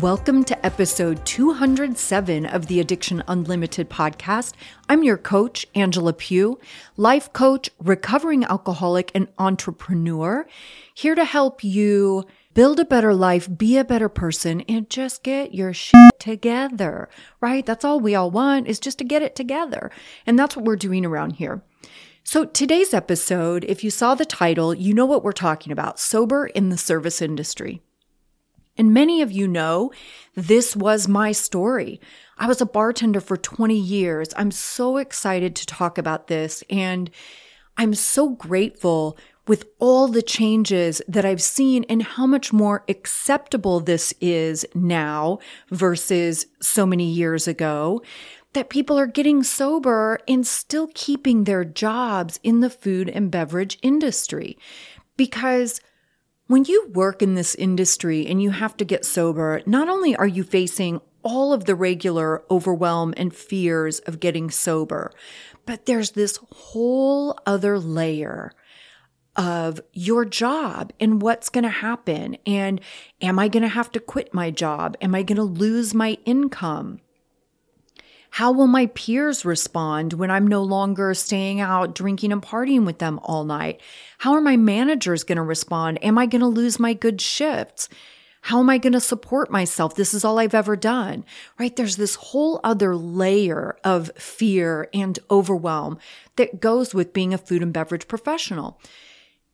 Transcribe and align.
Welcome 0.00 0.44
to 0.44 0.64
episode 0.64 1.24
207 1.26 2.46
of 2.46 2.66
the 2.66 2.80
Addiction 2.80 3.22
Unlimited 3.28 3.90
podcast. 3.90 4.54
I'm 4.88 5.04
your 5.04 5.18
coach, 5.18 5.66
Angela 5.74 6.14
Pugh, 6.14 6.58
life 6.96 7.30
coach, 7.34 7.68
recovering 7.78 8.42
alcoholic, 8.42 9.12
and 9.14 9.28
entrepreneur, 9.38 10.46
here 10.94 11.14
to 11.14 11.26
help 11.26 11.62
you 11.62 12.24
build 12.54 12.80
a 12.80 12.86
better 12.86 13.12
life, 13.12 13.54
be 13.54 13.76
a 13.76 13.84
better 13.84 14.08
person, 14.08 14.62
and 14.62 14.88
just 14.88 15.22
get 15.22 15.54
your 15.54 15.74
shit 15.74 16.18
together, 16.18 17.10
right? 17.42 17.66
That's 17.66 17.84
all 17.84 18.00
we 18.00 18.14
all 18.14 18.30
want 18.30 18.68
is 18.68 18.80
just 18.80 18.96
to 18.98 19.04
get 19.04 19.20
it 19.20 19.36
together. 19.36 19.90
And 20.24 20.38
that's 20.38 20.56
what 20.56 20.64
we're 20.64 20.76
doing 20.76 21.04
around 21.04 21.32
here. 21.32 21.62
So, 22.24 22.46
today's 22.46 22.94
episode, 22.94 23.64
if 23.64 23.84
you 23.84 23.90
saw 23.90 24.14
the 24.14 24.24
title, 24.24 24.72
you 24.74 24.94
know 24.94 25.06
what 25.06 25.22
we're 25.22 25.32
talking 25.32 25.70
about 25.70 26.00
sober 26.00 26.46
in 26.46 26.70
the 26.70 26.78
service 26.78 27.20
industry. 27.20 27.82
And 28.76 28.94
many 28.94 29.20
of 29.22 29.30
you 29.30 29.46
know 29.46 29.92
this 30.34 30.74
was 30.74 31.08
my 31.08 31.32
story. 31.32 32.00
I 32.38 32.46
was 32.46 32.60
a 32.60 32.66
bartender 32.66 33.20
for 33.20 33.36
20 33.36 33.78
years. 33.78 34.28
I'm 34.36 34.50
so 34.50 34.96
excited 34.96 35.54
to 35.56 35.66
talk 35.66 35.98
about 35.98 36.26
this. 36.26 36.64
And 36.70 37.10
I'm 37.76 37.94
so 37.94 38.30
grateful 38.30 39.16
with 39.46 39.66
all 39.78 40.08
the 40.08 40.22
changes 40.22 41.02
that 41.08 41.24
I've 41.24 41.42
seen 41.42 41.84
and 41.88 42.02
how 42.02 42.26
much 42.26 42.52
more 42.52 42.84
acceptable 42.88 43.80
this 43.80 44.14
is 44.20 44.64
now 44.74 45.38
versus 45.70 46.46
so 46.60 46.86
many 46.86 47.10
years 47.10 47.48
ago. 47.48 48.02
That 48.52 48.68
people 48.68 48.98
are 48.98 49.06
getting 49.06 49.42
sober 49.42 50.18
and 50.28 50.46
still 50.46 50.90
keeping 50.94 51.44
their 51.44 51.64
jobs 51.64 52.38
in 52.42 52.60
the 52.60 52.70
food 52.70 53.08
and 53.08 53.30
beverage 53.30 53.78
industry. 53.82 54.58
Because 55.16 55.80
when 56.46 56.64
you 56.64 56.90
work 56.92 57.22
in 57.22 57.34
this 57.34 57.54
industry 57.54 58.26
and 58.26 58.42
you 58.42 58.50
have 58.50 58.76
to 58.78 58.84
get 58.84 59.04
sober, 59.04 59.62
not 59.66 59.88
only 59.88 60.14
are 60.16 60.26
you 60.26 60.44
facing 60.44 61.00
all 61.22 61.52
of 61.52 61.64
the 61.64 61.74
regular 61.74 62.42
overwhelm 62.50 63.14
and 63.16 63.34
fears 63.34 64.00
of 64.00 64.20
getting 64.20 64.50
sober, 64.50 65.12
but 65.66 65.86
there's 65.86 66.12
this 66.12 66.38
whole 66.50 67.38
other 67.46 67.78
layer 67.78 68.52
of 69.36 69.80
your 69.92 70.24
job 70.24 70.92
and 71.00 71.22
what's 71.22 71.48
going 71.48 71.64
to 71.64 71.70
happen. 71.70 72.36
And 72.46 72.80
am 73.20 73.38
I 73.38 73.48
going 73.48 73.62
to 73.62 73.68
have 73.68 73.90
to 73.92 74.00
quit 74.00 74.34
my 74.34 74.50
job? 74.50 74.96
Am 75.00 75.14
I 75.14 75.22
going 75.22 75.36
to 75.36 75.42
lose 75.42 75.94
my 75.94 76.18
income? 76.24 77.00
How 78.32 78.50
will 78.50 78.66
my 78.66 78.86
peers 78.86 79.44
respond 79.44 80.14
when 80.14 80.30
I'm 80.30 80.46
no 80.46 80.62
longer 80.62 81.12
staying 81.12 81.60
out 81.60 81.94
drinking 81.94 82.32
and 82.32 82.40
partying 82.40 82.86
with 82.86 82.98
them 82.98 83.20
all 83.22 83.44
night? 83.44 83.82
How 84.16 84.32
are 84.32 84.40
my 84.40 84.56
managers 84.56 85.22
going 85.22 85.36
to 85.36 85.42
respond? 85.42 86.02
Am 86.02 86.16
I 86.16 86.24
going 86.24 86.40
to 86.40 86.46
lose 86.46 86.80
my 86.80 86.94
good 86.94 87.20
shifts? 87.20 87.90
How 88.40 88.60
am 88.60 88.70
I 88.70 88.78
going 88.78 88.94
to 88.94 89.00
support 89.00 89.50
myself? 89.50 89.96
This 89.96 90.14
is 90.14 90.24
all 90.24 90.38
I've 90.38 90.54
ever 90.54 90.76
done, 90.76 91.26
right? 91.58 91.76
There's 91.76 91.96
this 91.96 92.14
whole 92.14 92.58
other 92.64 92.96
layer 92.96 93.76
of 93.84 94.10
fear 94.16 94.88
and 94.94 95.18
overwhelm 95.30 95.98
that 96.36 96.58
goes 96.58 96.94
with 96.94 97.12
being 97.12 97.34
a 97.34 97.38
food 97.38 97.62
and 97.62 97.70
beverage 97.70 98.08
professional. 98.08 98.80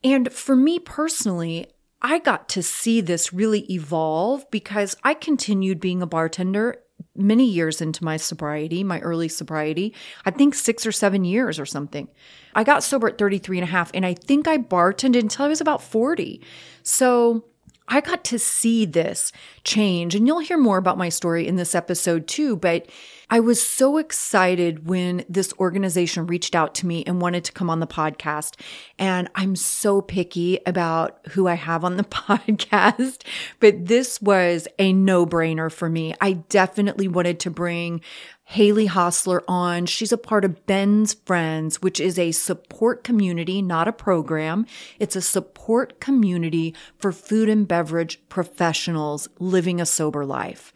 And 0.04 0.32
for 0.32 0.54
me 0.54 0.78
personally, 0.78 1.66
I 2.00 2.20
got 2.20 2.48
to 2.50 2.62
see 2.62 3.00
this 3.00 3.32
really 3.32 3.62
evolve 3.72 4.48
because 4.52 4.94
I 5.02 5.14
continued 5.14 5.80
being 5.80 6.00
a 6.00 6.06
bartender 6.06 6.76
many 7.18 7.44
years 7.44 7.80
into 7.80 8.04
my 8.04 8.16
sobriety, 8.16 8.84
my 8.84 9.00
early 9.00 9.28
sobriety, 9.28 9.94
I 10.24 10.30
think 10.30 10.54
six 10.54 10.86
or 10.86 10.92
seven 10.92 11.24
years 11.24 11.58
or 11.58 11.66
something. 11.66 12.08
I 12.54 12.64
got 12.64 12.82
sober 12.82 13.08
at 13.08 13.18
33 13.18 13.58
and 13.58 13.68
a 13.68 13.70
half, 13.70 13.90
and 13.94 14.06
I 14.06 14.14
think 14.14 14.48
I 14.48 14.58
bartended 14.58 15.20
until 15.20 15.44
I 15.44 15.48
was 15.48 15.60
about 15.60 15.82
40. 15.82 16.40
So 16.82 17.44
I 17.88 18.00
got 18.00 18.24
to 18.24 18.38
see 18.38 18.84
this 18.84 19.32
change, 19.64 20.14
and 20.14 20.26
you'll 20.26 20.40
hear 20.40 20.58
more 20.58 20.78
about 20.78 20.98
my 20.98 21.08
story 21.08 21.46
in 21.46 21.56
this 21.56 21.74
episode 21.74 22.26
too. 22.26 22.56
But 22.56 22.86
I 23.30 23.40
was 23.40 23.62
so 23.62 23.98
excited 23.98 24.88
when 24.88 25.24
this 25.28 25.52
organization 25.58 26.26
reached 26.26 26.54
out 26.54 26.74
to 26.76 26.86
me 26.86 27.04
and 27.04 27.20
wanted 27.20 27.44
to 27.44 27.52
come 27.52 27.68
on 27.68 27.80
the 27.80 27.86
podcast. 27.86 28.58
And 28.98 29.28
I'm 29.34 29.54
so 29.54 30.00
picky 30.00 30.60
about 30.64 31.20
who 31.30 31.46
I 31.46 31.54
have 31.54 31.84
on 31.84 31.98
the 31.98 32.04
podcast, 32.04 33.24
but 33.60 33.86
this 33.86 34.22
was 34.22 34.66
a 34.78 34.94
no 34.94 35.26
brainer 35.26 35.70
for 35.70 35.90
me. 35.90 36.14
I 36.22 36.32
definitely 36.48 37.06
wanted 37.06 37.38
to 37.40 37.50
bring 37.50 38.00
Haley 38.44 38.86
Hostler 38.86 39.44
on. 39.46 39.84
She's 39.84 40.10
a 40.10 40.16
part 40.16 40.42
of 40.42 40.64
Ben's 40.64 41.12
Friends, 41.12 41.82
which 41.82 42.00
is 42.00 42.18
a 42.18 42.32
support 42.32 43.04
community, 43.04 43.60
not 43.60 43.88
a 43.88 43.92
program. 43.92 44.64
It's 44.98 45.16
a 45.16 45.20
support 45.20 46.00
community 46.00 46.74
for 46.96 47.12
food 47.12 47.50
and 47.50 47.68
beverage 47.68 48.22
professionals 48.30 49.28
living 49.38 49.82
a 49.82 49.86
sober 49.86 50.24
life. 50.24 50.72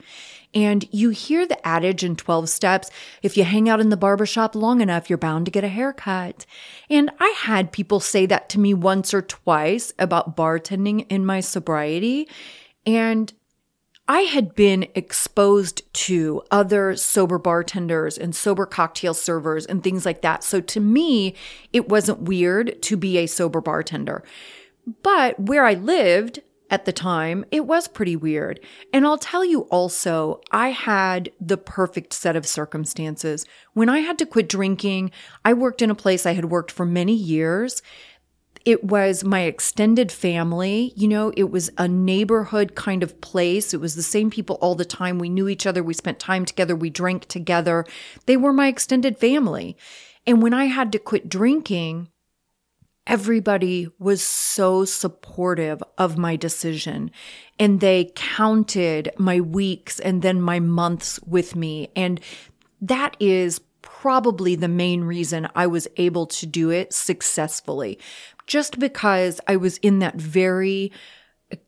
And 0.55 0.87
you 0.91 1.11
hear 1.11 1.47
the 1.47 1.67
adage 1.67 2.05
in 2.05 2.15
12 2.17 2.49
steps 2.49 2.91
if 3.23 3.37
you 3.37 3.45
hang 3.45 3.69
out 3.69 3.81
in 3.81 3.89
the 3.89 3.97
barbershop 3.97 4.55
long 4.55 4.81
enough, 4.81 5.09
you're 5.09 5.17
bound 5.17 5.47
to 5.47 5.51
get 5.51 5.65
a 5.65 5.69
haircut. 5.69 6.45
And 6.91 7.11
I 7.19 7.35
had 7.39 7.73
people 7.73 8.01
say 8.01 8.27
that 8.27 8.49
to 8.51 8.61
me 8.61 8.75
once 8.75 9.15
or 9.15 9.23
twice 9.23 9.93
about 9.99 10.37
bartending 10.37 11.07
in 11.09 11.25
my 11.25 11.41
sobriety. 11.41 12.29
And 12.85 13.33
I 14.09 14.23
had 14.23 14.55
been 14.55 14.89
exposed 14.95 15.91
to 15.95 16.43
other 16.51 16.97
sober 16.97 17.39
bartenders 17.39 18.19
and 18.19 18.35
sober 18.35 18.67
cocktail 18.67 19.15
servers 19.15 19.65
and 19.65 19.83
things 19.83 20.05
like 20.05 20.23
that. 20.23 20.45
So 20.45 20.61
to 20.61 20.81
me, 20.81 21.35
it 21.73 21.89
wasn't 21.89 22.23
weird 22.23 22.83
to 22.83 22.97
be 22.97 23.17
a 23.19 23.27
sober 23.27 23.61
bartender. 23.61 24.23
But 25.03 25.39
where 25.39 25.65
I 25.65 25.75
lived, 25.75 26.41
at 26.73 26.87
the 26.87 26.93
time, 26.93 27.45
it 27.51 27.67
was 27.67 27.87
pretty 27.87 28.17
weird. 28.17 28.59
And 28.95 29.07
I'll 29.07 29.19
tell 29.19 29.45
you 29.45 29.61
also, 29.65 30.41
I 30.51 30.71
had 30.71 31.31
the 31.39 31.59
perfect 31.59 32.15
set 32.15 32.35
of 32.35 32.47
circumstances. 32.47 33.45
When 33.75 33.91
I 33.91 33.99
had 33.99 34.19
to 34.19 34.27
quit 34.27 34.49
drinking, 34.49 35.11
I 35.45 35.53
worked 35.53 35.83
in 35.83 35.91
a 35.91 35.95
place 35.95 36.25
I 36.25 36.33
had 36.33 36.47
worked 36.47 36.71
for 36.73 36.87
many 36.87 37.15
years. 37.15 37.83
It 38.65 38.85
was 38.85 39.23
my 39.23 39.41
extended 39.41 40.11
family. 40.11 40.95
You 40.97 41.09
know, 41.09 41.31
it 41.37 41.51
was 41.51 41.71
a 41.77 41.87
neighborhood 41.87 42.75
kind 42.75 43.03
of 43.03 43.21
place. 43.21 43.75
It 43.75 43.81
was 43.81 43.95
the 43.95 44.03
same 44.03 44.31
people 44.31 44.57
all 44.63 44.75
the 44.75 44.87
time. 44.87 45.19
We 45.19 45.29
knew 45.29 45.49
each 45.49 45.67
other. 45.67 45.83
We 45.83 45.93
spent 45.93 46.19
time 46.19 46.47
together. 46.47 46.75
We 46.75 46.89
drank 46.89 47.27
together. 47.27 47.85
They 48.25 48.39
were 48.39 48.53
my 48.53 48.69
extended 48.69 49.19
family. 49.19 49.77
And 50.27 50.41
when 50.41 50.55
I 50.55 50.67
had 50.67 50.91
to 50.93 50.99
quit 50.99 51.29
drinking, 51.29 52.09
everybody 53.07 53.89
was 53.99 54.23
so 54.23 54.85
supportive 54.85 55.83
of 55.99 56.19
my 56.19 56.37
decision 56.37 57.11
and 57.59 57.81
they 57.81 58.11
counted 58.15 59.11
my 59.19 59.41
weeks 59.41 59.99
and 59.99 60.23
then 60.23 60.41
my 60.41 60.61
months 60.61 61.19
with 61.27 61.57
me. 61.57 61.91
And 61.97 62.21
that 62.81 63.17
is 63.19 63.61
probably 63.83 64.55
the 64.55 64.69
main 64.69 65.05
reason 65.05 65.49
I 65.55 65.67
was 65.67 65.89
able 65.97 66.27
to 66.27 66.47
do 66.47 66.71
it 66.71 66.93
successfully, 66.93 67.99
just 68.47 68.79
because 68.79 69.41
I 69.47 69.57
was 69.57 69.79
in 69.79 69.99
that 70.01 70.17
very 70.17 70.93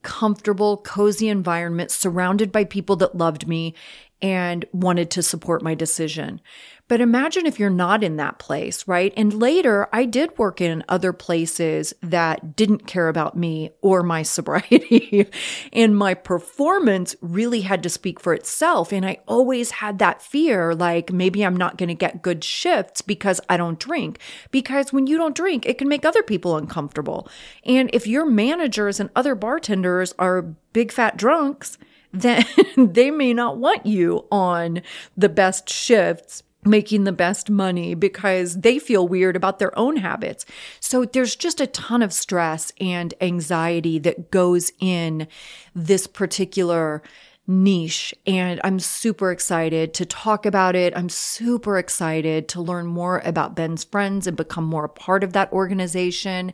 comfortable, 0.02 0.78
cozy 0.78 1.28
environment 1.28 1.90
surrounded 1.90 2.50
by 2.50 2.64
people 2.64 2.96
that 2.96 3.16
loved 3.16 3.46
me 3.46 3.74
and 4.22 4.64
wanted 4.72 5.10
to 5.10 5.22
support 5.22 5.62
my 5.62 5.74
decision. 5.74 6.40
But 6.86 7.00
imagine 7.00 7.46
if 7.46 7.58
you're 7.58 7.70
not 7.70 8.04
in 8.04 8.16
that 8.16 8.38
place, 8.38 8.86
right? 8.86 9.12
And 9.16 9.32
later, 9.32 9.88
I 9.90 10.04
did 10.04 10.36
work 10.36 10.60
in 10.60 10.84
other 10.86 11.14
places 11.14 11.94
that 12.02 12.56
didn't 12.56 12.86
care 12.86 13.08
about 13.08 13.36
me 13.36 13.70
or 13.80 14.02
my 14.02 14.22
sobriety. 14.34 15.26
and 15.72 15.96
my 15.96 16.12
performance 16.12 17.16
really 17.22 17.62
had 17.62 17.82
to 17.84 17.88
speak 17.88 18.20
for 18.20 18.34
itself. 18.34 18.92
And 18.92 19.06
I 19.06 19.18
always 19.26 19.70
had 19.70 19.98
that 19.98 20.20
fear 20.20 20.74
like 20.74 21.10
maybe 21.10 21.42
I'm 21.42 21.56
not 21.56 21.78
going 21.78 21.88
to 21.88 21.94
get 21.94 22.22
good 22.22 22.44
shifts 22.44 23.00
because 23.00 23.40
I 23.48 23.56
don't 23.56 23.80
drink. 23.80 24.18
Because 24.50 24.92
when 24.92 25.06
you 25.06 25.16
don't 25.16 25.34
drink, 25.34 25.64
it 25.64 25.78
can 25.78 25.88
make 25.88 26.04
other 26.04 26.22
people 26.22 26.56
uncomfortable. 26.56 27.28
And 27.64 27.88
if 27.94 28.06
your 28.06 28.26
managers 28.26 29.00
and 29.00 29.08
other 29.16 29.34
bartenders 29.34 30.14
are 30.18 30.42
big 30.74 30.92
fat 30.92 31.16
drunks, 31.16 31.78
then 32.14 32.44
they 32.76 33.10
may 33.10 33.32
not 33.32 33.56
want 33.56 33.86
you 33.86 34.26
on 34.30 34.82
the 35.16 35.28
best 35.28 35.68
shifts 35.68 36.44
making 36.64 37.04
the 37.04 37.12
best 37.12 37.50
money 37.50 37.94
because 37.94 38.60
they 38.60 38.78
feel 38.78 39.06
weird 39.06 39.36
about 39.36 39.58
their 39.58 39.76
own 39.78 39.96
habits. 39.96 40.44
So 40.80 41.04
there's 41.04 41.36
just 41.36 41.60
a 41.60 41.66
ton 41.66 42.02
of 42.02 42.12
stress 42.12 42.72
and 42.80 43.14
anxiety 43.20 43.98
that 44.00 44.30
goes 44.30 44.72
in 44.80 45.28
this 45.74 46.06
particular 46.06 47.02
niche. 47.46 48.14
And 48.26 48.60
I'm 48.64 48.78
super 48.78 49.30
excited 49.30 49.92
to 49.94 50.06
talk 50.06 50.46
about 50.46 50.74
it. 50.74 50.96
I'm 50.96 51.08
super 51.08 51.78
excited 51.78 52.48
to 52.48 52.62
learn 52.62 52.86
more 52.86 53.20
about 53.24 53.54
Ben's 53.54 53.84
friends 53.84 54.26
and 54.26 54.36
become 54.36 54.64
more 54.64 54.86
a 54.86 54.88
part 54.88 55.22
of 55.22 55.34
that 55.34 55.52
organization. 55.52 56.52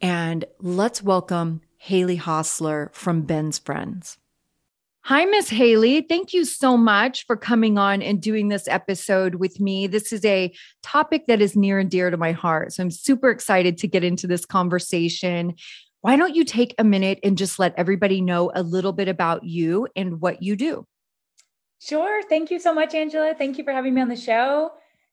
And 0.00 0.44
let's 0.60 1.02
welcome 1.02 1.62
Haley 1.78 2.16
Hostler 2.16 2.90
from 2.92 3.22
Ben's 3.22 3.58
Friends. 3.58 4.18
Hi, 5.06 5.24
Miss 5.24 5.48
Haley. 5.48 6.00
Thank 6.00 6.32
you 6.32 6.44
so 6.44 6.76
much 6.76 7.26
for 7.26 7.36
coming 7.36 7.78
on 7.78 8.02
and 8.02 8.20
doing 8.20 8.48
this 8.48 8.66
episode 8.66 9.36
with 9.36 9.60
me. 9.60 9.86
This 9.86 10.12
is 10.12 10.24
a 10.24 10.52
topic 10.82 11.28
that 11.28 11.40
is 11.40 11.54
near 11.54 11.78
and 11.78 11.88
dear 11.88 12.10
to 12.10 12.16
my 12.16 12.32
heart. 12.32 12.72
So 12.72 12.82
I'm 12.82 12.90
super 12.90 13.30
excited 13.30 13.78
to 13.78 13.86
get 13.86 14.02
into 14.02 14.26
this 14.26 14.44
conversation. 14.44 15.54
Why 16.00 16.16
don't 16.16 16.34
you 16.34 16.44
take 16.44 16.74
a 16.76 16.82
minute 16.82 17.20
and 17.22 17.38
just 17.38 17.60
let 17.60 17.72
everybody 17.76 18.20
know 18.20 18.50
a 18.52 18.64
little 18.64 18.92
bit 18.92 19.06
about 19.06 19.44
you 19.44 19.86
and 19.94 20.20
what 20.20 20.42
you 20.42 20.56
do? 20.56 20.84
Sure. 21.80 22.20
Thank 22.28 22.50
you 22.50 22.58
so 22.58 22.74
much, 22.74 22.92
Angela. 22.92 23.32
Thank 23.38 23.58
you 23.58 23.62
for 23.62 23.72
having 23.72 23.94
me 23.94 24.00
on 24.00 24.08
the 24.08 24.16
show. 24.16 24.72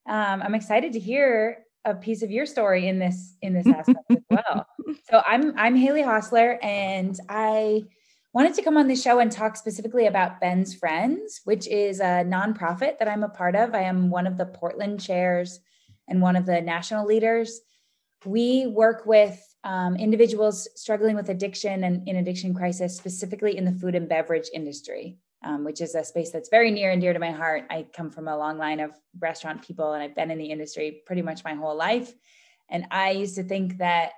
Um, 0.10 0.42
I'm 0.42 0.56
excited 0.56 0.94
to 0.94 1.00
hear 1.00 1.66
a 1.86 1.94
piece 1.94 2.24
of 2.24 2.32
your 2.32 2.48
story 2.48 2.88
in 2.88 2.98
this 2.98 3.36
in 3.44 3.54
this 3.54 3.68
aspect 3.68 4.10
as 4.10 4.18
well. 4.32 4.66
So 5.12 5.22
I'm 5.24 5.56
I'm 5.56 5.76
Haley 5.76 6.02
Hostler, 6.02 6.58
and 6.64 7.16
I 7.30 7.84
wanted 8.34 8.56
to 8.56 8.64
come 8.64 8.78
on 8.78 8.88
the 8.88 8.96
show 8.96 9.20
and 9.20 9.32
talk 9.32 9.56
specifically 9.56 10.08
about 10.08 10.42
Ben's 10.42 10.74
Friends, 10.74 11.42
which 11.46 11.68
is 11.68 12.00
a 12.00 12.26
nonprofit 12.26 12.98
that 12.98 13.08
I'm 13.08 13.24
a 13.24 13.30
part 13.30 13.56
of. 13.56 13.76
I 13.76 13.84
am 13.84 14.10
one 14.10 14.26
of 14.26 14.38
the 14.38 14.48
Portland 14.48 15.00
chairs 15.00 15.60
and 16.08 16.20
one 16.20 16.36
of 16.36 16.48
the 16.48 16.60
national 16.60 17.06
leaders. 17.06 17.62
We 18.26 18.66
work 18.66 19.06
with 19.06 19.40
um, 19.64 19.96
individuals 19.96 20.68
struggling 20.76 21.16
with 21.16 21.30
addiction 21.30 21.84
and 21.84 22.08
in 22.08 22.16
addiction 22.16 22.56
crisis, 22.56 22.98
specifically 22.98 23.56
in 23.56 23.66
the 23.66 23.72
food 23.72 23.94
and 23.94 24.10
beverage 24.10 24.50
industry, 24.52 25.20
um, 25.44 25.64
which 25.64 25.80
is 25.80 25.94
a 25.94 26.04
space 26.04 26.32
that's 26.32 26.50
very 26.50 26.72
near 26.72 26.90
and 26.90 27.02
dear 27.02 27.14
to 27.14 27.20
my 27.20 27.32
heart. 27.32 27.66
I 27.70 27.86
come 27.96 28.10
from 28.10 28.28
a 28.28 28.38
long 28.38 28.58
line 28.58 28.80
of 28.80 28.92
restaurant 29.20 29.62
people, 29.62 29.94
and 29.94 30.02
I've 30.02 30.16
been 30.16 30.32
in 30.32 30.40
the 30.40 30.52
industry 30.52 31.04
pretty 31.06 31.22
much 31.22 31.44
my 31.44 31.54
whole 31.54 31.76
life. 31.76 32.12
And 32.68 32.88
I 32.90 33.12
used 33.12 33.36
to 33.36 33.44
think 33.44 33.78
that 33.78 34.14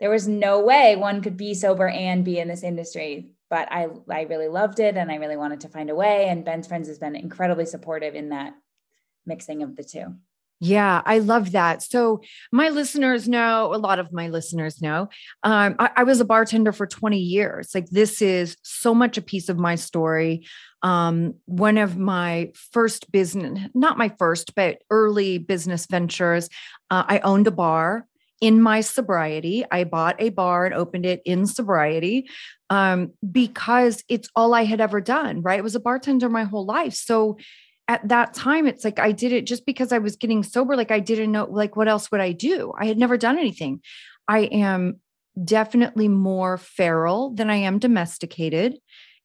there 0.00 0.10
was 0.10 0.26
no 0.26 0.60
way 0.60 0.96
one 0.96 1.22
could 1.22 1.36
be 1.36 1.54
sober 1.54 1.86
and 1.86 2.24
be 2.24 2.40
in 2.40 2.48
this 2.48 2.64
industry 2.64 3.33
but 3.54 3.70
I 3.70 3.86
I 4.10 4.22
really 4.22 4.48
loved 4.48 4.80
it 4.80 4.96
and 4.96 5.12
I 5.12 5.14
really 5.14 5.36
wanted 5.36 5.60
to 5.60 5.68
find 5.68 5.88
a 5.88 5.94
way. 5.94 6.26
And 6.26 6.44
Ben's 6.44 6.66
Friends 6.66 6.88
has 6.88 6.98
been 6.98 7.14
incredibly 7.14 7.66
supportive 7.66 8.16
in 8.16 8.30
that 8.30 8.52
mixing 9.26 9.62
of 9.62 9.76
the 9.76 9.84
two. 9.84 10.16
Yeah, 10.58 11.02
I 11.06 11.20
love 11.20 11.52
that. 11.52 11.80
So, 11.80 12.20
my 12.50 12.70
listeners 12.70 13.28
know, 13.28 13.72
a 13.72 13.76
lot 13.76 14.00
of 14.00 14.12
my 14.12 14.26
listeners 14.26 14.82
know, 14.82 15.08
um, 15.44 15.76
I, 15.78 15.90
I, 15.98 16.02
was 16.02 16.20
a 16.20 16.24
bartender 16.24 16.72
for 16.72 16.86
20 16.86 17.16
years. 17.16 17.70
Like, 17.74 17.88
this 17.90 18.20
is 18.20 18.56
so 18.62 18.92
much 18.92 19.18
a 19.18 19.22
piece 19.22 19.48
of 19.48 19.58
my 19.58 19.76
story. 19.76 20.46
Um, 20.82 21.34
one 21.44 21.78
of 21.78 21.96
my 21.96 22.50
first 22.72 23.12
business, 23.12 23.68
not 23.72 23.98
my 23.98 24.08
first, 24.18 24.54
but 24.56 24.78
early 24.90 25.38
business 25.38 25.86
ventures, 25.86 26.48
uh, 26.90 27.04
I 27.06 27.18
owned 27.20 27.46
a 27.46 27.52
bar 27.52 28.06
in 28.44 28.60
my 28.60 28.82
sobriety. 28.82 29.64
I 29.70 29.84
bought 29.84 30.16
a 30.18 30.28
bar 30.28 30.66
and 30.66 30.74
opened 30.74 31.06
it 31.06 31.22
in 31.24 31.46
sobriety 31.46 32.28
um, 32.68 33.14
because 33.32 34.04
it's 34.06 34.28
all 34.36 34.52
I 34.52 34.64
had 34.64 34.82
ever 34.82 35.00
done, 35.00 35.40
right? 35.40 35.58
I 35.58 35.62
was 35.62 35.74
a 35.74 35.80
bartender 35.80 36.28
my 36.28 36.44
whole 36.44 36.66
life. 36.66 36.92
So 36.92 37.38
at 37.88 38.06
that 38.06 38.34
time, 38.34 38.66
it's 38.66 38.84
like 38.84 38.98
I 38.98 39.12
did 39.12 39.32
it 39.32 39.46
just 39.46 39.64
because 39.64 39.92
I 39.92 39.98
was 39.98 40.16
getting 40.16 40.42
sober. 40.42 40.76
Like 40.76 40.90
I 40.90 41.00
didn't 41.00 41.32
know, 41.32 41.46
like, 41.50 41.74
what 41.74 41.88
else 41.88 42.10
would 42.12 42.20
I 42.20 42.32
do? 42.32 42.74
I 42.78 42.84
had 42.84 42.98
never 42.98 43.16
done 43.16 43.38
anything. 43.38 43.80
I 44.28 44.40
am 44.40 45.00
definitely 45.42 46.08
more 46.08 46.58
feral 46.58 47.30
than 47.30 47.48
I 47.48 47.56
am 47.56 47.78
domesticated. 47.78 48.76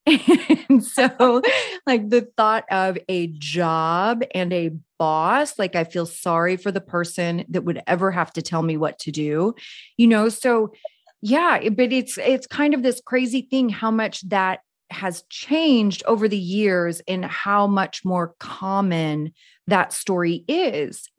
And 0.70 0.84
so, 0.84 1.42
like, 1.86 2.10
the 2.10 2.28
thought 2.38 2.66
of 2.72 2.98
a 3.08 3.28
job 3.28 4.24
and 4.34 4.52
a 4.54 4.72
boss, 4.98 5.58
like, 5.60 5.76
I 5.76 5.84
feel 5.84 6.06
sorry 6.06 6.58
for 6.58 6.72
the 6.72 6.82
person 6.82 7.46
that 7.50 7.64
would 7.64 7.82
ever 7.88 8.12
have 8.12 8.34
to 8.34 8.42
tell 8.42 8.62
me 8.64 8.78
what 8.78 9.00
to 9.00 9.12
do, 9.12 9.56
you 9.98 10.08
know? 10.08 10.30
So, 10.30 10.74
yeah, 11.22 11.70
but 11.70 11.92
it's 11.92 12.18
it's 12.18 12.48
kind 12.48 12.74
of 12.74 12.84
this 12.84 13.02
crazy 13.06 13.42
thing 13.42 13.70
how 13.70 13.92
much 13.92 14.22
that 14.30 14.60
has 14.90 15.24
changed 15.30 16.02
over 16.06 16.28
the 16.28 16.38
years 16.38 17.02
and 17.08 17.26
how 17.26 17.68
much 17.68 18.04
more 18.04 18.34
common 18.40 19.34
that 19.68 19.94
story 19.94 20.44
is. 20.48 21.10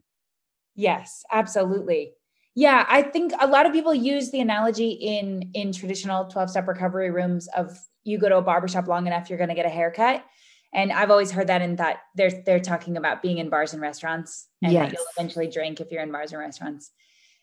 Yes, 0.75 1.23
absolutely. 1.31 2.13
Yeah, 2.55 2.85
I 2.89 3.01
think 3.03 3.31
a 3.39 3.47
lot 3.47 3.65
of 3.65 3.71
people 3.71 3.93
use 3.93 4.31
the 4.31 4.41
analogy 4.41 4.89
in 4.89 5.51
in 5.53 5.71
traditional 5.71 6.25
12-step 6.25 6.67
recovery 6.67 7.11
rooms 7.11 7.47
of 7.55 7.77
you 8.03 8.17
go 8.17 8.29
to 8.29 8.37
a 8.37 8.41
barbershop 8.41 8.87
long 8.87 9.07
enough, 9.07 9.29
you're 9.29 9.37
going 9.37 9.49
to 9.49 9.55
get 9.55 9.65
a 9.65 9.69
haircut. 9.69 10.23
And 10.73 10.91
I've 10.91 11.11
always 11.11 11.31
heard 11.31 11.47
that 11.47 11.61
in 11.61 11.75
that 11.77 11.99
they're 12.15 12.43
they're 12.45 12.59
talking 12.59 12.95
about 12.95 13.21
being 13.21 13.39
in 13.39 13.49
bars 13.49 13.73
and 13.73 13.81
restaurants 13.81 14.47
and 14.61 14.71
yes. 14.71 14.85
that 14.85 14.97
you'll 14.97 15.07
eventually 15.17 15.47
drink 15.47 15.81
if 15.81 15.91
you're 15.91 16.01
in 16.01 16.11
bars 16.11 16.31
and 16.31 16.39
restaurants. 16.39 16.91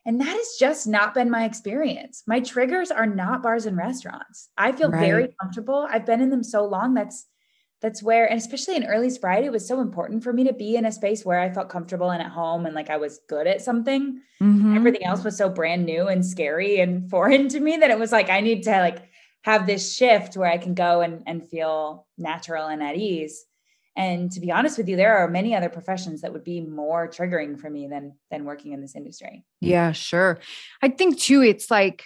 And 0.07 0.21
that 0.21 0.37
has 0.37 0.57
just 0.59 0.87
not 0.87 1.13
been 1.13 1.29
my 1.29 1.45
experience. 1.45 2.23
My 2.27 2.41
triggers 2.41 2.91
are 2.91 3.05
not 3.05 3.43
bars 3.43 3.67
and 3.67 3.77
restaurants. 3.77 4.49
I 4.57 4.73
feel 4.73 4.91
right. 4.91 5.01
very 5.01 5.35
comfortable. 5.39 5.87
I've 5.91 6.07
been 6.07 6.23
in 6.23 6.31
them 6.31 6.43
so 6.43 6.65
long. 6.65 6.95
That's 6.95 7.27
that's 7.81 8.03
where, 8.03 8.29
and 8.29 8.39
especially 8.41 8.75
in 8.75 8.87
early 8.87 9.09
sobriety, 9.09 9.47
it 9.47 9.53
was 9.53 9.69
so 9.69 9.81
important 9.81 10.25
for 10.25 10.33
me 10.33 10.45
to 10.45 10.53
be 10.53 10.75
in 10.75 10.85
a 10.85 10.91
space 10.91 11.25
where 11.25 11.39
I 11.39 11.51
felt 11.51 11.69
comfortable 11.69 12.11
and 12.11 12.21
at 12.21 12.31
home 12.31 12.67
and 12.67 12.75
like 12.75 12.91
I 12.91 12.97
was 12.97 13.21
good 13.29 13.47
at 13.47 13.63
something. 13.63 14.21
Mm-hmm. 14.43 14.77
Everything 14.77 15.05
else 15.05 15.23
was 15.23 15.37
so 15.37 15.49
brand 15.49 15.87
new 15.87 16.09
and 16.09 16.27
scary 16.27 16.81
and 16.81 17.09
foreign 17.11 17.49
to 17.49 17.61
me 17.61 17.77
that 17.77 17.91
it 17.91 17.99
was 17.99 18.11
like 18.11 18.31
I 18.31 18.41
need 18.41 18.65
to 18.65 18.71
like 18.71 19.09
have 19.43 19.67
this 19.67 19.95
shift 19.95 20.37
where 20.37 20.51
I 20.51 20.59
can 20.59 20.75
go 20.75 21.01
and, 21.01 21.23
and 21.27 21.49
feel 21.49 22.07
natural 22.17 22.67
and 22.67 22.83
at 22.83 22.97
ease. 22.97 23.45
And 23.97 24.31
to 24.33 24.41
be 24.41 24.53
honest 24.53 24.79
with 24.79 24.89
you, 24.89 24.97
there 24.97 25.19
are 25.19 25.29
many 25.29 25.57
other 25.57 25.69
professions 25.69 26.21
that 26.21 26.33
would 26.33 26.45
be 26.45 26.61
more 26.61 27.09
triggering 27.09 27.59
for 27.59 27.69
me 27.69 27.89
than 27.89 28.15
than 28.31 28.45
working 28.45 28.73
in 28.73 28.81
this 28.81 28.95
industry. 28.95 29.45
Yeah, 29.61 29.91
sure. 29.91 30.39
I 30.81 30.89
think 30.89 31.19
too, 31.19 31.43
it's 31.43 31.69
like 31.69 32.05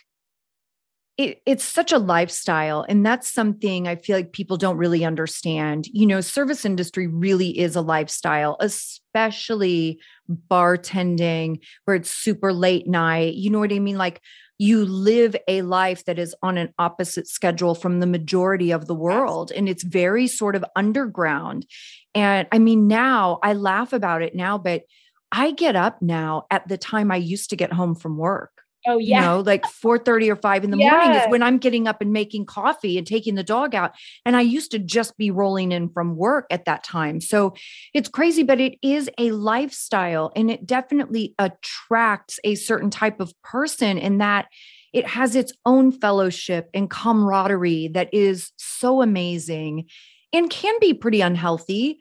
it, 1.18 1.42
it's 1.44 1.64
such 1.64 1.92
a 1.92 1.98
lifestyle 1.98 2.86
and 2.88 3.04
that's 3.04 3.30
something 3.30 3.86
i 3.86 3.96
feel 3.96 4.16
like 4.16 4.32
people 4.32 4.56
don't 4.56 4.78
really 4.78 5.04
understand 5.04 5.86
you 5.92 6.06
know 6.06 6.22
service 6.22 6.64
industry 6.64 7.06
really 7.06 7.58
is 7.58 7.76
a 7.76 7.82
lifestyle 7.82 8.56
especially 8.60 10.00
bartending 10.50 11.60
where 11.84 11.96
it's 11.96 12.10
super 12.10 12.52
late 12.52 12.88
night 12.88 13.34
you 13.34 13.50
know 13.50 13.58
what 13.58 13.72
i 13.72 13.78
mean 13.78 13.98
like 13.98 14.22
you 14.58 14.84
live 14.84 15.34
a 15.48 15.62
life 15.62 16.04
that 16.04 16.18
is 16.18 16.34
on 16.42 16.56
an 16.58 16.72
opposite 16.78 17.26
schedule 17.26 17.74
from 17.74 18.00
the 18.00 18.06
majority 18.06 18.70
of 18.70 18.86
the 18.86 18.94
world. 18.94 19.50
And 19.50 19.68
it's 19.68 19.82
very 19.82 20.26
sort 20.26 20.54
of 20.54 20.64
underground. 20.76 21.66
And 22.14 22.46
I 22.52 22.58
mean, 22.58 22.86
now 22.86 23.38
I 23.42 23.54
laugh 23.54 23.92
about 23.92 24.22
it 24.22 24.34
now, 24.34 24.58
but 24.58 24.82
I 25.32 25.52
get 25.52 25.76
up 25.76 26.02
now 26.02 26.44
at 26.50 26.68
the 26.68 26.76
time 26.76 27.10
I 27.10 27.16
used 27.16 27.50
to 27.50 27.56
get 27.56 27.72
home 27.72 27.94
from 27.94 28.18
work. 28.18 28.61
Oh 28.86 28.98
yeah. 28.98 29.20
You 29.20 29.26
know, 29.26 29.40
like 29.40 29.66
4 29.66 29.98
30 29.98 30.30
or 30.30 30.36
5 30.36 30.64
in 30.64 30.70
the 30.70 30.76
morning 30.76 31.12
is 31.12 31.26
when 31.28 31.42
I'm 31.42 31.58
getting 31.58 31.86
up 31.86 32.00
and 32.00 32.12
making 32.12 32.46
coffee 32.46 32.98
and 32.98 33.06
taking 33.06 33.34
the 33.34 33.42
dog 33.42 33.74
out. 33.74 33.92
And 34.24 34.36
I 34.36 34.40
used 34.40 34.70
to 34.72 34.78
just 34.78 35.16
be 35.16 35.30
rolling 35.30 35.72
in 35.72 35.88
from 35.88 36.16
work 36.16 36.46
at 36.50 36.64
that 36.64 36.82
time. 36.84 37.20
So 37.20 37.54
it's 37.94 38.08
crazy, 38.08 38.42
but 38.42 38.60
it 38.60 38.76
is 38.82 39.08
a 39.18 39.30
lifestyle 39.30 40.32
and 40.34 40.50
it 40.50 40.66
definitely 40.66 41.34
attracts 41.38 42.38
a 42.44 42.54
certain 42.54 42.90
type 42.90 43.20
of 43.20 43.32
person 43.42 43.98
in 43.98 44.18
that 44.18 44.46
it 44.92 45.06
has 45.06 45.34
its 45.34 45.52
own 45.64 45.90
fellowship 45.90 46.68
and 46.74 46.90
camaraderie 46.90 47.88
that 47.88 48.12
is 48.12 48.52
so 48.56 49.00
amazing 49.00 49.86
and 50.32 50.50
can 50.50 50.74
be 50.80 50.94
pretty 50.94 51.20
unhealthy 51.20 51.98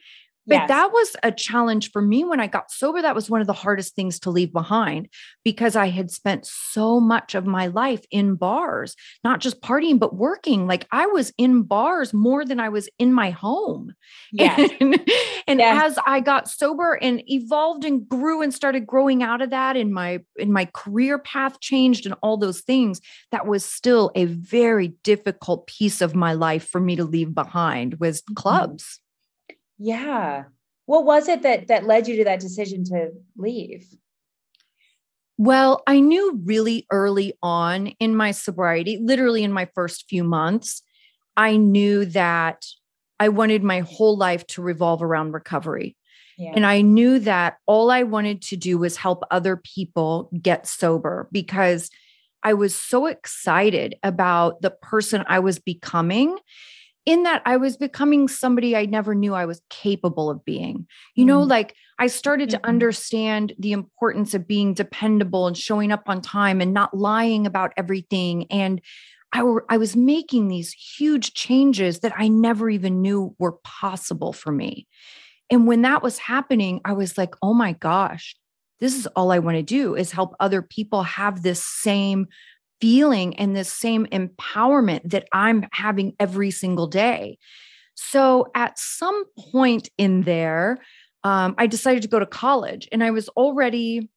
but 0.47 0.55
yes. 0.55 0.67
that 0.69 0.91
was 0.91 1.15
a 1.21 1.31
challenge 1.31 1.91
for 1.91 2.01
me 2.01 2.23
when 2.23 2.39
I 2.39 2.47
got 2.47 2.71
sober. 2.71 3.01
That 3.01 3.13
was 3.13 3.29
one 3.29 3.41
of 3.41 3.47
the 3.47 3.53
hardest 3.53 3.95
things 3.95 4.19
to 4.21 4.31
leave 4.31 4.51
behind 4.51 5.07
because 5.43 5.75
I 5.75 5.89
had 5.89 6.09
spent 6.09 6.47
so 6.47 6.99
much 6.99 7.35
of 7.35 7.45
my 7.45 7.67
life 7.67 8.03
in 8.09 8.35
bars, 8.35 8.95
not 9.23 9.39
just 9.39 9.61
partying, 9.61 9.99
but 9.99 10.15
working. 10.15 10.65
Like 10.65 10.87
I 10.91 11.05
was 11.05 11.31
in 11.37 11.63
bars 11.63 12.11
more 12.11 12.43
than 12.43 12.59
I 12.59 12.69
was 12.69 12.89
in 12.97 13.13
my 13.13 13.29
home. 13.29 13.93
Yes. 14.33 14.71
And, 14.79 14.93
and 15.45 15.59
yes. 15.59 15.83
as 15.83 15.99
I 16.05 16.21
got 16.21 16.49
sober 16.49 16.93
and 16.93 17.21
evolved 17.29 17.83
and 17.83 18.07
grew 18.07 18.41
and 18.41 18.53
started 18.53 18.87
growing 18.87 19.23
out 19.23 19.41
of 19.41 19.49
that 19.49 19.75
and 19.75 19.93
my 19.93 20.21
in 20.37 20.53
my 20.53 20.65
career 20.73 21.19
path 21.19 21.59
changed 21.59 22.05
and 22.05 22.15
all 22.23 22.37
those 22.37 22.61
things, 22.61 23.01
that 23.31 23.45
was 23.45 23.65
still 23.65 24.09
a 24.15 24.25
very 24.25 24.93
difficult 25.03 25.67
piece 25.67 26.01
of 26.01 26.15
my 26.15 26.31
life 26.31 26.69
for 26.69 26.79
me 26.79 26.95
to 26.95 27.03
leave 27.03 27.35
behind 27.35 27.95
was 27.99 28.21
mm-hmm. 28.21 28.35
clubs. 28.35 29.01
Yeah. 29.81 30.43
What 30.85 31.05
was 31.05 31.27
it 31.27 31.41
that 31.41 31.67
that 31.69 31.85
led 31.85 32.07
you 32.07 32.17
to 32.17 32.23
that 32.25 32.39
decision 32.39 32.83
to 32.85 33.09
leave? 33.35 33.87
Well, 35.39 35.81
I 35.87 35.99
knew 35.99 36.39
really 36.43 36.85
early 36.91 37.33
on 37.41 37.87
in 37.99 38.15
my 38.15 38.29
sobriety, 38.29 38.99
literally 39.01 39.43
in 39.43 39.51
my 39.51 39.67
first 39.73 40.05
few 40.07 40.23
months, 40.23 40.83
I 41.35 41.57
knew 41.57 42.05
that 42.05 42.67
I 43.19 43.29
wanted 43.29 43.63
my 43.63 43.79
whole 43.79 44.15
life 44.15 44.45
to 44.47 44.61
revolve 44.61 45.01
around 45.01 45.31
recovery. 45.31 45.97
Yeah. 46.37 46.51
And 46.55 46.63
I 46.63 46.81
knew 46.81 47.17
that 47.19 47.57
all 47.65 47.89
I 47.89 48.03
wanted 48.03 48.43
to 48.43 48.55
do 48.55 48.77
was 48.77 48.97
help 48.97 49.23
other 49.31 49.57
people 49.57 50.29
get 50.39 50.67
sober 50.67 51.27
because 51.31 51.89
I 52.43 52.53
was 52.53 52.75
so 52.75 53.07
excited 53.07 53.95
about 54.03 54.61
the 54.61 54.71
person 54.71 55.23
I 55.27 55.39
was 55.39 55.57
becoming 55.57 56.37
in 57.05 57.23
that 57.23 57.41
I 57.45 57.57
was 57.57 57.77
becoming 57.77 58.27
somebody 58.27 58.75
I 58.75 58.85
never 58.85 59.15
knew 59.15 59.33
I 59.33 59.45
was 59.45 59.61
capable 59.69 60.29
of 60.29 60.45
being. 60.45 60.87
You 61.15 61.25
know, 61.25 61.41
mm. 61.41 61.49
like 61.49 61.75
I 61.99 62.07
started 62.07 62.49
mm-hmm. 62.49 62.61
to 62.61 62.67
understand 62.67 63.53
the 63.57 63.71
importance 63.71 64.33
of 64.33 64.47
being 64.47 64.73
dependable 64.73 65.47
and 65.47 65.57
showing 65.57 65.91
up 65.91 66.03
on 66.07 66.21
time 66.21 66.61
and 66.61 66.73
not 66.73 66.95
lying 66.95 67.47
about 67.47 67.73
everything. 67.77 68.45
And 68.51 68.81
I, 69.33 69.43
were, 69.43 69.65
I 69.69 69.77
was 69.77 69.95
making 69.95 70.47
these 70.47 70.73
huge 70.73 71.33
changes 71.33 71.99
that 71.99 72.13
I 72.17 72.27
never 72.27 72.69
even 72.69 73.01
knew 73.01 73.35
were 73.39 73.53
possible 73.63 74.33
for 74.33 74.51
me. 74.51 74.87
And 75.49 75.67
when 75.67 75.81
that 75.81 76.03
was 76.03 76.17
happening, 76.17 76.81
I 76.85 76.93
was 76.93 77.17
like, 77.17 77.35
oh 77.41 77.53
my 77.53 77.73
gosh, 77.73 78.35
this 78.79 78.95
is 78.95 79.07
all 79.07 79.31
I 79.31 79.39
want 79.39 79.57
to 79.57 79.63
do 79.63 79.95
is 79.95 80.11
help 80.11 80.35
other 80.39 80.61
people 80.61 81.03
have 81.03 81.43
this 81.43 81.63
same 81.63 82.27
feeling 82.81 83.37
and 83.37 83.55
this 83.55 83.71
same 83.71 84.05
empowerment 84.07 85.01
that 85.11 85.27
I'm 85.31 85.67
having 85.71 86.15
every 86.19 86.51
single 86.51 86.87
day. 86.87 87.37
So 87.95 88.47
at 88.55 88.79
some 88.79 89.23
point 89.51 89.89
in 89.97 90.23
there, 90.23 90.79
um, 91.23 91.53
I 91.57 91.67
decided 91.67 92.01
to 92.01 92.09
go 92.09 92.19
to 92.19 92.25
college 92.25 92.89
and 92.91 93.03
I 93.03 93.11
was 93.11 93.29
already, 93.29 94.09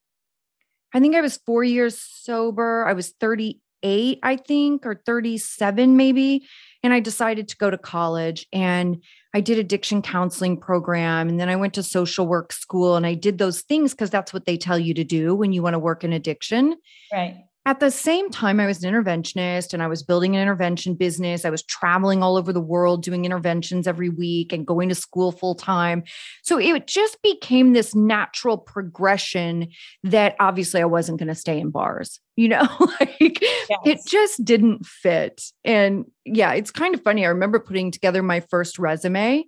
I 0.95 1.01
think 1.01 1.15
I 1.15 1.21
was 1.21 1.39
four 1.45 1.63
years 1.63 2.01
sober. 2.01 2.87
I 2.87 2.95
was 2.95 3.11
38, 3.21 4.21
I 4.23 4.37
think, 4.37 4.87
or 4.87 5.03
37 5.05 5.97
maybe. 5.97 6.47
And 6.83 6.95
I 6.95 7.01
decided 7.01 7.49
to 7.49 7.57
go 7.57 7.71
to 7.71 7.79
college 7.79 8.47
and 8.53 9.03
I 9.35 9.41
did 9.41 9.59
addiction 9.59 10.01
counseling 10.01 10.59
program 10.59 11.29
and 11.29 11.39
then 11.39 11.49
I 11.49 11.57
went 11.57 11.75
to 11.75 11.83
social 11.83 12.27
work 12.27 12.53
school 12.53 12.97
and 12.97 13.07
I 13.07 13.15
did 13.15 13.37
those 13.37 13.63
things 13.63 13.93
because 13.93 14.11
that's 14.11 14.33
what 14.33 14.47
they 14.47 14.57
tell 14.57 14.79
you 14.79 14.95
to 14.95 15.05
do 15.05 15.35
when 15.35 15.53
you 15.53 15.63
want 15.63 15.75
to 15.75 15.79
work 15.79 16.05
in 16.05 16.13
addiction. 16.13 16.77
Right. 17.13 17.45
At 17.67 17.81
the 17.81 17.91
same 17.91 18.29
time, 18.29 18.61
I 18.61 18.67
was 18.67 18.85
an 18.85 18.93
interventionist 18.93 19.73
and 19.73 19.83
I 19.83 19.87
was 19.87 20.03
building 20.03 20.37
an 20.37 20.43
intervention 20.43 20.95
business. 20.95 21.47
I 21.47 21.51
was 21.51 21.63
traveling 21.63 22.23
all 22.23 22.37
over 22.37 22.53
the 22.53 22.61
world 22.61 23.03
doing 23.03 23.25
interventions 23.25 23.87
every 23.87 24.11
week 24.11 24.53
and 24.53 24.67
going 24.67 24.91
to 24.91 24.95
school 24.95 25.33
full 25.33 25.55
time. 25.55 26.03
So 26.43 26.59
it 26.59 26.87
just 26.87 27.23
became 27.23 27.73
this 27.73 27.95
natural 27.95 28.59
progression 28.59 29.69
that 30.03 30.37
obviously 30.41 30.83
I 30.83 30.87
wasn't 30.87 31.19
going 31.19 31.29
to 31.29 31.35
stay 31.35 31.59
in 31.59 31.71
bars, 31.71 32.21
you 32.37 32.49
know, 32.49 32.69
like 33.01 33.41
yes. 33.41 33.79
it 33.87 33.99
just 34.07 34.45
didn't 34.45 34.85
fit. 34.85 35.43
And 35.65 36.05
yeah, 36.27 36.53
it's 36.53 36.71
kind 36.71 36.95
of 36.95 37.03
funny. 37.03 37.25
I 37.25 37.31
remember 37.31 37.61
putting 37.61 37.91
together 37.91 38.23
my 38.23 38.41
first 38.41 38.79
resume 38.79 39.47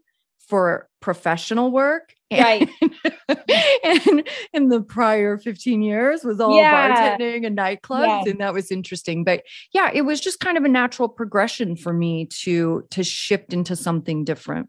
for 0.49 0.89
professional 1.01 1.71
work. 1.71 2.15
Right. 2.33 2.69
and 3.85 4.29
in 4.53 4.69
the 4.69 4.83
prior 4.83 5.39
15 5.39 5.83
years 5.83 6.25
was 6.25 6.41
all 6.41 6.59
yeah. 6.59 7.17
bartending 7.17 7.47
and 7.47 7.57
nightclubs. 7.57 8.25
Yeah. 8.25 8.31
And 8.31 8.41
that 8.41 8.53
was 8.53 8.73
interesting. 8.73 9.23
But 9.23 9.43
yeah, 9.73 9.91
it 9.93 10.03
was 10.03 10.21
just 10.21 10.41
kind 10.41 10.57
of 10.57 10.65
a 10.65 10.69
natural 10.69 11.09
progression 11.09 11.77
for 11.77 11.93
me 11.93 12.27
to 12.43 12.85
to 12.91 13.05
shift 13.05 13.53
into 13.53 13.77
something 13.77 14.25
different. 14.25 14.69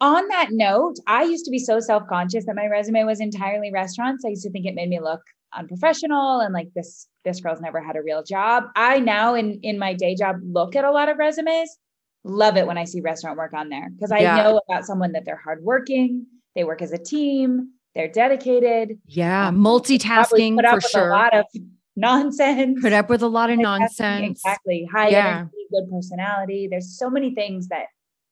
On 0.00 0.28
that 0.28 0.48
note, 0.52 0.96
I 1.06 1.24
used 1.24 1.44
to 1.46 1.50
be 1.50 1.58
so 1.58 1.80
self-conscious 1.80 2.46
that 2.46 2.54
my 2.54 2.66
resume 2.66 3.02
was 3.04 3.20
entirely 3.20 3.72
restaurants. 3.72 4.24
I 4.24 4.28
used 4.28 4.44
to 4.44 4.50
think 4.50 4.66
it 4.66 4.74
made 4.74 4.88
me 4.88 5.00
look 5.00 5.20
unprofessional 5.56 6.40
and 6.40 6.52
like 6.52 6.68
this 6.74 7.08
this 7.24 7.40
girl's 7.40 7.60
never 7.60 7.82
had 7.82 7.96
a 7.96 8.02
real 8.02 8.22
job. 8.22 8.64
I 8.76 9.00
now 9.00 9.34
in 9.34 9.60
in 9.62 9.78
my 9.78 9.94
day 9.94 10.14
job 10.14 10.36
look 10.42 10.76
at 10.76 10.84
a 10.84 10.90
lot 10.90 11.08
of 11.08 11.16
resumes 11.16 11.70
love 12.24 12.56
it 12.56 12.66
when 12.66 12.78
I 12.78 12.84
see 12.84 13.00
restaurant 13.00 13.38
work 13.38 13.54
on 13.54 13.68
there 13.68 13.88
because 13.90 14.12
I 14.12 14.18
yeah. 14.18 14.36
know 14.36 14.60
about 14.68 14.84
someone 14.84 15.12
that 15.12 15.24
they're 15.24 15.40
hardworking, 15.42 16.26
they 16.58 16.64
work 16.64 16.82
as 16.82 16.90
a 16.90 16.98
team, 16.98 17.70
they're 17.94 18.10
dedicated. 18.10 18.98
Yeah, 19.06 19.46
um, 19.46 19.58
multitasking 19.58 20.56
put 20.56 20.64
up 20.64 20.82
for 20.82 20.88
sure. 20.88 21.08
A 21.10 21.12
lot 21.12 21.32
of 21.32 21.46
nonsense. 21.96 22.82
Put 22.82 22.92
up 22.92 23.08
with 23.08 23.22
a 23.22 23.28
lot 23.28 23.48
of 23.48 23.60
nonsense. 23.60 24.40
Exactly. 24.44 24.88
High 24.92 25.10
yeah. 25.10 25.28
energy, 25.28 25.52
good 25.70 25.88
personality. 25.88 26.66
There's 26.68 26.98
so 26.98 27.08
many 27.08 27.32
things 27.32 27.68
that 27.68 27.84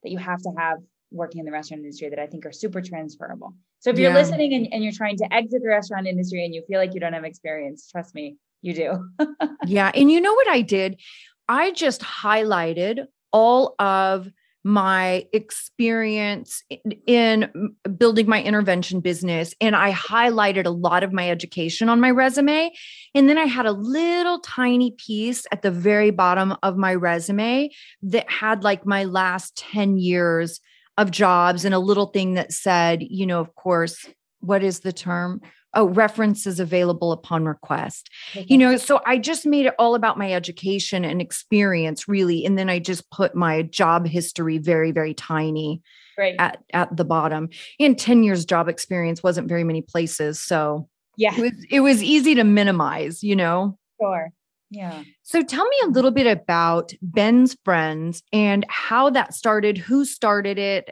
that 0.03 0.11
you 0.11 0.19
have 0.19 0.43
to 0.43 0.51
have 0.59 0.79
working 1.13 1.39
in 1.39 1.47
the 1.47 1.53
restaurant 1.53 1.85
industry 1.85 2.11
that 2.11 2.19
I 2.19 2.27
think 2.27 2.45
are 2.47 2.53
super 2.53 2.83
transferable. 2.83 3.55
So 3.79 3.91
if 3.91 3.99
you're 3.99 4.11
yeah. 4.11 4.19
listening 4.19 4.55
and, 4.55 4.67
and 4.73 4.83
you're 4.83 4.93
trying 4.93 5.19
to 5.19 5.33
exit 5.33 5.63
the 5.63 5.69
restaurant 5.69 6.09
industry 6.09 6.45
and 6.45 6.53
you 6.53 6.65
feel 6.67 6.81
like 6.81 6.93
you 6.93 6.99
don't 6.99 7.13
have 7.13 7.25
experience, 7.25 7.89
trust 7.89 8.13
me, 8.13 8.39
you 8.61 8.75
do. 8.75 9.09
yeah. 9.67 9.93
And 9.95 10.11
you 10.11 10.21
know 10.21 10.35
what 10.35 10.49
I 10.49 10.63
did? 10.63 11.01
I 11.49 11.71
just 11.71 12.01
highlighted 12.01 13.07
all 13.33 13.77
of 13.79 14.29
my 14.67 15.25
experience 15.33 16.65
in 17.07 17.73
building 17.97 18.29
my 18.29 18.43
intervention 18.43 18.99
business 18.99 19.55
and 19.61 19.77
I 19.77 19.93
highlighted 19.93 20.67
a 20.67 20.71
lot 20.71 21.05
of 21.05 21.13
my 21.13 21.31
education 21.31 21.89
on 21.89 22.01
my 22.01 22.11
resume. 22.11 22.73
And 23.15 23.29
then 23.29 23.39
I 23.39 23.45
had 23.45 23.67
a 23.67 23.71
little 23.71 24.41
tiny 24.41 24.91
piece 24.91 25.47
at 25.53 25.63
the 25.63 25.71
very 25.71 26.11
bottom 26.11 26.57
of 26.65 26.77
my 26.77 26.97
resume 26.97 27.71
that 28.03 28.29
had 28.29 28.65
like 28.65 28.85
my 28.85 29.05
last 29.05 29.57
10 29.57 29.99
years 29.99 30.61
of 30.99 31.13
jobs 31.13 31.65
and 31.65 31.73
a 31.73 31.79
little 31.79 32.07
thing 32.07 32.35
that 32.35 32.53
said 32.53 33.05
you 33.09 33.27
know 33.27 33.39
of 33.39 33.55
course 33.55 34.07
what 34.41 34.65
is 34.65 34.81
the 34.81 34.93
term 34.93 35.43
oh, 35.77 35.89
references 35.89 36.59
available 36.59 37.13
upon 37.13 37.45
request. 37.45 38.11
Mm-hmm. 38.33 38.47
You 38.49 38.59
know, 38.59 38.77
so 38.77 39.01
I 39.07 39.19
just 39.19 39.47
made 39.47 39.67
it 39.67 39.75
all 39.79 39.95
about 39.95 40.19
my 40.19 40.33
education 40.33 41.05
and 41.05 41.21
experience, 41.21 42.09
really. 42.09 42.45
And 42.45 42.59
then 42.59 42.69
I 42.69 42.81
just 42.81 43.09
put 43.11 43.35
my 43.35 43.63
job 43.63 44.07
history 44.07 44.59
very, 44.59 44.91
very 44.91 45.15
tiny 45.15 45.83
right. 46.19 46.35
at, 46.39 46.59
at 46.73 46.97
the 46.97 47.05
bottom. 47.05 47.51
And 47.79 47.99
10 47.99 48.25
years 48.25 48.45
job 48.45 48.69
experience 48.69 49.23
wasn't 49.23 49.49
very 49.49 49.65
many 49.65 49.83
places. 49.83 50.43
So 50.43 50.89
yeah, 51.17 51.35
it 51.37 51.41
was, 51.41 51.67
it 51.71 51.81
was 51.81 52.03
easy 52.03 52.35
to 52.35 52.45
minimize, 52.45 53.23
you 53.23 53.37
know? 53.37 53.79
Sure. 54.01 54.33
Yeah. 54.71 55.05
So 55.23 55.43
tell 55.43 55.65
me 55.65 55.77
a 55.85 55.89
little 55.89 56.11
bit 56.11 56.27
about 56.27 56.93
Ben's 57.01 57.57
Friends 57.65 58.23
and 58.33 58.65
how 58.69 59.11
that 59.11 59.35
started, 59.35 59.79
who 59.79 60.05
started 60.05 60.59
it, 60.59 60.91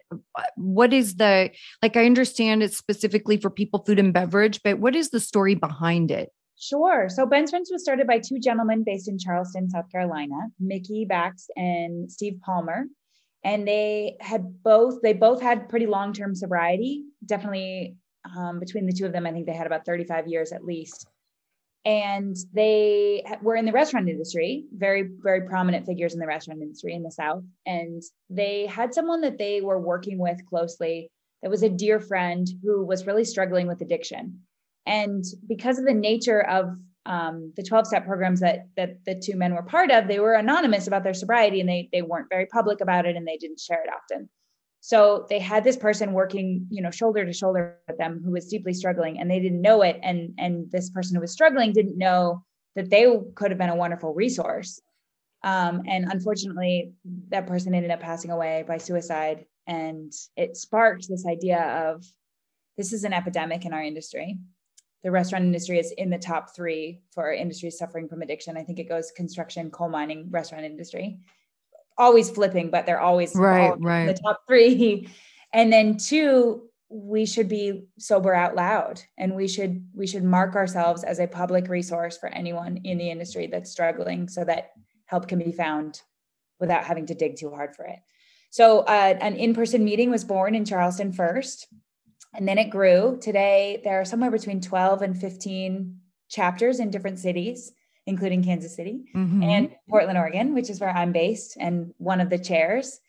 what 0.56 0.92
is 0.92 1.16
the 1.16 1.50
like 1.82 1.96
I 1.96 2.06
understand 2.06 2.62
it's 2.62 2.76
specifically 2.76 3.36
for 3.36 3.50
people 3.50 3.82
food 3.84 3.98
and 3.98 4.12
beverage, 4.12 4.60
but 4.62 4.78
what 4.78 4.94
is 4.94 5.10
the 5.10 5.20
story 5.20 5.54
behind 5.54 6.10
it? 6.10 6.30
Sure. 6.56 7.08
So 7.08 7.26
Ben's 7.26 7.50
Friends 7.50 7.68
was 7.72 7.82
started 7.82 8.06
by 8.06 8.18
two 8.18 8.38
gentlemen 8.38 8.84
based 8.86 9.08
in 9.08 9.18
Charleston, 9.18 9.68
South 9.68 9.90
Carolina, 9.90 10.36
Mickey 10.60 11.06
Bakst 11.10 11.46
and 11.56 12.10
Steve 12.10 12.38
Palmer. 12.44 12.84
And 13.42 13.68
they 13.68 14.16
had 14.20 14.62
both, 14.62 15.02
they 15.02 15.12
both 15.12 15.42
had 15.42 15.68
pretty 15.68 15.86
long-term 15.86 16.34
sobriety. 16.34 17.04
Definitely 17.26 17.96
um, 18.38 18.58
between 18.60 18.86
the 18.86 18.92
two 18.92 19.04
of 19.04 19.12
them, 19.12 19.26
I 19.26 19.32
think 19.32 19.46
they 19.46 19.52
had 19.52 19.66
about 19.66 19.84
35 19.84 20.28
years 20.28 20.52
at 20.52 20.64
least 20.64 21.06
and 21.84 22.34
they 22.54 23.22
were 23.42 23.56
in 23.56 23.66
the 23.66 23.72
restaurant 23.72 24.08
industry 24.08 24.64
very 24.72 25.10
very 25.22 25.42
prominent 25.42 25.84
figures 25.86 26.14
in 26.14 26.20
the 26.20 26.26
restaurant 26.26 26.62
industry 26.62 26.94
in 26.94 27.02
the 27.02 27.10
south. 27.10 27.42
And 27.66 28.02
they 28.30 28.66
had 28.66 28.94
someone 28.94 29.20
that 29.22 29.38
they 29.38 29.60
were 29.60 29.78
working 29.78 30.18
with 30.18 30.44
closely 30.46 31.10
that 31.42 31.50
was 31.50 31.62
a 31.62 31.68
dear 31.68 32.00
friend 32.00 32.48
who 32.62 32.84
was 32.84 33.06
really 33.06 33.24
struggling 33.24 33.66
with 33.66 33.82
addiction. 33.82 34.40
And 34.86 35.24
because 35.46 35.78
of 35.78 35.84
the 35.84 35.94
nature 35.94 36.40
of 36.40 36.76
um, 37.06 37.52
the 37.56 37.62
12 37.62 37.86
step 37.86 38.06
programs 38.06 38.40
that 38.40 38.66
that 38.76 39.04
the 39.04 39.14
two 39.14 39.36
men 39.36 39.54
were 39.54 39.62
part 39.62 39.90
of 39.90 40.08
they 40.08 40.20
were 40.20 40.34
anonymous 40.34 40.86
about 40.86 41.04
their 41.04 41.12
sobriety 41.12 41.60
and 41.60 41.68
they 41.68 41.88
they 41.92 42.00
weren't 42.00 42.30
very 42.30 42.46
public 42.46 42.80
about 42.80 43.04
it 43.04 43.14
and 43.14 43.26
they 43.26 43.36
didn't 43.36 43.60
share 43.60 43.82
it 43.82 43.90
often 43.94 44.28
so 44.86 45.24
they 45.30 45.38
had 45.38 45.64
this 45.64 45.78
person 45.78 46.12
working, 46.12 46.66
you 46.68 46.82
know, 46.82 46.90
shoulder 46.90 47.24
to 47.24 47.32
shoulder 47.32 47.78
with 47.88 47.96
them 47.96 48.20
who 48.22 48.32
was 48.32 48.48
deeply 48.48 48.74
struggling 48.74 49.18
and 49.18 49.30
they 49.30 49.40
didn't 49.40 49.62
know 49.62 49.80
it. 49.80 49.98
And, 50.02 50.34
and 50.36 50.70
this 50.70 50.90
person 50.90 51.14
who 51.14 51.22
was 51.22 51.32
struggling 51.32 51.72
didn't 51.72 51.96
know 51.96 52.44
that 52.76 52.90
they 52.90 53.10
could 53.34 53.50
have 53.50 53.56
been 53.56 53.70
a 53.70 53.76
wonderful 53.76 54.12
resource. 54.12 54.82
Um, 55.42 55.84
and 55.88 56.12
unfortunately, 56.12 56.92
that 57.30 57.46
person 57.46 57.74
ended 57.74 57.92
up 57.92 58.00
passing 58.00 58.30
away 58.30 58.62
by 58.68 58.76
suicide. 58.76 59.46
And 59.66 60.12
it 60.36 60.54
sparked 60.58 61.08
this 61.08 61.24
idea 61.24 61.62
of 61.62 62.04
this 62.76 62.92
is 62.92 63.04
an 63.04 63.14
epidemic 63.14 63.64
in 63.64 63.72
our 63.72 63.82
industry. 63.82 64.36
The 65.02 65.10
restaurant 65.10 65.46
industry 65.46 65.78
is 65.78 65.92
in 65.92 66.10
the 66.10 66.18
top 66.18 66.54
three 66.54 67.00
for 67.14 67.32
industries 67.32 67.78
suffering 67.78 68.06
from 68.06 68.20
addiction. 68.20 68.58
I 68.58 68.64
think 68.64 68.78
it 68.78 68.90
goes 68.90 69.12
construction, 69.16 69.70
coal 69.70 69.88
mining, 69.88 70.26
restaurant 70.30 70.66
industry 70.66 71.20
always 71.96 72.30
flipping, 72.30 72.70
but 72.70 72.86
they're 72.86 73.00
always 73.00 73.34
right, 73.34 73.74
right. 73.78 74.06
the 74.06 74.14
top 74.14 74.40
three. 74.48 75.08
And 75.52 75.72
then 75.72 75.96
two, 75.96 76.68
we 76.94 77.26
should 77.26 77.48
be 77.48 77.86
sober 77.98 78.32
out 78.32 78.54
loud 78.54 79.00
and 79.18 79.34
we 79.34 79.48
should 79.48 79.84
we 79.94 80.06
should 80.06 80.22
mark 80.22 80.54
ourselves 80.54 81.02
as 81.02 81.18
a 81.18 81.26
public 81.26 81.68
resource 81.68 82.16
for 82.16 82.28
anyone 82.28 82.78
in 82.84 82.98
the 82.98 83.10
industry 83.10 83.48
that's 83.48 83.70
struggling 83.70 84.28
so 84.28 84.44
that 84.44 84.70
help 85.06 85.26
can 85.26 85.40
be 85.40 85.50
found 85.50 86.02
without 86.60 86.84
having 86.84 87.04
to 87.04 87.14
dig 87.14 87.36
too 87.36 87.50
hard 87.50 87.74
for 87.74 87.84
it 87.84 87.98
so 88.50 88.80
uh, 88.80 89.16
an 89.20 89.34
in-person 89.34 89.84
meeting 89.84 90.08
was 90.08 90.24
born 90.24 90.54
in 90.54 90.64
charleston 90.64 91.12
first 91.12 91.66
and 92.32 92.46
then 92.46 92.58
it 92.58 92.70
grew 92.70 93.18
today 93.20 93.80
there 93.82 94.00
are 94.00 94.04
somewhere 94.04 94.30
between 94.30 94.60
12 94.60 95.02
and 95.02 95.18
15 95.18 95.98
chapters 96.28 96.78
in 96.78 96.90
different 96.90 97.18
cities 97.18 97.72
including 98.06 98.42
Kansas 98.42 98.74
City 98.74 99.04
mm-hmm. 99.14 99.42
and 99.42 99.74
Portland, 99.88 100.18
Oregon, 100.18 100.54
which 100.54 100.70
is 100.70 100.80
where 100.80 100.90
I'm 100.90 101.12
based 101.12 101.56
and 101.58 101.94
one 101.98 102.20
of 102.20 102.30
the 102.30 102.38
chairs. 102.38 103.00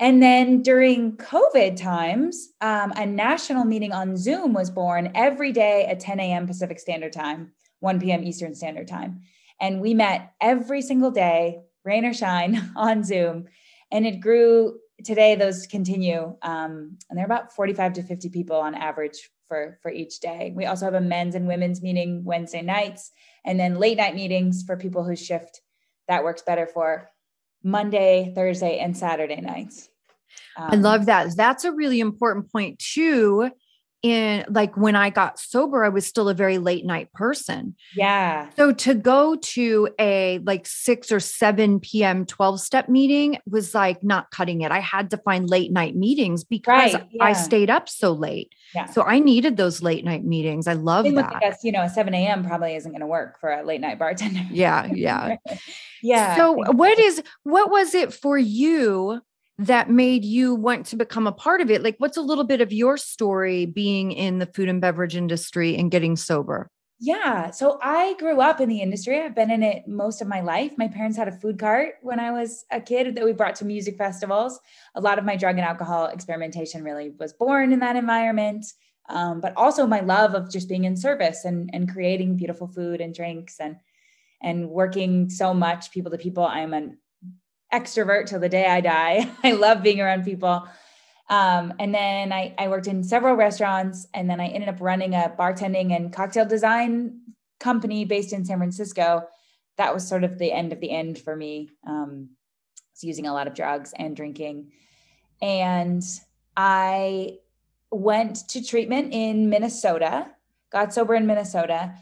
And 0.00 0.22
then 0.22 0.62
during 0.62 1.16
COVID 1.16 1.76
times, 1.76 2.50
um, 2.60 2.92
a 2.94 3.04
national 3.04 3.64
meeting 3.64 3.92
on 3.92 4.16
Zoom 4.16 4.52
was 4.52 4.70
born 4.70 5.10
every 5.14 5.50
day 5.50 5.86
at 5.86 5.98
10 5.98 6.20
a.m. 6.20 6.46
Pacific 6.46 6.78
Standard 6.78 7.12
Time, 7.12 7.52
1 7.80 8.00
p.m. 8.00 8.22
Eastern 8.22 8.54
Standard 8.54 8.86
Time. 8.86 9.22
And 9.60 9.80
we 9.80 9.94
met 9.94 10.34
every 10.40 10.82
single 10.82 11.10
day, 11.10 11.62
rain 11.84 12.04
or 12.04 12.14
shine, 12.14 12.72
on 12.76 13.02
Zoom. 13.02 13.46
And 13.90 14.06
it 14.06 14.20
grew 14.20 14.78
today 15.04 15.34
those 15.34 15.66
continue. 15.66 16.36
Um, 16.42 16.98
and 17.08 17.18
they're 17.18 17.24
about 17.24 17.52
45 17.54 17.94
to 17.94 18.02
50 18.02 18.28
people 18.28 18.56
on 18.56 18.74
average 18.74 19.30
for, 19.48 19.78
for 19.82 19.90
each 19.90 20.20
day. 20.20 20.52
We 20.54 20.66
also 20.66 20.84
have 20.84 20.94
a 20.94 21.00
men's 21.00 21.34
and 21.34 21.48
women's 21.48 21.82
meeting 21.82 22.22
Wednesday 22.24 22.62
nights, 22.62 23.10
and 23.48 23.58
then 23.58 23.78
late 23.78 23.96
night 23.96 24.14
meetings 24.14 24.62
for 24.62 24.76
people 24.76 25.02
who 25.04 25.16
shift 25.16 25.62
that 26.06 26.22
works 26.22 26.42
better 26.42 26.66
for 26.66 27.10
Monday, 27.64 28.30
Thursday, 28.34 28.78
and 28.78 28.96
Saturday 28.96 29.40
nights. 29.40 29.88
Um, 30.56 30.68
I 30.70 30.76
love 30.76 31.06
that. 31.06 31.34
That's 31.34 31.64
a 31.64 31.72
really 31.72 31.98
important 31.98 32.52
point 32.52 32.78
too 32.78 33.50
in 34.02 34.44
like 34.48 34.76
when 34.76 34.94
I 34.94 35.10
got 35.10 35.38
sober, 35.38 35.84
I 35.84 35.88
was 35.88 36.06
still 36.06 36.28
a 36.28 36.34
very 36.34 36.58
late 36.58 36.84
night 36.84 37.12
person. 37.12 37.74
Yeah. 37.96 38.48
So 38.56 38.72
to 38.72 38.94
go 38.94 39.36
to 39.36 39.88
a 39.98 40.38
like 40.38 40.66
6 40.66 41.10
or 41.10 41.20
7 41.20 41.80
p.m. 41.80 42.24
12 42.24 42.60
step 42.60 42.88
meeting 42.88 43.38
was 43.48 43.74
like 43.74 44.04
not 44.04 44.30
cutting 44.30 44.60
it. 44.60 44.70
I 44.70 44.78
had 44.78 45.10
to 45.10 45.16
find 45.18 45.50
late 45.50 45.72
night 45.72 45.96
meetings 45.96 46.44
because 46.44 46.94
right. 46.94 47.06
yeah. 47.10 47.24
I 47.24 47.32
stayed 47.32 47.70
up 47.70 47.88
so 47.88 48.12
late. 48.12 48.52
Yeah. 48.74 48.86
So 48.86 49.02
I 49.02 49.18
needed 49.18 49.56
those 49.56 49.82
late 49.82 50.04
night 50.04 50.24
meetings. 50.24 50.68
I 50.68 50.74
love 50.74 51.04
Same 51.04 51.16
that. 51.16 51.42
With, 51.42 51.58
you 51.64 51.72
know, 51.72 51.88
7 51.88 52.14
a.m. 52.14 52.44
probably 52.44 52.76
isn't 52.76 52.92
going 52.92 53.00
to 53.00 53.06
work 53.06 53.40
for 53.40 53.50
a 53.50 53.64
late 53.64 53.80
night 53.80 53.98
bartender. 53.98 54.42
Yeah. 54.50 54.86
Yeah. 54.92 55.36
yeah. 56.02 56.36
So 56.36 56.52
what 56.52 56.98
is, 56.98 57.22
what 57.42 57.70
was 57.70 57.94
it 57.94 58.12
for 58.12 58.38
you 58.38 59.20
that 59.58 59.90
made 59.90 60.24
you 60.24 60.54
want 60.54 60.86
to 60.86 60.96
become 60.96 61.26
a 61.26 61.32
part 61.32 61.60
of 61.60 61.70
it? 61.70 61.82
Like, 61.82 61.96
what's 61.98 62.16
a 62.16 62.22
little 62.22 62.44
bit 62.44 62.60
of 62.60 62.72
your 62.72 62.96
story 62.96 63.66
being 63.66 64.12
in 64.12 64.38
the 64.38 64.46
food 64.46 64.68
and 64.68 64.80
beverage 64.80 65.16
industry 65.16 65.76
and 65.76 65.90
getting 65.90 66.16
sober? 66.16 66.70
Yeah. 67.00 67.50
So 67.50 67.78
I 67.80 68.14
grew 68.18 68.40
up 68.40 68.60
in 68.60 68.68
the 68.68 68.80
industry. 68.80 69.20
I've 69.20 69.34
been 69.34 69.52
in 69.52 69.62
it 69.62 69.86
most 69.86 70.20
of 70.20 70.26
my 70.26 70.40
life. 70.40 70.72
My 70.76 70.88
parents 70.88 71.16
had 71.16 71.28
a 71.28 71.32
food 71.32 71.58
cart 71.58 71.94
when 72.02 72.18
I 72.18 72.32
was 72.32 72.64
a 72.72 72.80
kid 72.80 73.14
that 73.14 73.24
we 73.24 73.32
brought 73.32 73.54
to 73.56 73.64
music 73.64 73.96
festivals. 73.96 74.58
A 74.96 75.00
lot 75.00 75.18
of 75.18 75.24
my 75.24 75.36
drug 75.36 75.56
and 75.58 75.64
alcohol 75.64 76.06
experimentation 76.06 76.82
really 76.82 77.10
was 77.10 77.32
born 77.32 77.72
in 77.72 77.78
that 77.80 77.94
environment. 77.94 78.66
Um, 79.08 79.40
but 79.40 79.56
also 79.56 79.86
my 79.86 80.00
love 80.00 80.34
of 80.34 80.50
just 80.50 80.68
being 80.68 80.84
in 80.84 80.96
service 80.96 81.44
and, 81.44 81.70
and 81.72 81.90
creating 81.90 82.36
beautiful 82.36 82.66
food 82.66 83.00
and 83.00 83.14
drinks 83.14 83.56
and 83.60 83.76
and 84.40 84.68
working 84.68 85.28
so 85.28 85.52
much 85.52 85.90
people 85.90 86.12
to 86.12 86.18
people. 86.18 86.44
I'm 86.44 86.72
an 86.72 86.98
extrovert 87.72 88.26
till 88.26 88.40
the 88.40 88.48
day 88.48 88.66
I 88.66 88.80
die. 88.80 89.30
I 89.44 89.52
love 89.52 89.82
being 89.82 90.00
around 90.00 90.24
people. 90.24 90.66
Um, 91.30 91.74
and 91.78 91.94
then 91.94 92.32
I, 92.32 92.54
I 92.56 92.68
worked 92.68 92.86
in 92.86 93.04
several 93.04 93.34
restaurants, 93.34 94.06
and 94.14 94.30
then 94.30 94.40
I 94.40 94.46
ended 94.46 94.70
up 94.70 94.80
running 94.80 95.14
a 95.14 95.34
bartending 95.38 95.94
and 95.94 96.12
cocktail 96.12 96.46
design 96.46 97.20
company 97.60 98.06
based 98.06 98.32
in 98.32 98.46
San 98.46 98.58
Francisco. 98.58 99.28
That 99.76 99.92
was 99.92 100.08
sort 100.08 100.24
of 100.24 100.38
the 100.38 100.50
end 100.50 100.72
of 100.72 100.80
the 100.80 100.90
end 100.90 101.18
for 101.18 101.36
me. 101.36 101.70
Um, 101.86 102.30
using 103.02 103.26
a 103.26 103.32
lot 103.32 103.46
of 103.46 103.54
drugs 103.54 103.92
and 103.96 104.16
drinking. 104.16 104.72
And 105.40 106.02
I 106.56 107.38
went 107.90 108.48
to 108.48 108.64
treatment 108.64 109.12
in 109.12 109.48
Minnesota, 109.48 110.28
got 110.70 110.92
sober 110.92 111.14
in 111.14 111.26
Minnesota, 111.26 111.94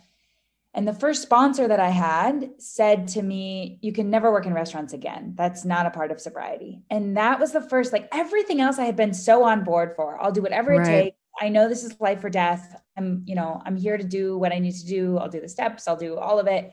and 0.76 0.86
the 0.86 0.92
first 0.92 1.22
sponsor 1.22 1.66
that 1.66 1.80
I 1.80 1.88
had 1.88 2.50
said 2.58 3.08
to 3.08 3.22
me, 3.22 3.78
You 3.80 3.94
can 3.94 4.10
never 4.10 4.30
work 4.30 4.44
in 4.44 4.52
restaurants 4.52 4.92
again. 4.92 5.32
That's 5.34 5.64
not 5.64 5.86
a 5.86 5.90
part 5.90 6.10
of 6.10 6.20
sobriety. 6.20 6.82
And 6.90 7.16
that 7.16 7.40
was 7.40 7.52
the 7.52 7.62
first, 7.62 7.94
like 7.94 8.08
everything 8.12 8.60
else 8.60 8.78
I 8.78 8.84
had 8.84 8.94
been 8.94 9.14
so 9.14 9.42
on 9.42 9.64
board 9.64 9.94
for. 9.96 10.22
I'll 10.22 10.32
do 10.32 10.42
whatever 10.42 10.74
it 10.74 10.78
right. 10.78 10.86
takes. 10.86 11.16
I 11.40 11.48
know 11.48 11.68
this 11.68 11.82
is 11.82 11.98
life 11.98 12.22
or 12.22 12.28
death. 12.28 12.78
I'm, 12.96 13.22
you 13.26 13.34
know, 13.34 13.62
I'm 13.64 13.76
here 13.76 13.96
to 13.96 14.04
do 14.04 14.36
what 14.36 14.52
I 14.52 14.58
need 14.58 14.74
to 14.74 14.86
do. 14.86 15.16
I'll 15.16 15.30
do 15.30 15.40
the 15.40 15.48
steps, 15.48 15.88
I'll 15.88 15.96
do 15.96 16.18
all 16.18 16.38
of 16.38 16.46
it. 16.46 16.72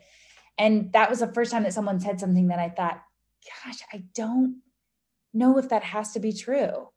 And 0.58 0.92
that 0.92 1.08
was 1.08 1.20
the 1.20 1.32
first 1.32 1.50
time 1.50 1.62
that 1.62 1.72
someone 1.72 1.98
said 1.98 2.20
something 2.20 2.48
that 2.48 2.58
I 2.58 2.68
thought, 2.68 3.02
gosh, 3.64 3.78
I 3.92 4.04
don't 4.14 4.60
know 5.32 5.58
if 5.58 5.70
that 5.70 5.82
has 5.82 6.12
to 6.12 6.20
be 6.20 6.32
true 6.32 6.88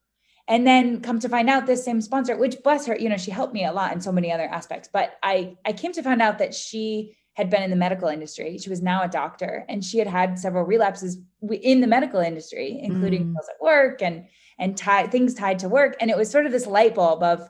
and 0.47 0.65
then 0.65 1.01
come 1.01 1.19
to 1.19 1.29
find 1.29 1.49
out 1.49 1.65
this 1.65 1.83
same 1.83 2.01
sponsor 2.01 2.37
which 2.37 2.61
bless 2.63 2.85
her 2.85 2.97
you 2.97 3.09
know 3.09 3.17
she 3.17 3.31
helped 3.31 3.53
me 3.53 3.65
a 3.65 3.71
lot 3.71 3.93
in 3.93 4.01
so 4.01 4.11
many 4.11 4.31
other 4.31 4.45
aspects 4.45 4.89
but 4.91 5.17
i 5.23 5.55
i 5.65 5.73
came 5.73 5.91
to 5.91 6.03
find 6.03 6.21
out 6.21 6.38
that 6.38 6.53
she 6.53 7.15
had 7.38 7.51
been 7.51 7.62
in 7.62 7.69
the 7.69 7.75
medical 7.75 8.07
industry. 8.07 8.57
She 8.57 8.71
was 8.71 8.81
now 8.81 9.03
a 9.03 9.07
doctor 9.07 9.63
and 9.69 9.86
she 9.86 9.99
had 9.99 10.07
had 10.07 10.39
several 10.39 10.63
relapses 10.63 11.19
in 11.62 11.81
the 11.81 11.88
medical 11.88 12.19
industry 12.19 12.79
including 12.81 13.25
mm. 13.25 13.36
at 13.38 13.62
work 13.62 14.01
and 14.01 14.25
and 14.57 14.75
tie, 14.75 15.05
things 15.05 15.36
tied 15.36 15.60
to 15.60 15.69
work. 15.69 15.95
And 15.99 16.10
it 16.10 16.17
was 16.17 16.31
sort 16.31 16.47
of 16.47 16.51
this 16.51 16.65
light 16.65 16.95
bulb 16.95 17.21
of 17.21 17.47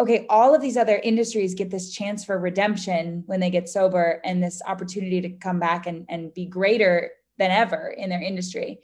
okay 0.00 0.24
all 0.30 0.54
of 0.54 0.62
these 0.62 0.78
other 0.78 0.96
industries 0.96 1.52
get 1.52 1.70
this 1.70 1.92
chance 1.92 2.24
for 2.24 2.38
redemption 2.38 3.24
when 3.26 3.40
they 3.40 3.50
get 3.50 3.68
sober 3.68 4.22
and 4.24 4.42
this 4.42 4.62
opportunity 4.66 5.20
to 5.20 5.28
come 5.28 5.60
back 5.60 5.86
and, 5.86 6.06
and 6.08 6.32
be 6.32 6.46
greater 6.46 7.10
than 7.36 7.50
ever 7.50 7.94
in 7.98 8.08
their 8.08 8.22
industry 8.22 8.80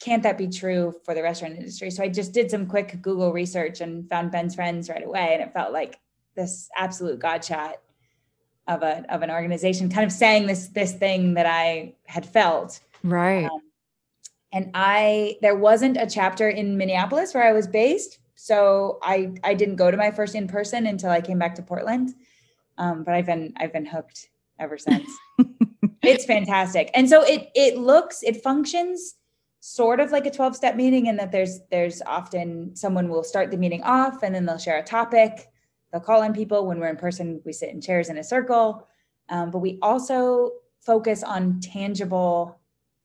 can't 0.00 0.22
that 0.22 0.38
be 0.38 0.48
true 0.48 0.94
for 1.04 1.14
the 1.14 1.22
restaurant 1.22 1.56
industry? 1.56 1.90
So 1.90 2.02
I 2.02 2.08
just 2.08 2.32
did 2.32 2.50
some 2.50 2.66
quick 2.66 3.00
Google 3.02 3.32
research 3.32 3.80
and 3.80 4.08
found 4.08 4.32
Ben's 4.32 4.54
Friends 4.54 4.88
right 4.88 5.04
away. 5.04 5.34
And 5.34 5.42
it 5.42 5.52
felt 5.52 5.72
like 5.72 6.00
this 6.34 6.70
absolute 6.74 7.18
God 7.18 7.44
shot 7.44 7.76
of 8.66 8.82
a 8.82 9.04
of 9.12 9.22
an 9.22 9.30
organization 9.30 9.90
kind 9.90 10.04
of 10.04 10.12
saying 10.12 10.46
this 10.46 10.68
this 10.68 10.92
thing 10.94 11.34
that 11.34 11.46
I 11.46 11.94
had 12.06 12.24
felt. 12.24 12.80
Right. 13.02 13.44
Um, 13.44 13.60
and 14.52 14.70
I 14.74 15.36
there 15.42 15.56
wasn't 15.56 15.96
a 15.98 16.06
chapter 16.06 16.48
in 16.48 16.78
Minneapolis 16.78 17.34
where 17.34 17.46
I 17.46 17.52
was 17.52 17.66
based. 17.66 18.18
So 18.36 18.98
I 19.02 19.32
I 19.44 19.52
didn't 19.52 19.76
go 19.76 19.90
to 19.90 19.96
my 19.96 20.10
first 20.10 20.34
in 20.34 20.48
person 20.48 20.86
until 20.86 21.10
I 21.10 21.20
came 21.20 21.38
back 21.38 21.54
to 21.56 21.62
Portland. 21.62 22.14
Um, 22.78 23.04
but 23.04 23.14
I've 23.14 23.26
been 23.26 23.52
I've 23.58 23.72
been 23.72 23.86
hooked 23.86 24.30
ever 24.58 24.78
since. 24.78 25.10
it's 26.02 26.24
fantastic. 26.24 26.90
And 26.94 27.06
so 27.06 27.22
it 27.22 27.50
it 27.54 27.76
looks, 27.76 28.22
it 28.22 28.42
functions 28.42 29.16
sort 29.60 30.00
of 30.00 30.10
like 30.10 30.26
a 30.26 30.30
12 30.30 30.56
step 30.56 30.74
meeting 30.74 31.06
in 31.06 31.16
that 31.16 31.30
there's 31.30 31.60
there's 31.70 32.02
often 32.02 32.74
someone 32.74 33.08
will 33.08 33.22
start 33.22 33.50
the 33.50 33.56
meeting 33.56 33.82
off 33.82 34.22
and 34.22 34.34
then 34.34 34.46
they'll 34.46 34.58
share 34.58 34.78
a 34.78 34.82
topic. 34.82 35.50
They'll 35.92 36.00
call 36.00 36.22
in 36.22 36.32
people. 36.32 36.66
When 36.66 36.80
we're 36.80 36.88
in 36.88 36.96
person 36.96 37.40
we 37.44 37.52
sit 37.52 37.70
in 37.70 37.80
chairs 37.80 38.08
in 38.08 38.18
a 38.18 38.24
circle. 38.24 38.88
Um, 39.28 39.50
but 39.50 39.58
we 39.58 39.78
also 39.82 40.52
focus 40.80 41.22
on 41.22 41.60
tangible 41.60 42.58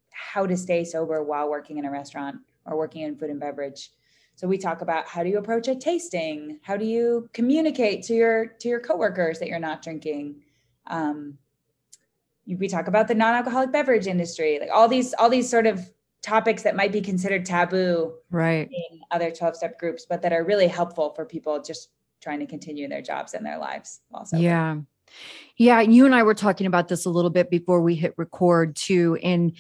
how 0.10 0.46
to 0.48 0.56
stay 0.56 0.86
sober 0.86 1.22
while 1.22 1.50
working 1.50 1.78
in 1.78 1.86
a 1.86 1.92
restaurant 1.92 2.38
or 2.66 2.78
working 2.78 3.04
in 3.04 3.18
food 3.18 3.30
and 3.30 3.40
beverage. 3.40 3.92
So 4.36 4.48
we 4.48 4.58
talk 4.58 4.82
about 4.82 5.08
how 5.08 5.24
do 5.24 5.30
you 5.30 5.38
approach 5.38 5.68
a 5.68 5.76
tasting? 5.76 6.60
How 6.62 6.78
do 6.78 6.86
you 6.86 7.30
communicate 7.34 8.04
to 8.04 8.14
your 8.14 8.46
to 8.46 8.70
your 8.70 8.80
coworkers 8.80 9.40
that 9.40 9.50
you're 9.50 9.60
not 9.60 9.82
drinking? 9.82 10.42
Um, 10.88 11.38
we 12.48 12.68
talk 12.68 12.88
about 12.88 13.08
the 13.08 13.16
non-alcoholic 13.16 13.72
beverage 13.72 14.06
industry 14.06 14.60
like 14.60 14.70
all 14.72 14.88
these 14.88 15.16
all 15.16 15.30
these 15.30 15.50
sort 15.50 15.66
of 15.66 15.90
topics 16.26 16.64
that 16.64 16.76
might 16.76 16.92
be 16.92 17.02
considered 17.02 17.46
taboo 17.46 18.14
right. 18.32 18.70
in 18.72 19.00
other 19.12 19.30
12 19.30 19.56
step 19.56 19.80
groups 19.80 20.06
but 20.10 20.22
that 20.24 20.34
are 20.34 20.44
really 20.44 20.68
helpful 20.68 21.12
for 21.16 21.26
people 21.26 21.62
just 21.62 21.90
trying 22.22 22.40
to 22.40 22.48
continue 22.48 22.88
their 22.88 23.02
jobs 23.02 23.34
and 23.34 23.46
their 23.46 23.60
lives 23.60 24.02
also 24.14 24.38
yeah. 24.38 24.76
Yeah 25.58 25.82
you 25.82 26.06
and 26.06 26.16
i 26.16 26.24
were 26.24 26.34
talking 26.34 26.66
about 26.66 26.88
this 26.88 27.06
a 27.06 27.10
little 27.10 27.30
bit 27.30 27.50
before 27.50 27.82
we 27.82 27.96
hit 27.96 28.14
record 28.18 28.76
too 28.76 29.18
and 29.22 29.56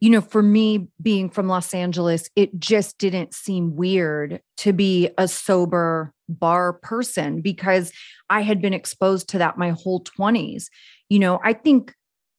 you 0.00 0.08
know 0.08 0.20
for 0.20 0.42
me 0.42 0.88
being 1.00 1.28
from 1.28 1.46
los 1.46 1.74
angeles 1.74 2.30
it 2.34 2.58
just 2.58 2.96
didn't 2.98 3.34
seem 3.34 3.76
weird 3.76 4.40
to 4.56 4.72
be 4.72 5.10
a 5.18 5.28
sober 5.28 6.12
bar 6.28 6.72
person 6.72 7.40
because 7.42 7.92
i 8.30 8.40
had 8.40 8.62
been 8.62 8.74
exposed 8.74 9.28
to 9.28 9.38
that 9.38 9.58
my 9.58 9.70
whole 9.70 10.02
20s 10.02 10.68
you 11.08 11.18
know 11.18 11.38
i 11.44 11.52
think 11.52 11.94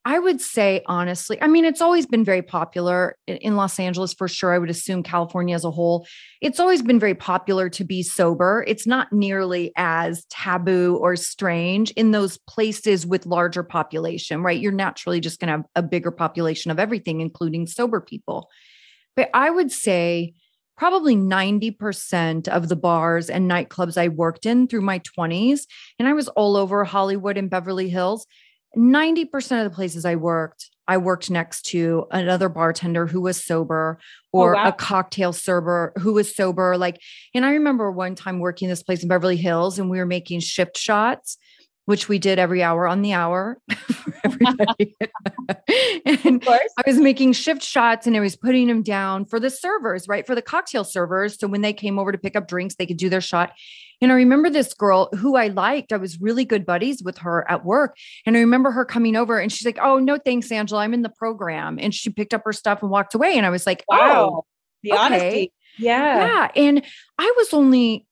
I 0.10 0.17
would 0.17 0.41
say 0.41 0.82
honestly, 0.88 1.39
I 1.39 1.45
mean, 1.45 1.65
it's 1.65 1.82
always 1.82 2.08
been 2.08 2.26
very 2.26 2.41
popular 2.41 3.15
in 3.28 3.56
Los 3.56 3.80
Angeles 3.80 4.12
for 4.12 4.28
sure. 4.28 4.52
I 4.52 4.58
would 4.58 4.72
assume 4.72 5.04
California 5.04 5.54
as 5.54 5.63
a 5.63 5.69
whole. 5.69 6.08
It's 6.41 6.60
always 6.60 6.82
been 6.82 7.00
very 7.00 7.13
popular 7.13 7.69
to 7.69 7.84
be 7.84 8.02
sober. 8.02 8.65
It's 8.67 8.88
not 8.88 9.13
nearly 9.13 9.72
as 9.76 10.26
taboo 10.32 10.98
or 11.00 11.15
strange 11.15 11.91
in 11.91 12.10
those 12.10 12.39
places 12.48 13.06
with 13.06 13.28
larger 13.28 13.62
population, 13.62 14.41
right? 14.41 14.60
You're 14.60 14.72
naturally 14.72 15.19
just 15.19 15.39
going 15.39 15.50
to 15.50 15.58
have 15.58 15.65
a 15.76 15.84
bigger 15.84 16.10
population 16.10 16.72
of 16.72 16.80
everything, 16.80 17.22
including 17.22 17.67
sober 17.67 18.02
people. 18.02 18.50
But 19.15 19.30
I 19.36 19.52
would 19.52 19.72
say 19.72 20.34
probably 20.76 21.15
90% 21.15 22.48
of 22.48 22.67
the 22.67 22.76
bars 22.76 23.30
and 23.30 23.48
nightclubs 23.48 23.95
I 23.95 24.08
worked 24.08 24.48
in 24.48 24.67
through 24.67 24.82
my 24.82 24.98
20s, 25.00 25.67
and 26.00 26.08
I 26.08 26.13
was 26.13 26.30
all 26.30 26.56
over 26.58 26.84
Hollywood 26.84 27.38
and 27.38 27.48
Beverly 27.48 27.89
Hills 27.89 28.26
90% 28.78 29.66
of 29.66 29.72
the 29.72 29.76
places 29.76 30.06
I 30.06 30.16
worked, 30.16 30.70
I 30.88 30.98
worked 30.98 31.30
next 31.30 31.64
to 31.68 32.06
another 32.12 32.50
bartender 32.50 33.06
who 33.08 33.22
was 33.22 33.44
sober 33.44 34.00
oh, 34.34 34.40
or 34.40 34.56
oh, 34.56 34.64
wow. 34.64 34.70
a 34.70 34.72
cocktail 34.72 35.34
server 35.34 35.94
who 35.98 36.14
was 36.14 36.36
sober. 36.36 36.78
Like, 36.78 37.00
and 37.34 37.46
I 37.46 37.52
remember 37.52 37.92
one 37.92 38.16
time 38.16 38.40
working 38.40 38.70
this 38.70 38.84
place 38.84 39.04
in 39.04 39.10
Beverly 39.10 39.38
Hills 39.38 39.80
and 39.80 39.90
we 39.90 39.98
were 39.98 40.06
making 40.06 40.40
shift 40.40 40.78
shots, 40.78 41.38
which 41.89 42.08
we 42.08 42.19
did 42.19 42.38
every 42.38 42.62
hour 42.62 42.88
on 42.88 43.02
the 43.02 43.13
hour 43.13 43.60
for 43.71 44.13
everybody. 44.23 44.95
and 46.06 46.43
I 46.47 46.84
was 46.86 46.99
making 46.99 47.34
shift 47.34 47.63
shots 47.63 48.06
and 48.06 48.15
I 48.15 48.19
was 48.19 48.36
putting 48.36 48.67
them 48.67 48.84
down 48.84 49.25
for 49.25 49.39
the 49.39 49.49
servers, 49.49 50.08
right? 50.08 50.23
For 50.23 50.36
the 50.36 50.43
cocktail 50.43 50.84
servers. 50.84 51.39
So 51.39 51.47
when 51.47 51.62
they 51.62 51.73
came 51.73 51.97
over 51.97 52.12
to 52.12 52.17
pick 52.19 52.36
up 52.36 52.47
drinks, 52.47 52.75
they 52.75 52.86
could 52.86 52.97
do 52.97 53.10
their 53.10 53.21
shot. 53.21 53.54
And 54.02 54.12
I 54.12 54.15
remember 54.15 54.52
this 54.52 54.71
girl 54.75 55.10
who 55.17 55.36
I 55.36 55.47
liked. 55.47 55.91
I 55.91 55.97
was 55.97 56.21
really 56.21 56.45
good 56.45 56.63
buddies 56.63 57.02
with 57.02 57.17
her 57.17 57.49
at 57.49 57.65
work. 57.65 57.97
And 58.23 58.38
I 58.38 58.41
remember 58.41 58.69
her 58.69 58.86
coming 58.86 59.15
over 59.15 59.39
and 59.39 59.52
she's 59.52 59.65
like, 59.65 59.80
Oh, 59.82 59.97
no, 59.97 60.19
thanks, 60.19 60.52
Angela. 60.52 60.82
I'm 60.82 60.93
in 60.93 61.02
the 61.02 61.10
program. 61.10 61.80
And 61.82 61.91
she 61.91 62.12
picked 62.12 62.36
up 62.36 62.43
her 62.45 62.54
stuff 62.54 62.84
and 62.84 62.91
walked 62.91 63.15
away. 63.15 63.36
And 63.36 63.47
I 63.47 63.49
was 63.49 63.65
like, 63.65 63.84
oh, 63.89 63.97
wow. 63.97 64.30
Oh, 64.30 64.45
the 64.84 64.91
okay. 64.91 65.02
honesty. 65.02 65.54
Yeah. 65.80 66.19
Yeah. 66.19 66.52
And 66.56 66.86
I 67.17 67.34
was 67.36 67.52
only, 67.52 68.06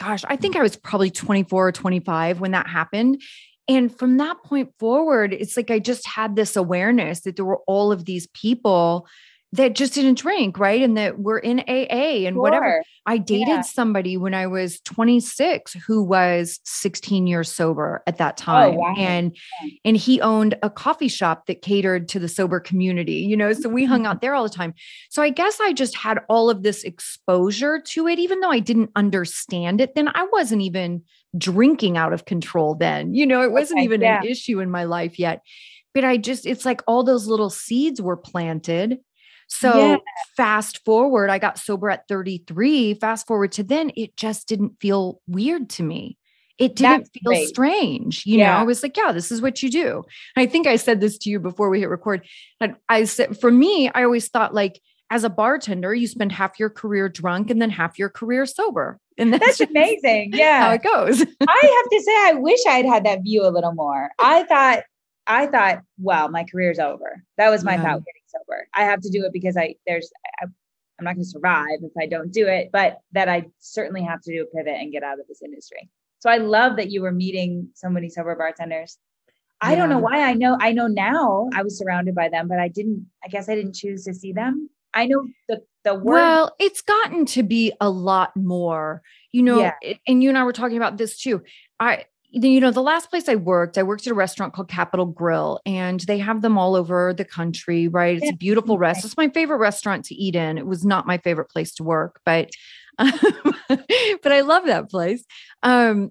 gosh, 0.00 0.24
I 0.26 0.36
think 0.36 0.56
I 0.56 0.62
was 0.62 0.76
probably 0.76 1.10
24 1.10 1.68
or 1.68 1.72
25 1.72 2.40
when 2.40 2.52
that 2.52 2.66
happened. 2.66 3.22
And 3.68 3.96
from 3.96 4.16
that 4.16 4.42
point 4.42 4.72
forward, 4.78 5.32
it's 5.32 5.56
like 5.56 5.70
I 5.70 5.78
just 5.78 6.06
had 6.06 6.34
this 6.34 6.56
awareness 6.56 7.20
that 7.20 7.36
there 7.36 7.44
were 7.44 7.60
all 7.66 7.92
of 7.92 8.04
these 8.04 8.26
people 8.28 9.06
that 9.52 9.74
just 9.74 9.94
didn't 9.94 10.18
drink, 10.18 10.58
right? 10.58 10.80
And 10.80 10.96
that 10.96 11.18
we're 11.18 11.38
in 11.38 11.60
AA 11.60 12.26
and 12.26 12.34
sure. 12.34 12.42
whatever. 12.42 12.84
I 13.04 13.18
dated 13.18 13.48
yeah. 13.48 13.60
somebody 13.62 14.16
when 14.16 14.32
I 14.32 14.46
was 14.46 14.80
26 14.82 15.72
who 15.86 16.04
was 16.04 16.60
16 16.64 17.26
years 17.26 17.50
sober 17.50 18.02
at 18.06 18.18
that 18.18 18.40
oh, 18.42 18.44
time. 18.44 18.74
Oh, 18.74 18.78
wow. 18.78 18.94
And 18.96 19.36
and 19.84 19.96
he 19.96 20.20
owned 20.20 20.56
a 20.62 20.70
coffee 20.70 21.08
shop 21.08 21.46
that 21.46 21.62
catered 21.62 22.08
to 22.10 22.20
the 22.20 22.28
sober 22.28 22.60
community, 22.60 23.14
you 23.14 23.36
know. 23.36 23.52
So 23.52 23.68
we 23.68 23.84
hung 23.84 24.00
mm-hmm. 24.00 24.06
out 24.06 24.20
there 24.20 24.34
all 24.34 24.44
the 24.44 24.50
time. 24.50 24.72
So 25.10 25.20
I 25.20 25.30
guess 25.30 25.58
I 25.60 25.72
just 25.72 25.96
had 25.96 26.20
all 26.28 26.48
of 26.48 26.62
this 26.62 26.84
exposure 26.84 27.80
to 27.80 28.06
it, 28.06 28.20
even 28.20 28.40
though 28.40 28.50
I 28.50 28.60
didn't 28.60 28.90
understand 28.94 29.80
it. 29.80 29.96
Then 29.96 30.08
I 30.14 30.28
wasn't 30.32 30.62
even 30.62 31.02
drinking 31.36 31.96
out 31.96 32.12
of 32.12 32.24
control 32.24 32.76
then. 32.76 33.14
You 33.14 33.26
know, 33.26 33.42
it 33.42 33.50
wasn't 33.50 33.80
okay, 33.80 33.84
even 33.84 34.00
yeah. 34.00 34.20
an 34.20 34.26
issue 34.26 34.60
in 34.60 34.70
my 34.70 34.84
life 34.84 35.18
yet. 35.18 35.42
But 35.92 36.04
I 36.04 36.18
just, 36.18 36.46
it's 36.46 36.64
like 36.64 36.82
all 36.86 37.02
those 37.02 37.26
little 37.26 37.50
seeds 37.50 38.00
were 38.00 38.16
planted 38.16 38.98
so 39.50 39.76
yeah. 39.76 39.96
fast 40.36 40.84
forward, 40.84 41.28
I 41.28 41.38
got 41.38 41.58
sober 41.58 41.90
at 41.90 42.06
33. 42.08 42.94
Fast 42.94 43.26
forward 43.26 43.52
to 43.52 43.64
then, 43.64 43.90
it 43.96 44.16
just 44.16 44.48
didn't 44.48 44.80
feel 44.80 45.20
weird 45.26 45.68
to 45.70 45.82
me. 45.82 46.16
It 46.56 46.76
didn't 46.76 46.98
That's 46.98 47.10
feel 47.10 47.22
great. 47.24 47.48
strange. 47.48 48.26
You 48.26 48.38
yeah. 48.38 48.52
know, 48.52 48.58
I 48.58 48.62
was 48.62 48.82
like, 48.82 48.96
yeah, 48.96 49.12
this 49.12 49.32
is 49.32 49.42
what 49.42 49.62
you 49.62 49.70
do. 49.70 50.04
I 50.36 50.46
think 50.46 50.66
I 50.66 50.76
said 50.76 51.00
this 51.00 51.18
to 51.18 51.30
you 51.30 51.40
before 51.40 51.68
we 51.68 51.80
hit 51.80 51.88
record. 51.88 52.24
And 52.60 52.76
I 52.88 53.04
said, 53.04 53.40
for 53.40 53.50
me, 53.50 53.90
I 53.92 54.04
always 54.04 54.28
thought 54.28 54.54
like, 54.54 54.80
as 55.10 55.24
a 55.24 55.30
bartender, 55.30 55.92
you 55.92 56.06
spend 56.06 56.30
half 56.30 56.60
your 56.60 56.70
career 56.70 57.08
drunk 57.08 57.50
and 57.50 57.60
then 57.60 57.70
half 57.70 57.98
your 57.98 58.08
career 58.08 58.46
sober. 58.46 59.00
And 59.18 59.32
that's, 59.32 59.58
that's 59.58 59.70
amazing. 59.70 60.30
Yeah. 60.32 60.60
How 60.60 60.72
it 60.72 60.82
goes. 60.82 61.20
I 61.48 61.82
have 61.82 61.90
to 61.90 62.02
say, 62.04 62.12
I 62.12 62.34
wish 62.34 62.60
I'd 62.68 62.86
had 62.86 63.04
that 63.04 63.22
view 63.22 63.44
a 63.44 63.50
little 63.50 63.72
more. 63.72 64.10
I 64.20 64.44
thought, 64.44 64.84
I 65.26 65.46
thought, 65.46 65.82
wow, 65.98 66.28
my 66.28 66.44
career's 66.44 66.78
over. 66.78 67.24
That 67.36 67.50
was 67.50 67.64
my 67.64 67.74
yeah. 67.74 67.82
thought 67.82 68.02
sober. 68.30 68.68
I 68.74 68.84
have 68.84 69.00
to 69.00 69.10
do 69.10 69.24
it 69.24 69.32
because 69.32 69.56
I 69.56 69.74
there's 69.86 70.10
I, 70.40 70.44
I'm 70.44 71.04
not 71.04 71.14
going 71.14 71.24
to 71.24 71.30
survive 71.30 71.78
if 71.82 71.92
I 71.98 72.06
don't 72.06 72.30
do 72.30 72.46
it, 72.46 72.70
but 72.72 72.98
that 73.12 73.28
I 73.28 73.46
certainly 73.58 74.02
have 74.02 74.20
to 74.22 74.32
do 74.32 74.42
a 74.42 74.56
pivot 74.56 74.78
and 74.78 74.92
get 74.92 75.02
out 75.02 75.18
of 75.18 75.26
this 75.28 75.42
industry. 75.42 75.88
So 76.18 76.28
I 76.28 76.36
love 76.36 76.76
that 76.76 76.90
you 76.90 77.00
were 77.00 77.12
meeting 77.12 77.68
so 77.74 77.88
many 77.88 78.10
sober 78.10 78.36
bartenders. 78.36 78.98
I 79.62 79.74
don't 79.74 79.90
know 79.90 79.98
why 79.98 80.22
I 80.22 80.34
know 80.34 80.56
I 80.60 80.72
know 80.72 80.86
now 80.86 81.48
I 81.54 81.62
was 81.62 81.78
surrounded 81.78 82.14
by 82.14 82.28
them, 82.28 82.48
but 82.48 82.58
I 82.58 82.68
didn't 82.68 83.06
I 83.24 83.28
guess 83.28 83.48
I 83.48 83.54
didn't 83.54 83.74
choose 83.74 84.04
to 84.04 84.14
see 84.14 84.32
them. 84.32 84.70
I 84.94 85.06
know 85.06 85.26
the 85.48 85.62
the 85.84 85.94
word 85.94 86.14
Well, 86.14 86.56
it's 86.58 86.80
gotten 86.80 87.26
to 87.26 87.42
be 87.42 87.72
a 87.80 87.90
lot 87.90 88.34
more. 88.36 89.02
You 89.32 89.42
know, 89.42 89.60
yeah. 89.60 89.94
and 90.06 90.22
you 90.22 90.28
and 90.28 90.38
I 90.38 90.44
were 90.44 90.52
talking 90.52 90.76
about 90.76 90.96
this 90.96 91.18
too. 91.18 91.42
I 91.78 92.06
you 92.32 92.60
know, 92.60 92.70
the 92.70 92.82
last 92.82 93.10
place 93.10 93.28
I 93.28 93.34
worked, 93.34 93.76
I 93.76 93.82
worked 93.82 94.06
at 94.06 94.12
a 94.12 94.14
restaurant 94.14 94.52
called 94.52 94.68
Capital 94.68 95.06
Grille, 95.06 95.60
and 95.66 96.00
they 96.00 96.18
have 96.18 96.42
them 96.42 96.56
all 96.56 96.76
over 96.76 97.12
the 97.12 97.24
country, 97.24 97.88
right? 97.88 98.18
It's 98.18 98.30
a 98.30 98.36
beautiful 98.36 98.78
restaurant. 98.78 99.04
It's 99.06 99.16
my 99.16 99.28
favorite 99.28 99.58
restaurant 99.58 100.04
to 100.06 100.14
eat 100.14 100.36
in. 100.36 100.56
It 100.56 100.66
was 100.66 100.84
not 100.84 101.06
my 101.06 101.18
favorite 101.18 101.50
place 101.50 101.74
to 101.74 101.84
work, 101.84 102.20
but 102.24 102.50
um, 102.98 103.12
but 103.68 104.32
I 104.32 104.42
love 104.42 104.66
that 104.66 104.90
place. 104.90 105.24
Um, 105.62 106.10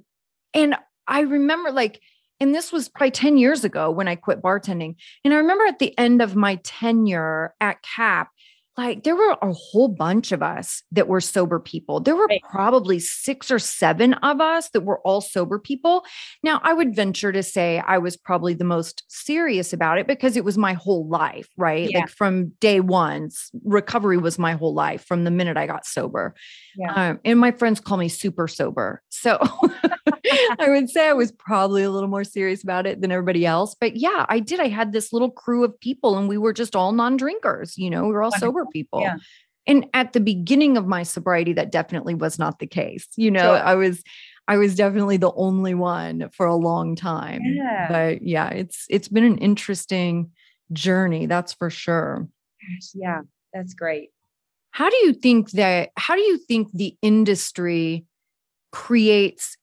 and 0.53 0.75
I 1.07 1.21
remember 1.21 1.71
like, 1.71 2.01
and 2.39 2.55
this 2.55 2.71
was 2.71 2.89
probably 2.89 3.11
10 3.11 3.37
years 3.37 3.63
ago 3.63 3.91
when 3.91 4.07
I 4.07 4.15
quit 4.15 4.41
bartending. 4.41 4.95
And 5.23 5.33
I 5.33 5.37
remember 5.37 5.65
at 5.65 5.79
the 5.79 5.97
end 5.97 6.21
of 6.21 6.35
my 6.35 6.55
tenure 6.63 7.53
at 7.59 7.81
CAP, 7.81 8.29
like 8.79 9.03
there 9.03 9.15
were 9.15 9.35
a 9.41 9.51
whole 9.51 9.89
bunch 9.89 10.31
of 10.31 10.41
us 10.41 10.83
that 10.93 11.09
were 11.09 11.19
sober 11.19 11.59
people. 11.59 11.99
There 11.99 12.15
were 12.15 12.27
right. 12.27 12.41
probably 12.49 12.97
six 12.97 13.51
or 13.51 13.59
seven 13.59 14.13
of 14.15 14.39
us 14.39 14.69
that 14.69 14.81
were 14.81 14.99
all 14.99 15.19
sober 15.19 15.59
people. 15.59 16.05
Now, 16.43 16.61
I 16.63 16.71
would 16.71 16.95
venture 16.95 17.33
to 17.33 17.43
say 17.43 17.83
I 17.85 17.97
was 17.97 18.15
probably 18.15 18.53
the 18.53 18.63
most 18.63 19.03
serious 19.09 19.73
about 19.73 19.97
it 19.97 20.07
because 20.07 20.37
it 20.37 20.45
was 20.45 20.57
my 20.57 20.73
whole 20.73 21.05
life, 21.07 21.49
right? 21.57 21.89
Yeah. 21.89 21.99
Like 21.99 22.09
from 22.09 22.49
day 22.61 22.79
one, 22.79 23.31
recovery 23.65 24.17
was 24.17 24.39
my 24.39 24.53
whole 24.53 24.73
life 24.73 25.03
from 25.05 25.25
the 25.25 25.31
minute 25.31 25.57
I 25.57 25.67
got 25.67 25.85
sober. 25.85 26.33
Yeah. 26.77 26.93
Um, 26.93 27.19
and 27.25 27.37
my 27.37 27.51
friends 27.51 27.81
call 27.81 27.97
me 27.97 28.07
super 28.07 28.47
sober. 28.47 29.01
So 29.09 29.37
I 30.59 30.69
would 30.69 30.89
say 30.89 31.09
I 31.09 31.13
was 31.13 31.33
probably 31.33 31.83
a 31.83 31.89
little 31.89 32.07
more 32.07 32.23
serious 32.23 32.63
about 32.63 32.87
it 32.87 33.01
than 33.01 33.11
everybody 33.11 33.45
else. 33.45 33.75
But 33.79 33.97
yeah, 33.97 34.25
I 34.29 34.39
did. 34.39 34.61
I 34.61 34.69
had 34.69 34.93
this 34.93 35.11
little 35.11 35.31
crew 35.31 35.65
of 35.65 35.77
people 35.79 36.17
and 36.17 36.29
we 36.29 36.37
were 36.37 36.53
just 36.53 36.75
all 36.75 36.93
non 36.93 37.17
drinkers. 37.17 37.77
You 37.77 37.89
know, 37.89 38.05
we 38.05 38.13
were 38.13 38.23
all 38.23 38.31
Wonderful. 38.31 38.47
sober 38.47 38.65
people. 38.71 39.01
Yeah. 39.01 39.17
And 39.67 39.85
at 39.93 40.13
the 40.13 40.19
beginning 40.19 40.77
of 40.77 40.87
my 40.87 41.03
sobriety, 41.03 41.53
that 41.53 41.71
definitely 41.71 42.15
was 42.15 42.39
not 42.39 42.59
the 42.59 42.67
case. 42.67 43.07
You 43.15 43.31
know, 43.31 43.55
sure. 43.55 43.63
I 43.63 43.75
was. 43.75 44.03
I 44.47 44.57
was 44.57 44.73
definitely 44.73 45.17
the 45.17 45.31
only 45.33 45.75
one 45.75 46.31
for 46.33 46.47
a 46.47 46.55
long 46.55 46.95
time. 46.95 47.41
Yeah. 47.43 47.85
But 47.87 48.23
yeah, 48.23 48.49
it's 48.49 48.87
it's 48.89 49.07
been 49.07 49.23
an 49.23 49.37
interesting 49.37 50.31
journey, 50.73 51.27
that's 51.27 51.53
for 51.53 51.69
sure. 51.69 52.27
Yeah, 52.95 53.21
that's 53.53 53.75
great. 53.75 54.09
How 54.71 54.89
do 54.89 54.95
you 55.03 55.13
think 55.13 55.51
that 55.51 55.91
how 55.97 56.15
do 56.15 56.21
you 56.21 56.39
think 56.39 56.71
the 56.73 56.97
industry 57.03 58.05
creates 58.71 59.57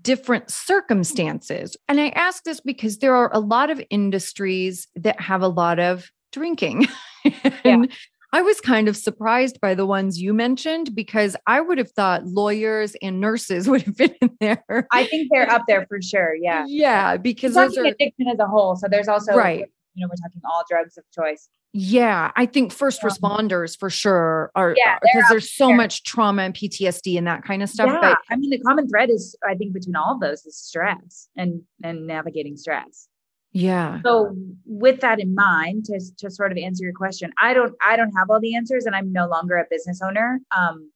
different 0.00 0.50
circumstances. 0.50 1.76
And 1.88 2.00
I 2.00 2.08
ask 2.10 2.44
this 2.44 2.60
because 2.60 2.98
there 2.98 3.14
are 3.14 3.30
a 3.32 3.40
lot 3.40 3.70
of 3.70 3.82
industries 3.90 4.86
that 4.94 5.20
have 5.20 5.42
a 5.42 5.48
lot 5.48 5.78
of 5.78 6.10
drinking. 6.30 6.86
and 7.64 7.86
yeah. 7.90 7.96
I 8.34 8.40
was 8.40 8.60
kind 8.60 8.88
of 8.88 8.96
surprised 8.96 9.60
by 9.60 9.74
the 9.74 9.84
ones 9.84 10.20
you 10.20 10.32
mentioned 10.32 10.94
because 10.94 11.36
I 11.46 11.60
would 11.60 11.76
have 11.76 11.90
thought 11.90 12.26
lawyers 12.26 12.96
and 13.02 13.20
nurses 13.20 13.68
would 13.68 13.82
have 13.82 13.96
been 13.96 14.14
in 14.20 14.30
there. 14.40 14.86
I 14.90 15.04
think 15.04 15.28
they're 15.30 15.50
up 15.50 15.64
there 15.68 15.86
for 15.86 16.00
sure. 16.00 16.34
Yeah. 16.34 16.64
Yeah. 16.66 17.18
Because 17.18 17.54
those 17.54 17.76
are 17.76 17.84
addiction 17.84 18.28
as 18.28 18.38
a 18.38 18.46
whole. 18.46 18.76
So 18.76 18.88
there's 18.90 19.08
also, 19.08 19.34
right. 19.34 19.68
you 19.94 20.02
know, 20.02 20.08
we're 20.08 20.16
talking 20.16 20.40
all 20.44 20.64
drugs 20.68 20.96
of 20.96 21.04
choice. 21.14 21.48
Yeah, 21.74 22.32
I 22.36 22.44
think 22.44 22.70
first 22.70 23.02
um, 23.02 23.08
responders 23.08 23.78
for 23.78 23.88
sure 23.88 24.50
are 24.54 24.74
yeah, 24.76 24.98
because 25.00 25.24
there's 25.30 25.50
so 25.50 25.68
there. 25.68 25.76
much 25.76 26.02
trauma 26.04 26.42
and 26.42 26.54
PTSD 26.54 27.16
and 27.16 27.26
that 27.26 27.44
kind 27.44 27.62
of 27.62 27.70
stuff. 27.70 27.88
Yeah, 27.88 27.98
but 27.98 28.18
I 28.28 28.36
mean 28.36 28.50
the 28.50 28.58
common 28.58 28.86
thread 28.88 29.08
is 29.08 29.34
I 29.48 29.54
think 29.54 29.72
between 29.72 29.96
all 29.96 30.12
of 30.12 30.20
those 30.20 30.44
is 30.44 30.54
stress 30.54 31.28
and 31.34 31.62
and 31.82 32.06
navigating 32.06 32.58
stress. 32.58 33.08
Yeah. 33.52 34.00
So 34.04 34.34
with 34.64 35.00
that 35.00 35.20
in 35.20 35.34
mind, 35.34 35.84
to 35.86 36.00
to 36.18 36.30
sort 36.30 36.52
of 36.52 36.58
answer 36.58 36.84
your 36.84 36.94
question, 36.94 37.32
I 37.40 37.54
don't 37.54 37.74
I 37.80 37.96
don't 37.96 38.12
have 38.16 38.30
all 38.30 38.40
the 38.40 38.56
answers 38.56 38.86
and 38.86 38.94
I'm 38.94 39.12
no 39.12 39.26
longer 39.26 39.56
a 39.56 39.66
business 39.70 40.00
owner. 40.02 40.40
Um, 40.56 40.90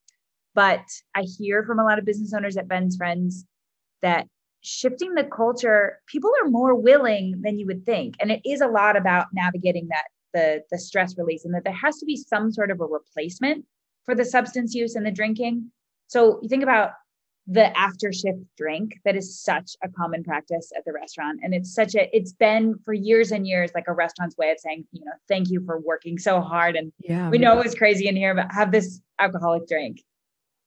but 0.55 0.81
I 1.15 1.21
hear 1.21 1.63
from 1.63 1.79
a 1.79 1.83
lot 1.83 1.99
of 1.99 2.05
business 2.05 2.33
owners 2.33 2.57
at 2.57 2.67
Ben's 2.67 2.97
friends 2.97 3.45
that 4.01 4.27
shifting 4.61 5.13
the 5.13 5.23
culture, 5.23 5.99
people 6.07 6.31
are 6.41 6.49
more 6.49 6.73
willing 6.73 7.41
than 7.43 7.59
you 7.59 7.67
would 7.67 7.85
think. 7.85 8.15
And 8.19 8.31
it 8.31 8.41
is 8.43 8.61
a 8.61 8.67
lot 8.67 8.97
about 8.97 9.27
navigating 9.33 9.87
that 9.89 10.05
the 10.33 10.63
the 10.71 10.79
stress 10.79 11.17
release 11.17 11.45
and 11.45 11.53
that 11.53 11.63
there 11.63 11.73
has 11.73 11.97
to 11.97 12.05
be 12.05 12.15
some 12.15 12.51
sort 12.51 12.71
of 12.71 12.81
a 12.81 12.85
replacement 12.85 13.65
for 14.05 14.15
the 14.15 14.25
substance 14.25 14.73
use 14.73 14.95
and 14.95 15.05
the 15.05 15.11
drinking 15.11 15.71
so 16.07 16.39
you 16.41 16.49
think 16.49 16.63
about 16.63 16.91
the 17.47 17.75
after 17.77 18.11
shift 18.11 18.39
drink 18.57 18.99
that 19.05 19.15
is 19.15 19.39
such 19.39 19.71
a 19.81 19.87
common 19.87 20.23
practice 20.23 20.71
at 20.75 20.83
the 20.85 20.91
restaurant 20.91 21.39
and 21.41 21.53
it's 21.53 21.73
such 21.73 21.95
a 21.95 22.15
it's 22.15 22.33
been 22.33 22.75
for 22.83 22.93
years 22.93 23.31
and 23.31 23.47
years 23.47 23.71
like 23.73 23.85
a 23.87 23.93
restaurant's 23.93 24.35
way 24.37 24.51
of 24.51 24.59
saying 24.59 24.85
you 24.91 25.03
know 25.05 25.13
thank 25.29 25.49
you 25.49 25.63
for 25.65 25.79
working 25.79 26.17
so 26.17 26.41
hard 26.41 26.75
and 26.75 26.91
yeah 26.99 27.29
we 27.29 27.37
know 27.37 27.57
it 27.57 27.63
was 27.63 27.73
crazy 27.73 28.07
in 28.07 28.17
here 28.17 28.35
but 28.35 28.51
have 28.51 28.71
this 28.71 29.01
alcoholic 29.19 29.65
drink 29.65 30.01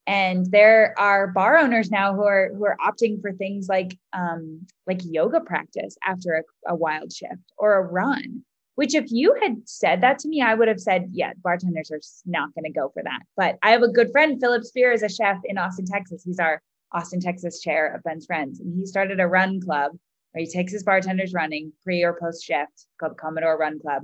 and 0.06 0.50
there 0.50 0.94
are 0.98 1.26
bar 1.26 1.58
owners 1.58 1.90
now 1.90 2.14
who 2.14 2.24
are 2.24 2.50
who 2.54 2.64
are 2.64 2.78
opting 2.84 3.20
for 3.20 3.32
things 3.32 3.68
like 3.68 3.98
um 4.14 4.66
like 4.86 5.00
yoga 5.04 5.40
practice 5.40 5.96
after 6.02 6.32
a, 6.32 6.72
a 6.72 6.74
wild 6.74 7.12
shift 7.12 7.42
or 7.58 7.74
a 7.74 7.82
run 7.82 8.42
which 8.76 8.94
if 8.94 9.10
you 9.10 9.36
had 9.42 9.56
said 9.66 10.00
that 10.00 10.18
to 10.20 10.28
me, 10.28 10.40
I 10.40 10.54
would 10.54 10.66
have 10.66 10.80
said, 10.80 11.10
yeah, 11.12 11.34
bartenders 11.44 11.90
are 11.90 12.00
not 12.24 12.54
going 12.54 12.64
to 12.64 12.70
go 12.70 12.88
for 12.94 13.02
that. 13.02 13.20
But 13.36 13.58
I 13.62 13.72
have 13.72 13.82
a 13.82 13.88
good 13.88 14.10
friend, 14.10 14.40
Philip 14.40 14.64
Speer, 14.64 14.90
is 14.90 15.02
a 15.02 15.08
chef 15.10 15.36
in 15.44 15.58
Austin, 15.58 15.84
Texas. 15.84 16.22
He's 16.24 16.38
our 16.38 16.62
Austin, 16.92 17.20
Texas 17.20 17.60
chair 17.60 17.94
of 17.94 18.02
Ben's 18.02 18.26
Friends. 18.26 18.60
And 18.60 18.74
he 18.76 18.86
started 18.86 19.20
a 19.20 19.26
run 19.26 19.60
club 19.60 19.92
where 20.32 20.44
he 20.44 20.50
takes 20.50 20.72
his 20.72 20.82
bartenders 20.82 21.32
running 21.32 21.72
pre 21.82 22.02
or 22.02 22.18
post 22.20 22.44
shift 22.44 22.86
called 22.98 23.16
Comedor 23.16 23.58
Run 23.58 23.80
Club. 23.80 24.02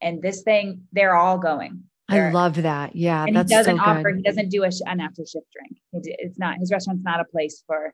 And 0.00 0.22
this 0.22 0.42
thing, 0.42 0.82
they're 0.92 1.14
all 1.14 1.38
going. 1.38 1.84
They're, 2.08 2.28
I 2.28 2.32
love 2.32 2.56
that. 2.62 2.94
Yeah. 2.94 3.24
And 3.24 3.36
he 3.36 3.44
doesn't 3.44 3.78
so 3.78 3.82
offer, 3.82 4.14
he 4.14 4.22
doesn't 4.22 4.48
do 4.50 4.62
a, 4.62 4.70
an 4.86 5.00
after 5.00 5.22
shift 5.22 5.46
drink. 5.52 5.78
It's 5.92 6.38
not, 6.38 6.58
his 6.58 6.70
restaurant's 6.70 7.04
not 7.04 7.20
a 7.20 7.24
place 7.24 7.64
for 7.66 7.92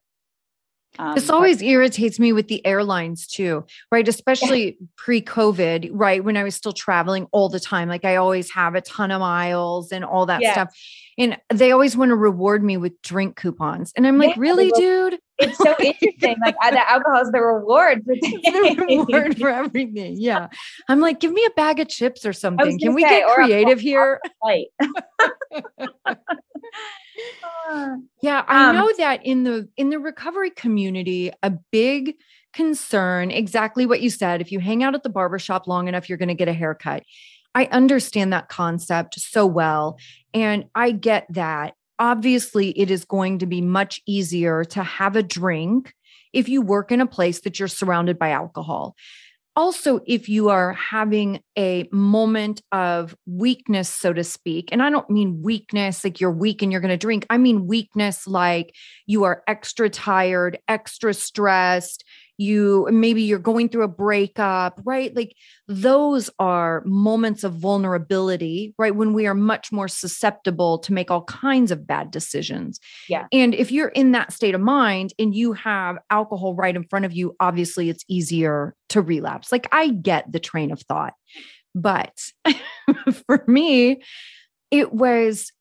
Um, 0.99 1.15
this 1.15 1.31
always 1.31 1.59
but- 1.59 1.67
irritates 1.67 2.19
me 2.19 2.33
with 2.33 2.49
the 2.49 2.65
airlines 2.67 3.27
too, 3.27 3.65
right? 3.91 4.07
Especially 4.07 4.65
yeah. 4.65 4.87
pre 4.97 5.23
COVID, 5.23 5.91
right? 5.93 6.23
When 6.23 6.37
I 6.37 6.45
was 6.45 6.55
still 6.55 6.73
traveling 6.73 7.27
all 7.33 7.49
the 7.49 7.61
time. 7.61 7.89
Like 7.89 8.05
I 8.05 8.17
always 8.17 8.51
have 8.53 8.75
a 8.75 8.81
ton 8.81 9.11
of 9.11 9.21
miles 9.21 9.93
and 9.93 10.05
all 10.05 10.27
that 10.27 10.43
yeah. 10.43 10.53
stuff. 10.53 10.77
And 11.19 11.39
they 11.51 11.73
always 11.73 11.97
want 11.97 12.11
to 12.11 12.17
reward 12.17 12.63
me 12.63 12.77
with 12.77 13.01
drink 13.03 13.37
coupons. 13.37 13.93
And 13.97 14.07
I'm 14.07 14.19
like, 14.19 14.37
yeah, 14.37 14.41
really, 14.41 14.71
dude? 14.73 15.19
It's 15.39 15.59
so 15.59 15.75
interesting. 15.79 16.37
Like 16.45 16.57
uh, 16.63 16.71
the 16.71 16.91
alcohol 16.91 17.23
is 17.23 17.31
the 17.31 17.41
reward 17.41 18.05
for 18.05 18.15
the 18.21 19.07
reward 19.09 19.39
for 19.39 19.49
everything. 19.49 20.17
Yeah. 20.19 20.49
I'm 20.89 21.01
like, 21.01 21.21
give 21.21 21.33
me 21.33 21.45
a 21.45 21.51
bag 21.51 21.81
of 21.81 21.89
chips 21.89 22.25
or 22.25 22.33
something. 22.33 22.79
Can 22.79 22.95
we 22.95 23.03
say, 23.03 23.21
get 23.21 23.35
creative 23.35 23.81
here? 23.81 24.21
yeah, 28.23 28.45
I 28.47 28.69
um, 28.69 28.77
know 28.77 28.93
that 28.99 29.25
in 29.25 29.45
the 29.45 29.69
in 29.77 29.91
the 29.91 29.99
recovery 29.99 30.51
community, 30.51 31.31
a 31.43 31.51
big 31.51 32.15
concern, 32.53 33.31
exactly 33.31 33.87
what 33.87 34.03
you 34.03 34.11
said. 34.11 34.41
If 34.41 34.53
you 34.53 34.61
hang 34.61 34.83
out 34.83 34.95
at 34.95 35.03
the 35.03 35.09
barbershop 35.09 35.67
long 35.67 35.89
enough, 35.89 36.09
you're 36.09 36.19
going 36.19 36.29
to 36.29 36.35
get 36.35 36.49
a 36.49 36.53
haircut. 36.53 37.03
I 37.55 37.67
understand 37.67 38.33
that 38.33 38.49
concept 38.49 39.19
so 39.19 39.47
well. 39.47 39.99
And 40.33 40.67
I 40.75 40.91
get 40.93 41.27
that. 41.31 41.75
Obviously, 41.99 42.71
it 42.71 42.91
is 42.91 43.05
going 43.05 43.39
to 43.39 43.47
be 43.47 43.61
much 43.61 44.01
easier 44.07 44.65
to 44.65 44.83
have 44.83 45.17
a 45.17 45.23
drink 45.23 45.95
if 46.33 46.49
you 46.49 46.63
work 46.63 46.91
in 46.91 47.01
a 47.01 47.07
place 47.07 47.41
that 47.41 47.59
you're 47.59 47.69
surrounded 47.69 48.19
by 48.19 48.31
alcohol. 48.31 48.97
Also, 49.55 50.01
if 50.07 50.31
you 50.31 50.49
are 50.49 50.73
having 50.73 51.41
a 51.59 51.87
moment 51.93 52.63
of 52.73 53.15
weakness, 53.27 53.89
so 53.91 54.13
to 54.15 54.25
speak, 54.25 54.71
and 54.73 54.83
I 54.83 54.89
don't 54.89 55.11
mean 55.11 55.43
weakness 55.43 56.05
like 56.05 56.21
you're 56.21 56.33
weak 56.33 56.63
and 56.63 56.73
you're 56.73 56.81
going 56.81 56.89
to 56.89 56.97
drink, 56.97 57.27
I 57.29 57.37
mean 57.37 57.67
weakness 57.67 58.27
like 58.27 58.75
you 59.07 59.25
are 59.25 59.43
extra 59.47 59.91
tired, 59.91 60.59
extra 60.69 61.13
stressed, 61.13 62.03
you 62.39 62.89
maybe 62.91 63.23
you're 63.23 63.39
going 63.39 63.69
through 63.69 63.85
a 63.85 63.89
breakup, 63.89 64.81
right? 64.85 65.15
Like 65.15 65.35
those 65.69 66.31
are 66.39 66.83
moments 66.85 67.45
of 67.45 67.55
vulnerability, 67.55 68.75
right? 68.79 68.95
When 68.95 69.13
we 69.13 69.27
are 69.27 69.35
much 69.35 69.71
more 69.71 69.89
susceptible 69.89 70.79
to 70.81 70.93
make 70.93 71.11
all 71.11 71.25
kinds 71.25 71.71
of 71.71 71.87
bad 71.87 72.11
decisions. 72.11 72.81
Yeah. 73.09 73.27
And 73.33 73.55
if 73.55 73.71
you're 73.71 73.89
in 73.89 74.13
that 74.13 74.33
state 74.33 74.55
of 74.55 74.61
mind 74.61 75.13
and 75.19 75.35
you 75.35 75.53
have 75.53 75.99
alcohol 76.11 76.55
right 76.55 76.75
in 76.75 76.85
front 76.85 77.05
of 77.05 77.13
you, 77.13 77.37
obviously 77.39 77.89
it's 77.89 78.05
easier 78.09 78.75
to 78.91 79.01
relapse. 79.01 79.53
Like 79.53 79.69
I 79.73 79.89
get 79.89 80.31
the 80.31 80.41
train 80.41 80.73
of 80.73 80.81
thought. 80.83 81.15
But 81.75 82.19
for 83.27 83.45
me, 83.47 84.03
it 84.71 84.93
was 84.93 85.53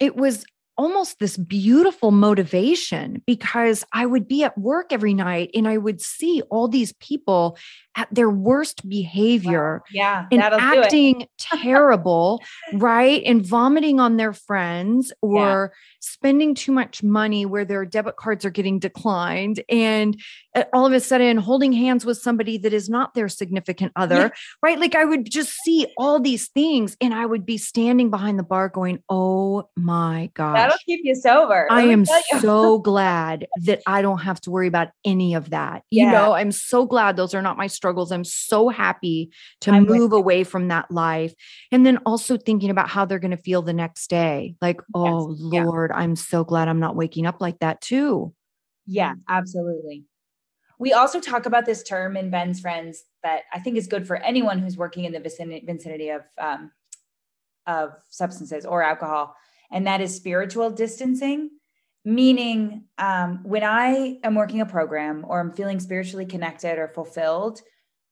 it 0.00 0.16
was 0.16 0.44
almost 0.78 1.18
this 1.18 1.36
beautiful 1.36 2.12
motivation 2.12 3.20
because 3.26 3.84
I 3.92 4.06
would 4.06 4.28
be 4.28 4.44
at 4.44 4.56
work 4.56 4.92
every 4.92 5.12
night 5.12 5.50
and 5.52 5.66
I 5.66 5.76
would 5.76 6.00
see 6.00 6.40
all 6.50 6.68
these 6.68 6.92
people 6.94 7.58
at 7.96 8.08
their 8.14 8.30
worst 8.30 8.88
behavior 8.88 9.78
wow. 9.78 9.84
yeah 9.90 10.26
and 10.30 10.40
acting 10.40 11.26
terrible 11.38 12.40
right 12.74 13.22
and 13.26 13.44
vomiting 13.44 13.98
on 13.98 14.16
their 14.16 14.32
friends 14.32 15.12
or 15.20 15.72
yeah. 15.72 15.78
spending 16.00 16.54
too 16.54 16.70
much 16.70 17.02
money 17.02 17.44
where 17.44 17.64
their 17.64 17.84
debit 17.84 18.14
cards 18.16 18.44
are 18.44 18.50
getting 18.50 18.78
declined 18.78 19.60
and 19.68 20.16
all 20.72 20.86
of 20.86 20.92
a 20.92 21.00
sudden 21.00 21.36
holding 21.36 21.72
hands 21.72 22.04
with 22.04 22.18
somebody 22.18 22.58
that 22.58 22.72
is 22.72 22.88
not 22.88 23.14
their 23.14 23.28
significant 23.28 23.92
other 23.96 24.16
yeah. 24.16 24.28
right 24.62 24.78
like 24.78 24.94
i 24.94 25.04
would 25.04 25.30
just 25.30 25.52
see 25.64 25.86
all 25.96 26.20
these 26.20 26.48
things 26.48 26.96
and 27.00 27.14
i 27.14 27.24
would 27.24 27.46
be 27.46 27.58
standing 27.58 28.10
behind 28.10 28.38
the 28.38 28.42
bar 28.42 28.68
going 28.68 29.02
oh 29.08 29.68
my 29.76 30.30
god 30.34 30.56
that'll 30.56 30.78
keep 30.84 31.00
you 31.04 31.14
sober 31.14 31.66
i 31.70 31.82
am 31.82 32.04
so 32.40 32.78
glad 32.78 33.46
that 33.62 33.80
i 33.86 34.02
don't 34.02 34.18
have 34.18 34.40
to 34.40 34.50
worry 34.50 34.66
about 34.68 34.88
any 35.04 35.34
of 35.34 35.50
that 35.50 35.82
yeah. 35.90 36.04
you 36.04 36.10
know 36.10 36.32
i'm 36.32 36.52
so 36.52 36.86
glad 36.86 37.16
those 37.16 37.34
are 37.34 37.42
not 37.42 37.56
my 37.56 37.66
struggles. 37.66 38.10
I'm 38.10 38.24
so 38.24 38.68
happy 38.68 39.30
to 39.62 39.70
I'm 39.70 39.84
move 39.84 40.12
away 40.12 40.44
from 40.44 40.68
that 40.68 40.90
life. 40.90 41.34
And 41.70 41.86
then 41.86 41.98
also 42.04 42.36
thinking 42.36 42.70
about 42.70 42.88
how 42.88 43.04
they're 43.04 43.18
going 43.18 43.30
to 43.30 43.36
feel 43.36 43.62
the 43.62 43.72
next 43.72 44.10
day. 44.10 44.56
Like, 44.60 44.80
oh 44.94 45.30
yes. 45.30 45.64
Lord, 45.64 45.90
yeah. 45.92 46.00
I'm 46.00 46.16
so 46.16 46.44
glad 46.44 46.68
I'm 46.68 46.80
not 46.80 46.96
waking 46.96 47.26
up 47.26 47.40
like 47.40 47.60
that 47.60 47.80
too. 47.80 48.34
Yeah, 48.86 49.14
absolutely. 49.28 50.04
We 50.78 50.92
also 50.92 51.20
talk 51.20 51.46
about 51.46 51.66
this 51.66 51.82
term 51.82 52.16
in 52.16 52.30
Ben's 52.30 52.60
Friends 52.60 53.04
that 53.22 53.42
I 53.52 53.58
think 53.58 53.76
is 53.76 53.86
good 53.86 54.06
for 54.06 54.16
anyone 54.16 54.58
who's 54.58 54.76
working 54.76 55.04
in 55.04 55.12
the 55.12 55.20
vicinity 55.20 56.10
of 56.10 56.22
um, 56.38 56.70
of 57.66 57.92
substances 58.08 58.64
or 58.64 58.82
alcohol, 58.82 59.34
and 59.70 59.86
that 59.86 60.00
is 60.00 60.14
spiritual 60.14 60.70
distancing. 60.70 61.50
Meaning 62.04 62.84
um, 62.96 63.40
when 63.42 63.64
i 63.64 64.18
am 64.22 64.34
working 64.34 64.60
a 64.62 64.66
program 64.66 65.26
or 65.28 65.40
i'm 65.40 65.52
feeling 65.52 65.78
spiritually 65.78 66.24
connected 66.24 66.78
or 66.78 66.88
fulfilled 66.88 67.60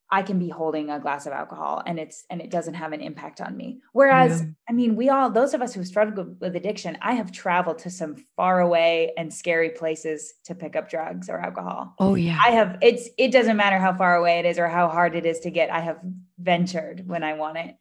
I 0.09 0.23
can 0.23 0.39
be 0.39 0.49
holding 0.49 0.89
a 0.89 1.01
glass 1.01 1.27
of 1.27 1.33
alcohol 1.33 1.83
and 1.85 1.99
it's 1.99 2.25
and 2.31 2.41
it 2.41 2.49
doesn't 2.49 2.75
have 2.75 2.93
an 2.93 3.01
impact 3.01 3.41
on 3.41 3.57
me. 3.57 3.81
Whereas, 3.93 4.41
yeah. 4.41 4.49
I 4.69 4.73
mean, 4.73 4.95
we 4.95 5.09
all 5.09 5.31
those 5.31 5.53
of 5.53 5.63
us 5.63 5.75
who 5.75 5.83
struggle 5.85 6.37
with 6.39 6.55
addiction, 6.55 6.97
I 7.03 7.15
have 7.15 7.33
traveled 7.33 7.81
to 7.81 7.91
some 7.91 8.17
far 8.37 8.61
away 8.61 9.13
and 9.17 9.35
scary 9.35 9.71
places 9.71 10.35
to 10.45 10.55
pick 10.55 10.77
up 10.77 10.89
drugs 10.89 11.29
or 11.29 11.39
alcohol. 11.39 11.95
Oh 11.99 12.15
yeah. 12.15 12.41
I 12.45 12.51
have 12.51 12.79
it's 12.83 13.09
it 13.19 13.33
doesn't 13.33 13.57
matter 13.57 13.79
how 13.79 13.97
far 13.97 14.15
away 14.15 14.39
it 14.39 14.45
is 14.45 14.61
or 14.61 14.69
how 14.69 14.89
hard 14.89 15.17
it 15.17 15.27
is 15.27 15.41
to 15.41 15.51
get. 15.51 15.71
I 15.71 15.81
have 15.81 15.99
ventured 16.39 17.09
when 17.09 17.25
I 17.25 17.33
want 17.33 17.59
it. 17.59 17.77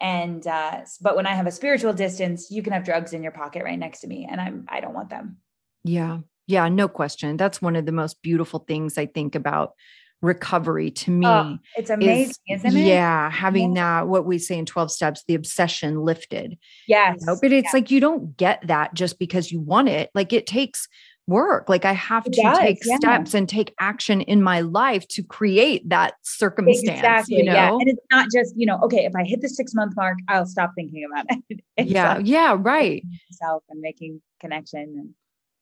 And 0.00 0.46
uh 0.46 0.80
but 1.02 1.14
when 1.14 1.26
I 1.26 1.34
have 1.34 1.46
a 1.46 1.52
spiritual 1.52 1.92
distance, 1.92 2.50
you 2.50 2.62
can 2.62 2.72
have 2.72 2.84
drugs 2.84 3.12
in 3.12 3.22
your 3.22 3.32
pocket 3.32 3.64
right 3.64 3.78
next 3.78 4.00
to 4.00 4.06
me 4.06 4.26
and 4.30 4.40
I'm 4.40 4.64
I 4.66 4.80
don't 4.80 4.94
want 4.94 5.10
them. 5.10 5.36
Yeah. 5.84 6.20
Yeah, 6.46 6.68
no 6.68 6.88
question. 6.88 7.36
That's 7.36 7.62
one 7.62 7.76
of 7.76 7.86
the 7.86 7.92
most 7.92 8.22
beautiful 8.22 8.60
things 8.60 8.98
I 8.98 9.06
think 9.06 9.34
about 9.34 9.74
recovery 10.22 10.90
to 10.90 11.10
me 11.10 11.26
oh, 11.26 11.56
it's 11.76 11.88
amazing 11.88 12.34
is, 12.48 12.62
not 12.62 12.74
it 12.74 12.78
yeah 12.78 13.30
having 13.30 13.74
yeah. 13.74 14.00
that 14.00 14.08
what 14.08 14.26
we 14.26 14.38
say 14.38 14.58
in 14.58 14.66
12 14.66 14.90
steps 14.90 15.24
the 15.26 15.34
obsession 15.34 16.02
lifted 16.02 16.58
yes 16.86 17.16
you 17.20 17.26
know? 17.26 17.38
but 17.40 17.52
it's 17.52 17.72
like 17.72 17.90
you 17.90 18.00
don't 18.00 18.36
get 18.36 18.66
that 18.66 18.92
just 18.92 19.18
because 19.18 19.50
you 19.50 19.60
want 19.60 19.88
it 19.88 20.10
like 20.14 20.32
it 20.32 20.46
takes 20.46 20.88
work 21.26 21.68
like 21.68 21.84
i 21.84 21.92
have 21.92 22.26
it 22.26 22.32
to 22.32 22.42
does, 22.42 22.58
take 22.58 22.78
yeah. 22.84 22.96
steps 22.96 23.34
and 23.34 23.48
take 23.48 23.72
action 23.80 24.20
in 24.22 24.42
my 24.42 24.60
life 24.60 25.06
to 25.08 25.22
create 25.22 25.88
that 25.88 26.14
circumstance 26.22 26.98
exactly, 26.98 27.36
you 27.36 27.44
know 27.44 27.52
yeah. 27.52 27.70
and 27.70 27.88
it's 27.88 28.04
not 28.10 28.26
just 28.34 28.52
you 28.56 28.66
know 28.66 28.78
okay 28.82 29.04
if 29.04 29.14
i 29.14 29.24
hit 29.24 29.40
the 29.40 29.48
six 29.48 29.72
month 29.74 29.94
mark 29.96 30.18
i'll 30.28 30.44
stop 30.44 30.72
thinking 30.74 31.04
about 31.10 31.24
it 31.48 31.60
yeah 31.88 32.18
yeah 32.18 32.56
right 32.58 33.04
self 33.30 33.62
and 33.70 33.80
making 33.80 34.20
connection 34.40 34.80
and 34.80 35.10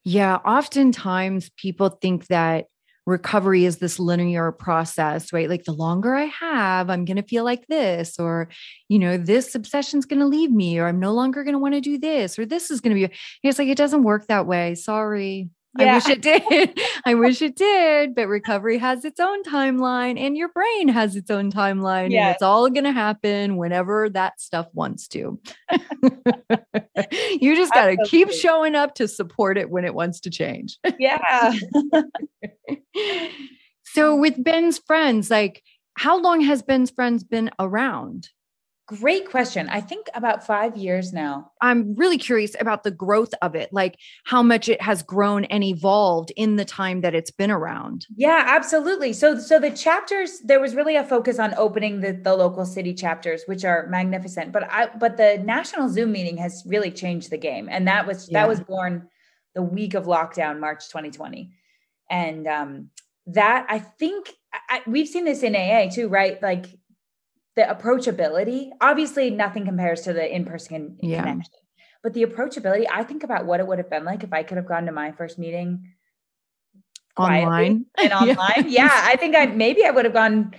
yeah 0.05 0.37
oftentimes 0.37 1.51
people 1.57 1.91
think 1.91 2.27
that 2.29 2.67
recovery 3.09 3.65
is 3.65 3.79
this 3.79 3.99
linear 3.99 4.53
process, 4.53 5.33
right? 5.33 5.49
Like 5.49 5.65
the 5.65 5.73
longer 5.73 6.15
I 6.15 6.25
have, 6.25 6.91
I'm 6.91 7.05
going 7.05 7.17
to 7.17 7.23
feel 7.23 7.43
like 7.43 7.67
this, 7.67 8.19
or, 8.19 8.49
you 8.89 8.99
know, 8.99 9.17
this 9.17 9.55
obsession's 9.55 10.05
going 10.05 10.21
to 10.21 10.27
leave 10.27 10.51
me, 10.51 10.79
or 10.79 10.87
I'm 10.87 11.01
no 11.01 11.13
longer 11.13 11.43
going 11.43 11.55
to 11.55 11.59
want 11.59 11.75
to 11.75 11.81
do 11.81 11.99
this, 11.99 12.39
or 12.39 12.45
this 12.45 12.71
is 12.71 12.81
going 12.81 12.95
to 12.95 13.09
be. 13.09 13.15
It's 13.43 13.59
like, 13.59 13.69
it 13.69 13.79
doesn't 13.79 14.03
work 14.03 14.27
that 14.27 14.47
way. 14.47 14.75
Sorry. 14.75 15.49
Yeah. 15.79 15.93
I 15.93 15.95
wish 15.95 16.09
it 16.09 16.23
did. 16.23 16.81
I 17.07 17.15
wish 17.15 17.43
it 17.43 17.57
did. 17.57 18.15
But 18.15 18.29
recovery 18.29 18.79
has 18.79 19.05
its 19.05 19.21
own 19.21 19.43
timeline 19.43 20.19
and 20.19 20.37
your 20.37 20.49
brain 20.49 20.89
has 20.89 21.17
its 21.17 21.31
own 21.31 21.53
timeline. 21.53 22.11
Yes. 22.11 22.21
And 22.21 22.35
it's 22.35 22.43
all 22.43 22.69
going 22.69 22.85
to 22.85 22.93
happen 22.93 23.57
whenever 23.57 24.09
that 24.11 24.41
stuff 24.41 24.67
wants 24.73 25.09
to. 25.09 25.41
you 27.41 27.57
just 27.57 27.73
got 27.73 27.87
to 27.87 27.97
keep 28.07 28.31
showing 28.31 28.75
up 28.75 28.95
to 28.97 29.07
support 29.09 29.57
it 29.57 29.71
when 29.71 29.85
it 29.85 29.95
wants 29.95 30.21
to 30.21 30.31
change. 30.31 30.79
Yeah. 30.99 31.55
so, 33.85 34.17
with 34.17 34.43
Ben's 34.43 34.79
friends, 34.79 35.31
like, 35.31 35.63
how 35.97 36.21
long 36.21 36.41
has 36.41 36.63
Ben's 36.63 36.91
friends 36.91 37.25
been 37.25 37.51
around? 37.59 38.31
Great 38.89 39.29
question. 39.31 39.69
I 39.69 39.83
think 39.83 40.07
about 40.15 40.47
five 40.47 40.75
years 40.75 41.13
now. 41.13 41.53
I'm 41.61 41.95
really 41.95 42.17
curious 42.17 42.57
about 42.59 42.85
the 42.85 42.91
growth 42.91 43.35
of 43.43 43.55
it, 43.55 43.71
like 43.71 43.99
how 44.25 44.43
much 44.43 44.67
it 44.67 44.81
has 44.81 45.03
grown 45.03 45.45
and 45.45 45.63
evolved 45.63 46.33
in 46.37 46.57
the 46.57 46.65
time 46.65 47.03
that 47.03 47.15
it's 47.15 47.31
been 47.31 47.51
around. 47.51 48.07
Yeah, 48.17 48.45
absolutely. 48.47 49.13
So, 49.13 49.39
so 49.39 49.61
the 49.61 49.71
chapters 49.71 50.41
there 50.43 50.59
was 50.59 50.75
really 50.75 50.97
a 50.97 51.05
focus 51.05 51.39
on 51.39 51.53
opening 51.59 52.01
the, 52.01 52.13
the 52.13 52.35
local 52.35 52.65
city 52.65 52.95
chapters, 52.95 53.43
which 53.45 53.63
are 53.63 53.87
magnificent. 53.89 54.53
But 54.53 54.65
I, 54.73 54.89
but 54.99 55.19
the 55.19 55.37
national 55.45 55.91
Zoom 55.91 56.11
meeting 56.11 56.39
has 56.39 56.63
really 56.65 56.91
changed 56.91 57.29
the 57.29 57.37
game, 57.37 57.69
and 57.71 57.87
that 57.89 58.07
was 58.07 58.31
yeah. 58.31 58.41
that 58.41 58.49
was 58.49 58.59
born 58.61 59.07
the 59.55 59.61
week 59.61 59.93
of 59.93 60.07
lockdown, 60.07 60.61
March 60.61 60.89
2020, 60.89 61.51
and 62.11 62.47
um, 62.47 62.89
that 63.27 63.67
I 63.69 63.81
think 63.81 64.33
I, 64.71 64.81
we've 64.87 65.09
seen 65.09 65.27
this 65.27 65.43
in 65.43 65.55
AA 65.55 65.91
too, 65.91 66.09
right? 66.09 66.43
Like 66.43 66.69
the 67.59 67.65
approachability 67.65 68.71
obviously 68.81 69.31
nothing 69.31 69.65
compares 69.65 70.03
to 70.03 70.13
the 70.13 70.35
in-person 70.35 70.97
yeah. 71.03 71.23
connection 71.23 71.53
but 72.05 72.15
the 72.15 72.23
approachability 72.25 72.87
i 72.93 73.03
think 73.03 73.25
about 73.25 73.47
what 73.47 73.59
it 73.59 73.67
would 73.67 73.79
have 73.79 73.91
been 73.91 74.05
like 74.05 74.23
if 74.23 74.33
i 74.33 74.45
could 74.45 74.57
have 74.57 74.69
gone 74.69 74.87
to 74.87 74.93
my 74.93 75.11
first 75.11 75.41
meeting 75.41 75.83
online 77.19 77.85
and 77.99 78.13
online 78.23 78.65
yeah. 78.69 78.85
yeah 78.85 79.01
i 79.05 79.17
think 79.17 79.35
i 79.35 79.47
maybe 79.47 79.85
i 79.85 79.91
would 79.91 80.05
have 80.05 80.15
gone 80.15 80.55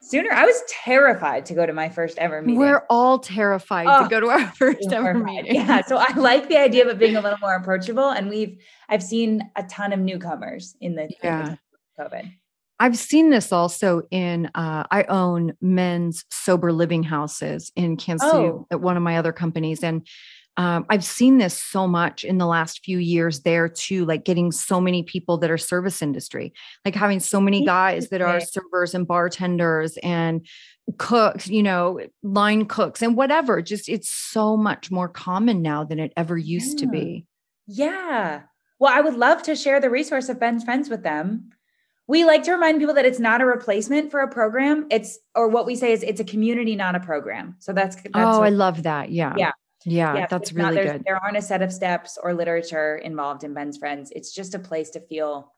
sooner. 0.00 0.30
I 0.32 0.44
was 0.44 0.62
terrified 0.68 1.44
to 1.46 1.54
go 1.54 1.66
to 1.66 1.72
my 1.72 1.88
first 1.88 2.18
ever 2.18 2.40
meeting. 2.40 2.56
We're 2.58 2.84
all 2.88 3.18
terrified 3.18 3.86
Oh, 3.90 4.04
to 4.04 4.08
go 4.08 4.20
to 4.20 4.28
our 4.28 4.46
first 4.52 4.92
ever 4.92 5.12
Terrified. 5.12 5.24
meeting. 5.24 5.54
Yeah. 5.56 5.82
So 5.82 5.96
I 5.98 6.12
like 6.16 6.48
the 6.48 6.56
idea 6.56 6.84
of 6.84 6.88
it 6.88 6.98
being 7.00 7.16
a 7.16 7.20
little 7.20 7.40
more 7.40 7.56
approachable. 7.56 8.08
And 8.08 8.28
we've 8.30 8.58
I've 8.88 9.02
seen 9.02 9.50
a 9.56 9.64
ton 9.64 9.92
of 9.92 9.98
newcomers 9.98 10.76
in 10.80 10.94
the 10.94 11.02
in 11.02 11.08
the 11.08 11.26
Yeah. 11.26 11.56
COVID. 11.98 12.32
I've 12.80 12.96
seen 12.96 13.30
this 13.30 13.52
also 13.52 14.02
in 14.10 14.46
uh, 14.54 14.84
I 14.90 15.02
own 15.04 15.52
men's 15.60 16.24
sober 16.30 16.72
living 16.72 17.02
houses 17.02 17.72
in 17.74 17.96
Kansas 17.96 18.30
Oh. 18.32 18.66
at 18.70 18.80
one 18.80 18.96
of 18.96 19.02
my 19.02 19.18
other 19.18 19.32
companies. 19.32 19.82
And 19.82 20.06
um, 20.56 20.86
I've 20.90 21.04
seen 21.04 21.38
this 21.38 21.60
so 21.60 21.86
much 21.86 22.24
in 22.24 22.38
the 22.38 22.46
last 22.46 22.84
few 22.84 22.98
years 22.98 23.42
there 23.42 23.68
too, 23.68 24.04
like 24.04 24.24
getting 24.24 24.50
so 24.50 24.80
many 24.80 25.04
people 25.04 25.38
that 25.38 25.50
are 25.52 25.58
service 25.58 26.02
industry, 26.02 26.52
like 26.84 26.96
having 26.96 27.20
so 27.20 27.40
many 27.40 27.64
guys 27.64 28.08
that 28.08 28.20
are 28.20 28.40
servers 28.40 28.92
and 28.92 29.06
bartenders 29.06 29.96
and 30.02 30.44
cooks, 30.98 31.46
you 31.46 31.62
know, 31.62 32.00
line 32.24 32.66
cooks 32.66 33.02
and 33.02 33.16
whatever. 33.16 33.62
Just 33.62 33.88
it's 33.88 34.10
so 34.10 34.56
much 34.56 34.90
more 34.90 35.08
common 35.08 35.62
now 35.62 35.84
than 35.84 36.00
it 36.00 36.12
ever 36.16 36.36
used 36.36 36.78
to 36.78 36.88
be. 36.88 37.24
Yeah. 37.68 38.42
Well, 38.80 38.92
I 38.92 39.00
would 39.00 39.14
love 39.14 39.42
to 39.44 39.54
share 39.54 39.80
the 39.80 39.90
resource 39.90 40.28
of 40.28 40.40
Ben's 40.40 40.64
Friends 40.64 40.88
with 40.88 41.04
them. 41.04 41.50
We 42.08 42.24
like 42.24 42.42
to 42.44 42.52
remind 42.52 42.80
people 42.80 42.94
that 42.94 43.04
it's 43.04 43.20
not 43.20 43.40
a 43.40 43.44
replacement 43.44 44.10
for 44.10 44.20
a 44.20 44.28
program. 44.28 44.86
It's 44.90 45.18
or 45.34 45.48
what 45.48 45.66
we 45.66 45.76
say 45.76 45.92
is 45.92 46.02
it's 46.02 46.20
a 46.20 46.24
community, 46.24 46.74
not 46.74 46.96
a 46.96 47.00
program. 47.00 47.56
So 47.60 47.72
that's 47.72 47.96
that's 47.96 48.10
oh, 48.14 48.42
I 48.42 48.48
love 48.48 48.82
that. 48.84 49.10
Yeah. 49.10 49.34
Yeah. 49.36 49.52
Yeah. 49.84 50.14
yeah, 50.14 50.26
that's 50.26 50.50
it's 50.50 50.58
not- 50.58 50.72
really 50.72 50.86
good. 50.88 51.04
There 51.06 51.22
aren't 51.22 51.36
a 51.36 51.42
set 51.42 51.62
of 51.62 51.72
steps 51.72 52.18
or 52.20 52.34
literature 52.34 52.96
involved 52.96 53.44
in 53.44 53.54
Ben's 53.54 53.76
Friends. 53.76 54.10
It's 54.16 54.34
just 54.34 54.54
a 54.54 54.58
place 54.58 54.90
to 54.90 55.00
feel 55.00 55.52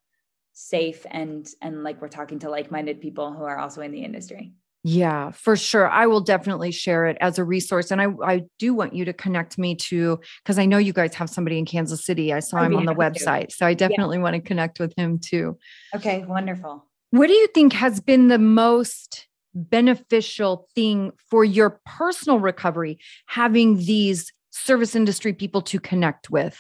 safe 0.53 1.07
and 1.11 1.49
and 1.63 1.85
like 1.85 2.03
we're 2.03 2.09
talking 2.09 2.41
to 2.41 2.51
like-minded 2.51 3.01
people 3.01 3.33
who 3.33 3.45
are 3.45 3.59
also 3.59 3.81
in 3.81 3.93
the 3.93 4.03
industry. 4.03 4.53
Yeah, 4.83 5.33
for 5.33 5.57
sure. 5.57 5.89
I 5.89 6.07
will 6.07 6.23
definitely 6.23 6.71
share 6.71 7.07
it 7.07 7.19
as 7.21 7.39
a 7.39 7.45
resource. 7.45 7.91
And 7.91 8.01
I, 8.01 8.07
I 8.25 8.43
do 8.59 8.73
want 8.73 8.95
you 8.95 9.05
to 9.05 9.13
connect 9.13 9.59
me 9.59 9.75
to, 9.75 10.19
because 10.43 10.59
I 10.59 10.65
know 10.65 10.79
you 10.79 10.95
guys 10.95 11.15
have 11.15 11.29
somebody 11.29 11.59
in 11.59 11.67
Kansas 11.67 12.05
City. 12.05 12.33
I 12.33 12.41
saw 12.41 12.61
I'd 12.61 12.67
him 12.67 12.77
on 12.77 12.87
the 12.87 12.95
happy 12.95 13.19
to. 13.19 13.25
website. 13.25 13.53
So 13.53 13.67
I 13.67 13.75
definitely 13.75 14.19
want 14.19 14.37
to 14.37 14.41
connect 14.41 14.81
with 14.81 14.95
him 14.97 15.19
too. 15.19 15.59
Okay, 15.95 16.25
wonderful. 16.25 16.87
What 17.11 17.27
do 17.27 17.35
you 17.35 17.49
think 17.49 17.75
has 17.75 18.01
been 18.01 18.29
the 18.29 18.39
most 18.39 19.27
beneficial 19.55 20.69
thing 20.75 21.13
for 21.29 21.45
your 21.45 21.81
personal 21.85 22.39
recovery, 22.39 22.99
having 23.27 23.77
these 23.77 24.33
service 24.51 24.95
industry 24.95 25.35
people 25.35 25.61
to 25.63 25.79
connect 25.79 26.31
with? 26.31 26.59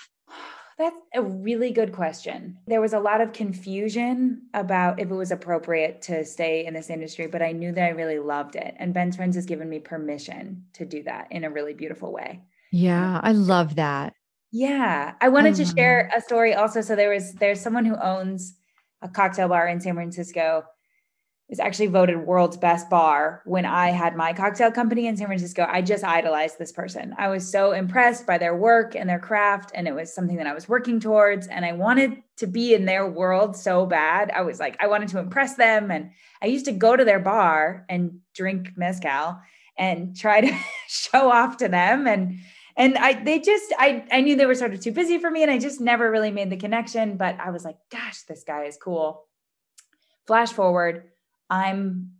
That's 0.80 0.96
a 1.14 1.20
really 1.20 1.72
good 1.72 1.92
question. 1.92 2.56
There 2.66 2.80
was 2.80 2.94
a 2.94 2.98
lot 2.98 3.20
of 3.20 3.34
confusion 3.34 4.40
about 4.54 4.98
if 4.98 5.10
it 5.10 5.14
was 5.14 5.30
appropriate 5.30 6.00
to 6.02 6.24
stay 6.24 6.64
in 6.64 6.72
this 6.72 6.88
industry, 6.88 7.26
but 7.26 7.42
I 7.42 7.52
knew 7.52 7.70
that 7.72 7.84
I 7.84 7.90
really 7.90 8.18
loved 8.18 8.56
it. 8.56 8.76
And 8.78 8.94
Ben's 8.94 9.14
Friends 9.14 9.36
has 9.36 9.44
given 9.44 9.68
me 9.68 9.78
permission 9.78 10.64
to 10.72 10.86
do 10.86 11.02
that 11.02 11.30
in 11.30 11.44
a 11.44 11.50
really 11.50 11.74
beautiful 11.74 12.14
way. 12.14 12.40
Yeah, 12.72 13.20
I 13.22 13.32
love 13.32 13.74
that. 13.76 14.14
Yeah. 14.52 15.16
I 15.20 15.28
wanted 15.28 15.54
to 15.56 15.64
love 15.64 15.74
share 15.76 16.10
a 16.16 16.20
story 16.22 16.54
also. 16.54 16.80
So 16.80 16.96
there 16.96 17.10
was 17.10 17.34
there's 17.34 17.60
someone 17.60 17.84
who 17.84 17.96
owns 17.96 18.54
a 19.02 19.08
cocktail 19.08 19.48
bar 19.48 19.68
in 19.68 19.80
San 19.80 19.96
Francisco. 19.96 20.64
Was 21.50 21.58
actually 21.58 21.88
voted 21.88 22.26
world's 22.26 22.56
best 22.56 22.88
bar 22.88 23.42
when 23.44 23.66
I 23.66 23.90
had 23.90 24.14
my 24.14 24.32
cocktail 24.32 24.70
company 24.70 25.08
in 25.08 25.16
San 25.16 25.26
Francisco. 25.26 25.66
I 25.68 25.82
just 25.82 26.04
idolized 26.04 26.60
this 26.60 26.70
person. 26.70 27.12
I 27.18 27.26
was 27.26 27.50
so 27.50 27.72
impressed 27.72 28.24
by 28.24 28.38
their 28.38 28.56
work 28.56 28.94
and 28.94 29.10
their 29.10 29.18
craft, 29.18 29.72
and 29.74 29.88
it 29.88 29.94
was 29.94 30.14
something 30.14 30.36
that 30.36 30.46
I 30.46 30.54
was 30.54 30.68
working 30.68 31.00
towards. 31.00 31.48
And 31.48 31.64
I 31.64 31.72
wanted 31.72 32.22
to 32.36 32.46
be 32.46 32.72
in 32.72 32.84
their 32.84 33.10
world 33.10 33.56
so 33.56 33.84
bad. 33.84 34.30
I 34.30 34.42
was 34.42 34.60
like, 34.60 34.76
I 34.80 34.86
wanted 34.86 35.08
to 35.08 35.18
impress 35.18 35.56
them. 35.56 35.90
And 35.90 36.12
I 36.40 36.46
used 36.46 36.66
to 36.66 36.72
go 36.72 36.96
to 36.96 37.04
their 37.04 37.18
bar 37.18 37.84
and 37.88 38.20
drink 38.32 38.70
mezcal 38.76 39.40
and 39.76 40.16
try 40.16 40.40
to 40.42 40.56
show 40.88 41.32
off 41.32 41.56
to 41.56 41.68
them. 41.68 42.06
And 42.06 42.38
and 42.76 42.96
I 42.96 43.22
they 43.22 43.40
just 43.40 43.72
I 43.78 44.04
I 44.12 44.20
knew 44.20 44.36
they 44.36 44.46
were 44.46 44.54
sort 44.54 44.72
of 44.72 44.80
too 44.80 44.92
busy 44.92 45.18
for 45.18 45.30
me, 45.30 45.42
and 45.42 45.50
I 45.50 45.58
just 45.58 45.80
never 45.80 46.10
really 46.10 46.30
made 46.30 46.50
the 46.50 46.56
connection. 46.56 47.16
But 47.16 47.38
I 47.40 47.50
was 47.50 47.64
like, 47.64 47.76
gosh, 47.90 48.22
this 48.22 48.44
guy 48.44 48.64
is 48.64 48.78
cool. 48.80 49.26
Flash 50.26 50.52
forward, 50.52 51.09
I'm 51.50 52.12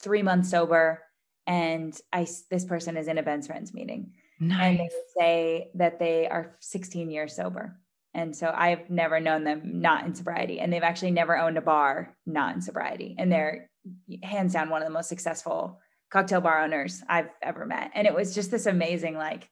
three 0.00 0.22
months 0.22 0.50
sober, 0.50 1.02
and 1.46 1.98
I 2.12 2.26
this 2.50 2.64
person 2.64 2.96
is 2.96 3.06
in 3.08 3.18
a 3.18 3.22
Ben's 3.22 3.46
Friends 3.46 3.74
meeting, 3.74 4.12
and 4.40 4.78
they 4.78 4.88
say 5.18 5.70
that 5.74 5.98
they 5.98 6.26
are 6.28 6.56
16 6.60 7.10
years 7.10 7.36
sober. 7.36 7.78
And 8.12 8.34
so 8.34 8.52
I've 8.52 8.90
never 8.90 9.20
known 9.20 9.44
them 9.44 9.80
not 9.80 10.04
in 10.04 10.14
sobriety, 10.14 10.58
and 10.58 10.72
they've 10.72 10.82
actually 10.82 11.12
never 11.12 11.36
owned 11.38 11.58
a 11.58 11.62
bar 11.62 12.16
not 12.26 12.54
in 12.56 12.60
sobriety, 12.62 13.14
and 13.18 13.30
they're 13.30 13.70
hands 14.22 14.52
down 14.54 14.68
one 14.70 14.82
of 14.82 14.88
the 14.88 14.92
most 14.94 15.08
successful 15.08 15.78
cocktail 16.10 16.40
bar 16.40 16.62
owners 16.64 17.02
I've 17.08 17.30
ever 17.42 17.64
met. 17.66 17.92
And 17.94 18.06
it 18.06 18.14
was 18.14 18.34
just 18.34 18.50
this 18.50 18.66
amazing, 18.66 19.14
like, 19.16 19.48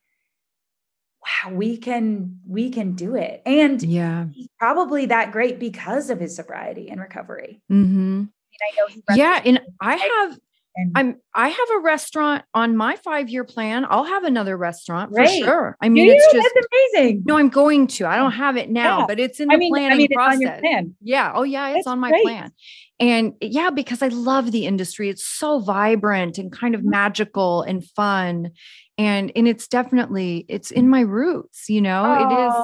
wow, 1.22 1.52
we 1.54 1.76
can 1.76 2.40
we 2.46 2.70
can 2.70 2.94
do 2.94 3.14
it. 3.14 3.42
And 3.46 3.82
Yeah. 3.82 4.26
he's 4.32 4.48
probably 4.58 5.06
that 5.06 5.32
great 5.32 5.58
because 5.58 6.10
of 6.10 6.18
his 6.20 6.34
sobriety 6.34 6.90
and 6.90 7.00
recovery. 7.00 7.62
hmm 7.68 8.24
I 8.60 8.76
know 8.76 8.86
he 8.88 9.02
Yeah. 9.16 9.40
And 9.44 9.60
I 9.80 9.96
have 9.96 10.38
and 10.76 10.92
I'm 10.94 11.16
I 11.34 11.48
have 11.48 11.68
a 11.76 11.80
restaurant 11.80 12.44
on 12.54 12.76
my 12.76 12.94
five 12.96 13.28
year 13.28 13.42
plan. 13.44 13.84
I'll 13.88 14.04
have 14.04 14.22
another 14.24 14.56
restaurant 14.56 15.10
for 15.10 15.16
Great. 15.16 15.42
sure. 15.42 15.76
I 15.80 15.88
mean, 15.88 16.06
you? 16.06 16.12
it's 16.12 16.32
just 16.32 16.48
That's 16.54 16.66
amazing. 16.94 17.22
no, 17.26 17.36
I'm 17.36 17.48
going 17.48 17.86
to. 17.88 18.06
I 18.06 18.16
don't 18.16 18.30
have 18.32 18.56
it 18.56 18.70
now, 18.70 19.00
Yeah. 19.00 19.06
but 19.06 19.18
it's 19.18 19.40
in 19.40 19.48
the 19.48 19.54
I 19.54 19.56
mean, 19.56 19.72
planning 19.72 19.92
I 19.92 19.96
mean, 19.96 20.06
it's 20.10 20.14
process. 20.14 20.34
on 20.36 20.40
your 20.40 20.58
plan. 20.60 20.94
Yeah. 21.00 21.32
Oh, 21.34 21.42
yeah. 21.42 21.68
It's 21.70 21.78
That's 21.78 21.86
on 21.88 21.98
my 22.00 22.10
great. 22.10 22.22
plan. 22.22 22.52
And 23.00 23.32
yeah, 23.40 23.70
because 23.70 24.02
I 24.02 24.08
love 24.08 24.52
the 24.52 24.66
industry. 24.66 25.08
It's 25.08 25.24
so 25.24 25.58
vibrant 25.60 26.38
and 26.38 26.52
kind 26.52 26.74
of 26.76 26.82
Mhm. 26.82 26.90
magical 26.90 27.62
and 27.62 27.84
fun. 27.84 28.50
And 28.98 29.32
and 29.34 29.48
it's 29.48 29.66
definitely 29.68 30.44
it's 30.48 30.70
in 30.70 30.88
my 30.88 31.00
roots, 31.00 31.68
you 31.68 31.80
know. 31.80 32.28
It 32.28 32.32
is 32.48 32.54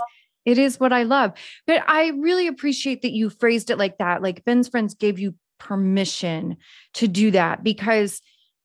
it 0.44 0.58
is 0.58 0.78
what 0.78 0.92
I 0.92 1.04
love. 1.04 1.32
But 1.66 1.82
I 1.88 2.08
really 2.10 2.46
appreciate 2.48 3.02
that 3.02 3.12
you 3.12 3.30
phrased 3.30 3.70
it 3.70 3.78
like 3.78 3.98
that. 3.98 4.22
Like 4.22 4.44
Ben's 4.44 4.68
friends 4.68 4.94
gave 4.94 5.18
you 5.18 5.34
permission 5.58 6.56
to 6.94 7.08
do 7.08 7.30
that 7.32 7.62
because 7.64 8.20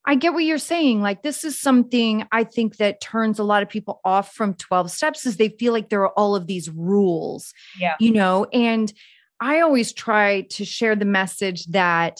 I 0.05 0.15
get 0.15 0.33
what 0.33 0.43
you're 0.43 0.57
saying. 0.57 1.01
Like, 1.01 1.23
this 1.23 1.43
is 1.43 1.59
something 1.59 2.25
I 2.31 2.43
think 2.43 2.77
that 2.77 3.01
turns 3.01 3.37
a 3.37 3.43
lot 3.43 3.61
of 3.61 3.69
people 3.69 3.99
off 4.03 4.33
from 4.33 4.53
12 4.55 4.89
steps 4.89 5.25
is 5.25 5.37
they 5.37 5.49
feel 5.49 5.73
like 5.73 5.89
there 5.89 6.01
are 6.01 6.17
all 6.17 6.35
of 6.35 6.47
these 6.47 6.69
rules, 6.69 7.53
Yeah. 7.79 7.95
you 7.99 8.11
know, 8.11 8.45
and 8.45 8.91
I 9.41 9.59
always 9.59 9.93
try 9.93 10.41
to 10.51 10.65
share 10.65 10.95
the 10.95 11.05
message 11.05 11.65
that 11.67 12.17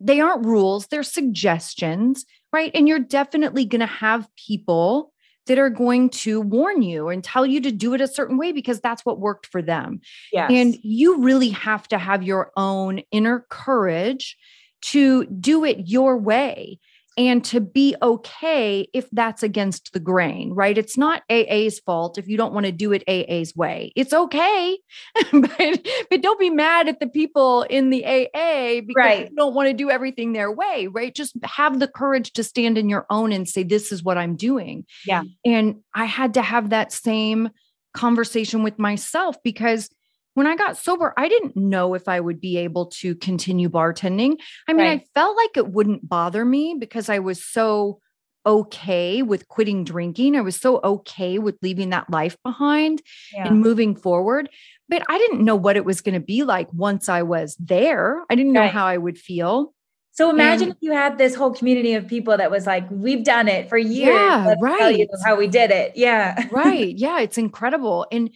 they 0.00 0.20
aren't 0.20 0.46
rules, 0.46 0.86
they're 0.86 1.02
suggestions, 1.02 2.24
right? 2.52 2.70
And 2.74 2.88
you're 2.88 2.98
definitely 2.98 3.64
going 3.64 3.80
to 3.80 3.86
have 3.86 4.28
people 4.36 5.12
that 5.50 5.58
are 5.58 5.68
going 5.68 6.08
to 6.08 6.40
warn 6.40 6.80
you 6.80 7.08
and 7.08 7.24
tell 7.24 7.44
you 7.44 7.60
to 7.60 7.72
do 7.72 7.92
it 7.92 8.00
a 8.00 8.06
certain 8.06 8.38
way 8.38 8.52
because 8.52 8.80
that's 8.80 9.04
what 9.04 9.18
worked 9.18 9.46
for 9.46 9.60
them. 9.60 10.00
yes. 10.32 10.48
And 10.48 10.78
you 10.82 11.20
really 11.20 11.48
have 11.48 11.88
to 11.88 11.98
have 11.98 12.22
your 12.22 12.52
own 12.56 13.00
inner 13.10 13.44
courage 13.48 14.36
to 14.82 15.24
do 15.26 15.64
it 15.64 15.88
your 15.88 16.16
way 16.16 16.78
and 17.18 17.44
to 17.46 17.60
be 17.60 17.96
okay 18.00 18.88
if 18.94 19.08
that's 19.10 19.42
against 19.42 19.92
the 19.92 20.00
grain, 20.00 20.52
right? 20.52 20.78
It's 20.78 20.96
not 20.96 21.22
AA's 21.30 21.80
fault 21.80 22.18
if 22.18 22.28
you 22.28 22.36
don't 22.36 22.54
want 22.54 22.66
to 22.66 22.72
do 22.72 22.92
it 22.92 23.02
AA's 23.08 23.54
way. 23.54 23.92
It's 23.96 24.12
okay. 24.12 24.78
but, 25.32 25.88
but 26.08 26.22
don't 26.22 26.38
be 26.38 26.50
mad 26.50 26.88
at 26.88 27.00
the 27.00 27.08
people 27.08 27.62
in 27.62 27.90
the 27.90 28.04
AA 28.06 28.80
because 28.80 28.94
Right. 28.96 29.30
you 29.30 29.36
don't 29.36 29.54
want 29.54 29.68
to 29.68 29.74
do 29.74 29.90
everything 29.90 30.32
their 30.32 30.52
way, 30.52 30.86
right? 30.86 31.14
Just 31.14 31.34
have 31.44 31.80
the 31.80 31.88
courage 31.88 32.32
to 32.34 32.44
stand 32.44 32.78
in 32.78 32.88
your 32.88 33.06
own 33.10 33.32
and 33.32 33.48
say, 33.48 33.64
this 33.64 33.92
is 33.92 34.02
what 34.02 34.16
I'm 34.16 34.36
doing. 34.36 34.86
Yeah. 35.04 35.24
And 35.44 35.80
I 35.94 36.04
had 36.04 36.34
to 36.34 36.42
have 36.42 36.70
that 36.70 36.92
same 36.92 37.50
conversation 37.92 38.62
with 38.62 38.78
myself 38.78 39.36
because 39.42 39.90
when 40.34 40.46
I 40.46 40.56
got 40.56 40.76
sober, 40.76 41.12
I 41.16 41.28
didn't 41.28 41.56
know 41.56 41.94
if 41.94 42.08
I 42.08 42.20
would 42.20 42.40
be 42.40 42.56
able 42.58 42.86
to 43.00 43.14
continue 43.16 43.68
bartending. 43.68 44.36
I 44.68 44.72
mean, 44.72 44.86
Right. 44.86 45.00
I 45.00 45.04
felt 45.14 45.36
like 45.36 45.56
it 45.56 45.68
wouldn't 45.68 46.08
bother 46.08 46.44
me 46.44 46.76
because 46.78 47.08
I 47.08 47.18
was 47.18 47.44
so 47.44 48.00
okay 48.46 49.22
with 49.22 49.48
quitting 49.48 49.84
drinking. 49.84 50.34
I 50.36 50.40
was 50.40 50.56
so 50.56 50.80
okay 50.82 51.38
with 51.38 51.56
leaving 51.62 51.90
that 51.90 52.08
life 52.10 52.36
behind 52.42 53.02
yeah. 53.34 53.46
and 53.48 53.60
moving 53.60 53.94
forward. 53.94 54.48
But 54.88 55.02
I 55.08 55.18
didn't 55.18 55.44
know 55.44 55.56
what 55.56 55.76
it 55.76 55.84
was 55.84 56.00
going 56.00 56.14
to 56.14 56.20
be 56.20 56.42
like 56.42 56.72
once 56.72 57.08
I 57.08 57.22
was 57.22 57.54
there. 57.60 58.22
I 58.30 58.34
didn't 58.34 58.52
know 58.52 58.60
Right. 58.60 58.70
how 58.70 58.86
I 58.86 58.96
would 58.96 59.18
feel. 59.18 59.74
So 60.12 60.30
imagine 60.30 60.68
And- 60.68 60.72
if 60.72 60.78
you 60.80 60.92
had 60.92 61.18
this 61.18 61.34
whole 61.34 61.52
community 61.52 61.94
of 61.94 62.06
people 62.08 62.36
that 62.36 62.50
was 62.50 62.66
like, 62.66 62.84
we've 62.90 63.24
done 63.24 63.46
it 63.46 63.68
for 63.68 63.76
years. 63.78 64.14
Yeah, 64.14 64.44
Let's 64.48 64.60
right. 64.62 65.06
how 65.24 65.36
we 65.36 65.46
did 65.46 65.70
it. 65.70 65.92
Yeah. 65.96 66.46
right. 66.50 66.94
Yeah, 66.96 67.20
it's 67.20 67.38
incredible. 67.38 68.06
And 68.10 68.30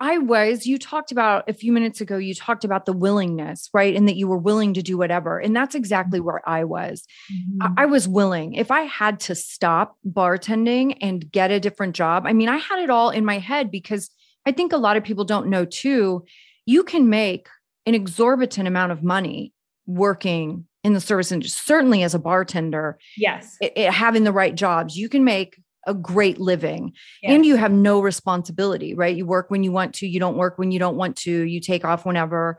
I 0.00 0.18
was, 0.18 0.66
you 0.66 0.78
talked 0.78 1.10
about 1.10 1.48
a 1.48 1.52
few 1.52 1.72
minutes 1.72 2.00
ago, 2.00 2.18
you 2.18 2.34
talked 2.34 2.64
about 2.64 2.86
the 2.86 2.92
willingness, 2.92 3.68
right? 3.72 3.94
And 3.94 4.06
that 4.06 4.16
you 4.16 4.28
were 4.28 4.38
willing 4.38 4.74
to 4.74 4.82
do 4.82 4.96
whatever. 4.96 5.38
And 5.38 5.54
that's 5.54 5.74
exactly 5.74 6.20
where 6.20 6.46
I 6.48 6.64
was. 6.64 7.04
I, 7.30 7.32
mm-hmm. 7.32 7.74
I 7.78 7.86
was 7.86 8.06
willing. 8.06 8.54
If 8.54 8.70
I 8.70 8.82
had 8.82 9.20
to 9.20 9.34
stop 9.34 9.96
bartending 10.06 10.96
and 11.00 11.30
get 11.30 11.50
a 11.50 11.60
different 11.60 11.96
job, 11.96 12.24
I 12.26 12.32
mean, 12.32 12.48
I 12.48 12.58
had 12.58 12.78
it 12.78 12.90
all 12.90 13.10
in 13.10 13.24
my 13.24 13.38
head 13.38 13.70
because 13.70 14.08
I 14.46 14.52
think 14.52 14.72
a 14.72 14.78
lot 14.78 14.96
of 14.96 15.04
people 15.04 15.24
don't 15.24 15.48
know 15.48 15.64
too. 15.64 16.24
You 16.64 16.84
can 16.84 17.08
make 17.08 17.48
an 17.86 17.94
exorbitant 17.94 18.68
amount 18.68 18.92
of 18.92 19.02
money 19.02 19.52
working 19.86 20.68
in 20.84 20.88
in 20.88 20.94
the 20.94 21.00
service 21.00 21.30
industry, 21.30 21.60
certainly 21.64 22.02
as 22.02 22.14
a 22.14 22.18
bartender, 22.18 22.98
yes, 23.16 23.56
it, 23.60 23.72
it, 23.76 23.92
having 23.92 24.24
the 24.24 24.32
right 24.32 24.54
jobs, 24.54 24.96
you 24.96 25.08
can 25.08 25.22
make 25.22 25.60
a 25.86 25.94
great 25.94 26.38
living 26.38 26.92
yes. 27.22 27.32
and 27.32 27.46
you 27.46 27.56
have 27.56 27.72
no 27.72 28.00
responsibility, 28.00 28.94
right? 28.94 29.16
You 29.16 29.26
work 29.26 29.50
when 29.50 29.62
you 29.62 29.72
want 29.72 29.94
to, 29.96 30.06
you 30.06 30.20
don't 30.20 30.36
work 30.36 30.58
when 30.58 30.70
you 30.70 30.78
don't 30.78 30.96
want 30.96 31.16
to, 31.18 31.42
you 31.42 31.60
take 31.60 31.84
off 31.84 32.04
whenever. 32.04 32.58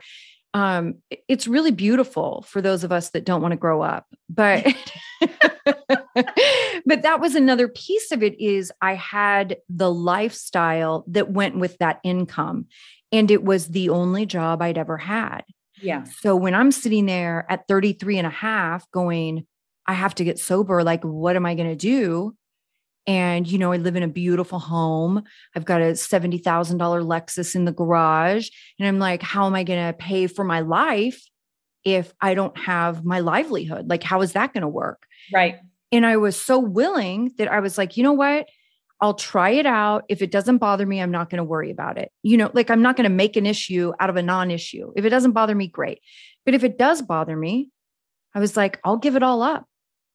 Um, 0.54 0.96
it's 1.28 1.48
really 1.48 1.72
beautiful 1.72 2.44
for 2.48 2.62
those 2.62 2.84
of 2.84 2.92
us 2.92 3.12
that 3.12 3.26
don't 3.26 3.42
want 3.42 3.52
to 3.52 3.58
grow 3.58 3.82
up. 3.82 4.08
But 4.30 4.66
but 6.86 7.04
that 7.04 7.20
was 7.20 7.36
another 7.36 7.68
piece 7.68 8.12
of 8.12 8.24
it 8.24 8.40
is 8.40 8.72
I 8.82 8.96
had 8.96 9.58
the 9.70 9.92
lifestyle 9.92 11.04
that 11.08 11.32
went 11.32 11.60
with 11.60 11.78
that 11.78 12.00
income. 12.04 12.68
And 13.12 13.32
it 13.32 13.44
was 13.44 13.68
the 13.68 13.90
only 13.90 14.26
job 14.26 14.62
I'd 14.62 14.78
ever 14.78 14.98
had. 14.98 15.42
Yeah. 15.82 16.04
So 16.04 16.36
when 16.36 16.54
I'm 16.54 16.72
sitting 16.72 17.06
there 17.06 17.46
at 17.50 17.68
33 17.68 18.18
and 18.18 18.28
a 18.28 18.32
half 18.32 18.90
going, 18.92 19.46
I 19.88 19.94
have 19.94 20.14
to 20.16 20.24
get 20.24 20.40
sober, 20.40 20.84
like, 20.84 21.04
what 21.04 21.36
am 21.36 21.46
I 21.46 21.56
going 21.56 21.70
to 21.70 21.76
do? 21.76 22.36
And, 23.10 23.52
you 23.52 23.58
know, 23.58 23.72
I 23.72 23.78
live 23.78 23.96
in 23.96 24.04
a 24.04 24.08
beautiful 24.08 24.60
home. 24.60 25.24
I've 25.56 25.66
got 25.66 25.82
a 25.82 25.94
$70,000 25.94 26.44
Lexus 26.78 27.56
in 27.56 27.66
the 27.66 27.72
garage. 27.72 28.50
And 28.78 28.88
I'm 28.88 29.00
like, 29.00 29.24
how 29.24 29.48
am 29.48 29.56
I 29.56 29.64
going 29.64 29.84
to 29.84 29.94
pay 29.94 30.28
for 30.28 30.44
my 30.44 30.60
life 30.60 31.20
if 31.84 32.14
I 32.22 32.36
don't 32.36 32.56
have 32.56 33.04
my 33.04 33.22
livelihood? 33.22 33.90
Like, 33.90 34.04
how 34.04 34.22
is 34.22 34.34
that 34.34 34.54
going 34.54 34.62
to 34.62 34.68
work? 34.68 35.08
Right. 35.34 35.58
And 35.92 36.06
I 36.06 36.18
was 36.18 36.40
so 36.40 36.60
willing 36.60 37.32
that 37.40 37.52
I 37.52 37.62
was 37.62 37.80
like, 37.80 37.98
you 37.98 38.04
know 38.04 38.14
what? 38.14 38.48
I'll 39.02 39.16
try 39.16 39.52
it 39.52 39.66
out. 39.66 40.04
If 40.08 40.22
it 40.22 40.30
doesn't 40.30 40.60
bother 40.60 40.86
me, 40.86 41.02
I'm 41.02 41.10
not 41.10 41.32
going 41.32 41.40
to 41.40 41.44
worry 41.44 41.72
about 41.72 41.98
it. 41.98 42.12
You 42.22 42.38
know, 42.38 42.52
like 42.54 42.70
I'm 42.70 42.84
not 42.84 42.96
going 42.96 43.10
to 43.10 43.16
make 43.16 43.38
an 43.38 43.48
issue 43.48 43.92
out 44.00 44.12
of 44.12 44.18
a 44.18 44.22
non 44.22 44.52
issue. 44.52 44.92
If 44.96 45.04
it 45.04 45.10
doesn't 45.10 45.32
bother 45.32 45.56
me, 45.56 45.68
great. 45.68 46.00
But 46.46 46.54
if 46.54 46.64
it 46.64 46.78
does 46.78 47.02
bother 47.02 47.36
me, 47.36 47.72
I 48.36 48.40
was 48.40 48.56
like, 48.56 48.80
I'll 48.84 48.98
give 48.98 49.16
it 49.16 49.24
all 49.24 49.42
up. 49.42 49.66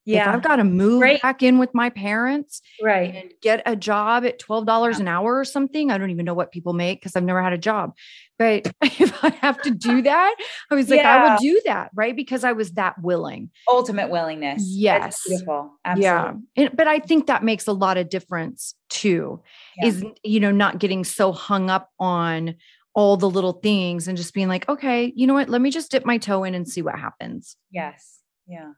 Yeah. 0.04 0.28
If 0.28 0.36
I've 0.36 0.42
got 0.42 0.56
to 0.56 0.64
move 0.64 1.00
right. 1.00 1.20
back 1.22 1.42
in 1.42 1.58
with 1.58 1.74
my 1.74 1.90
parents 1.90 2.60
right. 2.82 3.14
and 3.14 3.32
get 3.40 3.62
a 3.64 3.74
job 3.74 4.24
at 4.24 4.38
$12 4.38 4.66
yeah. 4.66 5.00
an 5.00 5.08
hour 5.08 5.38
or 5.38 5.44
something, 5.44 5.90
I 5.90 5.98
don't 5.98 6.10
even 6.10 6.24
know 6.24 6.34
what 6.34 6.52
people 6.52 6.74
make 6.74 7.00
because 7.00 7.16
I've 7.16 7.24
never 7.24 7.42
had 7.42 7.52
a 7.52 7.58
job. 7.58 7.94
But 8.38 8.70
if 8.82 9.24
I 9.24 9.30
have 9.40 9.60
to 9.62 9.70
do 9.70 10.02
that, 10.02 10.36
I 10.70 10.74
was 10.74 10.90
like, 10.90 11.00
yeah. 11.00 11.16
I 11.16 11.30
will 11.30 11.38
do 11.38 11.60
that. 11.64 11.90
Right. 11.94 12.14
Because 12.14 12.44
I 12.44 12.52
was 12.52 12.72
that 12.72 13.00
willing. 13.00 13.50
Ultimate 13.68 14.10
willingness. 14.10 14.62
Yes. 14.66 15.02
That's 15.02 15.28
beautiful. 15.28 15.72
Absolutely. 15.84 16.04
Yeah. 16.04 16.32
And, 16.56 16.76
but 16.76 16.86
I 16.86 16.98
think 16.98 17.26
that 17.26 17.42
makes 17.42 17.66
a 17.66 17.72
lot 17.72 17.96
of 17.96 18.10
difference 18.10 18.74
too, 18.90 19.42
yeah. 19.78 19.88
is, 19.88 20.04
you 20.22 20.40
know, 20.40 20.50
not 20.50 20.78
getting 20.78 21.04
so 21.04 21.32
hung 21.32 21.70
up 21.70 21.90
on 21.98 22.56
all 22.94 23.16
the 23.16 23.28
little 23.28 23.54
things 23.54 24.06
and 24.06 24.16
just 24.16 24.34
being 24.34 24.48
like, 24.48 24.68
okay, 24.68 25.12
you 25.16 25.26
know 25.26 25.34
what? 25.34 25.48
Let 25.48 25.60
me 25.60 25.70
just 25.70 25.90
dip 25.90 26.04
my 26.04 26.18
toe 26.18 26.44
in 26.44 26.54
and 26.54 26.68
see 26.68 26.82
what 26.82 26.98
happens. 26.98 27.56
Yes. 27.70 28.20
Yeah. 28.46 28.72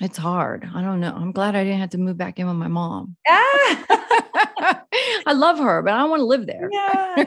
It's 0.00 0.18
hard. 0.18 0.68
I 0.74 0.80
don't 0.80 1.00
know. 1.00 1.12
I'm 1.14 1.32
glad 1.32 1.56
I 1.56 1.64
didn't 1.64 1.80
have 1.80 1.90
to 1.90 1.98
move 1.98 2.16
back 2.16 2.38
in 2.38 2.46
with 2.46 2.56
my 2.56 2.68
mom. 2.68 3.16
Ah! 3.28 3.84
I 5.26 5.32
love 5.32 5.58
her, 5.58 5.82
but 5.82 5.92
I 5.92 5.98
don't 5.98 6.10
want 6.10 6.20
to 6.20 6.26
live 6.26 6.46
there. 6.46 6.68
Yeah. 6.72 7.24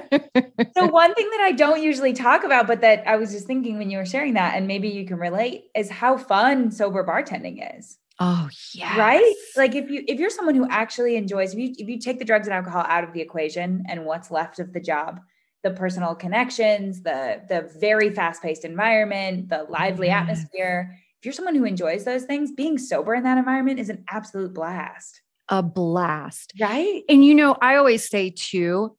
so 0.76 0.88
one 0.88 1.14
thing 1.14 1.30
that 1.32 1.42
I 1.42 1.52
don't 1.52 1.84
usually 1.84 2.14
talk 2.14 2.44
about, 2.44 2.68
but 2.68 2.82
that 2.82 3.06
I 3.06 3.18
was 3.18 3.32
just 3.32 3.46
thinking 3.46 3.78
when 3.78 3.90
you 3.90 3.98
were 3.98 4.06
sharing 4.06 4.36
that, 4.36 4.56
and 4.56 4.68
maybe 4.68 4.88
you 4.88 5.06
can 5.06 5.18
relate, 5.18 5.66
is 5.76 5.90
how 5.90 6.18
fun 6.18 6.72
sober 6.72 7.04
bartending 7.04 7.78
is. 7.78 7.98
Oh 8.20 8.50
yeah. 8.74 8.98
Right? 8.98 9.36
Like 9.58 9.76
if 9.76 9.90
you 9.90 10.04
if 10.08 10.20
you're 10.20 10.30
someone 10.30 10.56
who 10.56 10.68
actually 10.70 11.16
enjoys, 11.16 11.54
if 11.54 11.60
you 11.60 11.74
if 11.78 11.90
you 11.90 12.00
take 12.00 12.20
the 12.20 12.26
drugs 12.26 12.48
and 12.48 12.54
alcohol 12.54 12.86
out 12.88 13.04
of 13.04 13.14
the 13.14 13.22
equation 13.22 13.84
and 13.90 14.06
what's 14.06 14.32
left 14.32 14.60
of 14.60 14.74
the 14.74 14.80
job, 14.80 15.20
the 15.64 15.72
personal 15.72 16.16
connections, 16.16 17.02
the 17.02 17.42
the 17.50 17.70
very 17.80 18.12
fast-paced 18.12 18.64
environment, 18.64 19.50
the 19.50 19.64
lively 19.70 20.08
yes. 20.08 20.22
atmosphere 20.22 20.98
if 21.22 21.26
you're 21.26 21.34
someone 21.34 21.54
who 21.54 21.66
enjoys 21.66 22.04
those 22.04 22.24
things, 22.24 22.52
being 22.52 22.80
sober 22.80 23.14
in 23.14 23.22
that 23.26 23.38
environment 23.38 23.80
is 23.80 23.92
an 23.92 24.04
absolute 24.10 24.56
blast. 24.56 25.22
A 25.50 25.62
blast. 25.62 26.52
Right. 26.60 27.04
And 27.08 27.24
you 27.24 27.36
know, 27.36 27.56
I 27.62 27.76
always 27.76 28.10
say 28.10 28.32
too, 28.32 28.98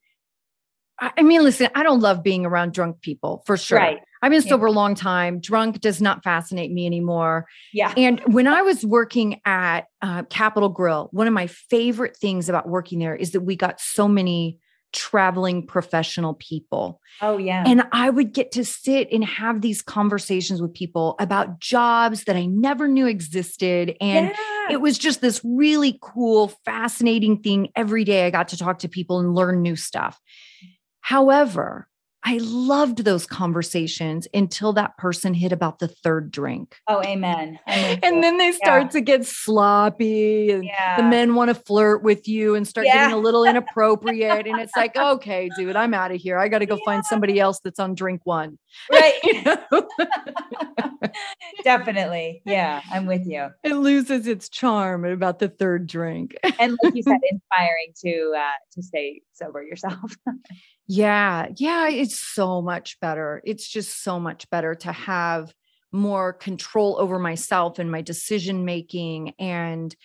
I 1.01 1.21
mean, 1.21 1.43
listen, 1.43 1.67
I 1.75 1.83
don't 1.83 1.99
love 1.99 2.23
being 2.23 2.45
around 2.45 2.71
drunk 2.71 3.01
people 3.01 3.43
for 3.45 3.57
sure. 3.57 3.77
Right. 3.77 3.99
I've 4.21 4.31
been 4.31 4.41
sober 4.41 4.67
yeah. 4.67 4.73
a 4.73 4.75
long 4.75 4.95
time. 4.95 5.41
Drunk 5.41 5.81
does 5.81 6.01
not 6.01 6.23
fascinate 6.23 6.71
me 6.71 6.85
anymore. 6.85 7.45
Yeah. 7.73 7.93
And 7.97 8.21
when 8.21 8.47
I 8.47 8.61
was 8.61 8.85
working 8.85 9.41
at 9.43 9.87
uh, 10.01 10.23
Capital 10.23 10.69
Grille, 10.69 11.09
one 11.11 11.27
of 11.27 11.33
my 11.33 11.47
favorite 11.47 12.15
things 12.15 12.47
about 12.47 12.69
working 12.69 12.99
there 12.99 13.17
is 13.17 13.31
that 13.31 13.41
we 13.41 13.57
got 13.57 13.81
so 13.81 14.07
many 14.07 14.59
traveling 14.93 15.65
professional 15.65 16.35
people. 16.35 17.01
Oh, 17.21 17.37
yeah. 17.37 17.63
And 17.65 17.83
I 17.91 18.09
would 18.09 18.33
get 18.33 18.51
to 18.53 18.63
sit 18.63 19.09
and 19.11 19.25
have 19.25 19.61
these 19.61 19.81
conversations 19.81 20.61
with 20.61 20.73
people 20.73 21.15
about 21.19 21.59
jobs 21.59 22.23
that 22.25 22.35
I 22.35 22.45
never 22.45 22.87
knew 22.87 23.07
existed. 23.07 23.95
And 23.99 24.29
yeah. 24.29 24.67
it 24.71 24.81
was 24.81 24.97
just 24.97 25.21
this 25.21 25.41
really 25.43 25.99
cool, 26.01 26.49
fascinating 26.63 27.41
thing. 27.41 27.69
Every 27.75 28.03
day 28.03 28.25
I 28.25 28.29
got 28.29 28.49
to 28.49 28.57
talk 28.57 28.79
to 28.79 28.87
people 28.87 29.19
and 29.19 29.35
learn 29.35 29.61
new 29.61 29.75
stuff. 29.75 30.19
However, 31.01 31.87
I 32.25 32.39
loved 32.41 33.03
those 33.03 33.25
conversations 33.25 34.27
until 34.33 34.73
that 34.73 34.97
person 34.97 35.33
hit 35.33 35.51
about 35.51 35.79
the 35.79 35.87
third 35.87 36.31
drink. 36.31 36.77
Oh, 36.87 37.03
amen. 37.03 37.59
And 37.67 38.23
then 38.23 38.37
they 38.37 38.53
start 38.53 38.83
yeah. 38.83 38.89
to 38.89 39.01
get 39.01 39.25
sloppy 39.25 40.51
and 40.51 40.63
yeah. 40.63 40.95
the 40.95 41.03
men 41.03 41.35
want 41.35 41.49
to 41.49 41.55
flirt 41.55 42.01
with 42.01 42.27
you 42.27 42.55
and 42.55 42.67
start 42.67 42.87
yeah. 42.87 42.93
getting 42.93 43.13
a 43.13 43.19
little 43.19 43.43
inappropriate. 43.43 44.47
and 44.47 44.59
it's 44.59 44.75
like, 44.75 44.95
okay, 44.95 45.49
dude, 45.57 45.75
I'm 45.75 45.93
out 45.93 46.11
of 46.11 46.21
here. 46.21 46.37
I 46.39 46.47
got 46.47 46.59
to 46.59 46.65
go 46.65 46.79
find 46.85 47.05
somebody 47.05 47.39
else 47.39 47.59
that's 47.63 47.79
on 47.79 47.93
drink 47.93 48.21
one. 48.23 48.57
Right. 48.91 49.13
Definitely. 51.63 52.41
Yeah, 52.45 52.81
I'm 52.91 53.05
with 53.05 53.25
you. 53.25 53.49
It 53.63 53.75
loses 53.75 54.27
its 54.27 54.49
charm 54.49 55.05
at 55.05 55.11
about 55.11 55.39
the 55.39 55.49
third 55.49 55.87
drink. 55.87 56.35
and 56.59 56.77
like 56.83 56.95
you 56.95 57.03
said, 57.03 57.19
inspiring 57.31 57.93
to 58.03 58.33
uh 58.37 58.51
to 58.73 58.83
stay 58.83 59.21
sober 59.33 59.63
yourself. 59.63 60.15
Yeah. 60.87 61.47
Yeah. 61.55 61.87
It's 61.89 62.19
so 62.19 62.61
much 62.61 62.99
better. 62.99 63.41
It's 63.45 63.67
just 63.67 64.03
so 64.03 64.19
much 64.19 64.49
better 64.49 64.75
to 64.75 64.91
have 64.91 65.53
more 65.91 66.33
control 66.33 66.97
over 66.99 67.19
myself 67.19 67.79
and 67.79 67.89
my 67.91 68.01
decision 68.01 68.65
making. 68.65 69.33
And 69.39 69.95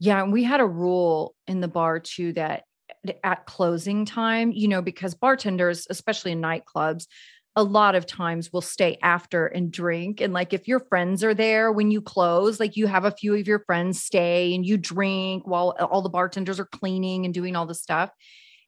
yeah, 0.00 0.24
we 0.24 0.44
had 0.44 0.60
a 0.60 0.66
rule 0.66 1.34
in 1.46 1.60
the 1.60 1.68
bar 1.68 2.00
too 2.00 2.32
that 2.34 2.64
eh, 3.08 3.14
at 3.24 3.46
closing 3.46 4.04
time, 4.04 4.52
you 4.52 4.68
know, 4.68 4.82
because 4.82 5.14
bartenders, 5.14 5.86
especially 5.90 6.32
in 6.32 6.42
nightclubs, 6.42 7.06
a 7.56 7.62
lot 7.64 7.94
of 7.94 8.06
times 8.06 8.52
will 8.52 8.60
stay 8.62 8.98
after 9.02 9.46
and 9.46 9.72
drink. 9.72 10.20
And 10.20 10.32
like 10.32 10.52
if 10.52 10.68
your 10.68 10.80
friends 10.80 11.24
are 11.24 11.34
there 11.34 11.72
when 11.72 11.90
you 11.90 12.02
close, 12.02 12.60
like 12.60 12.76
you 12.76 12.86
have 12.88 13.04
a 13.04 13.10
few 13.12 13.34
of 13.34 13.46
your 13.48 13.60
friends 13.66 14.02
stay 14.02 14.54
and 14.54 14.66
you 14.66 14.76
drink 14.76 15.46
while 15.46 15.74
eh, 15.78 15.84
all 15.84 16.02
the 16.02 16.10
bartenders 16.10 16.60
are 16.60 16.66
cleaning 16.66 17.24
and 17.24 17.34
doing 17.34 17.56
all 17.56 17.66
the 17.66 17.74
stuff. 17.74 18.10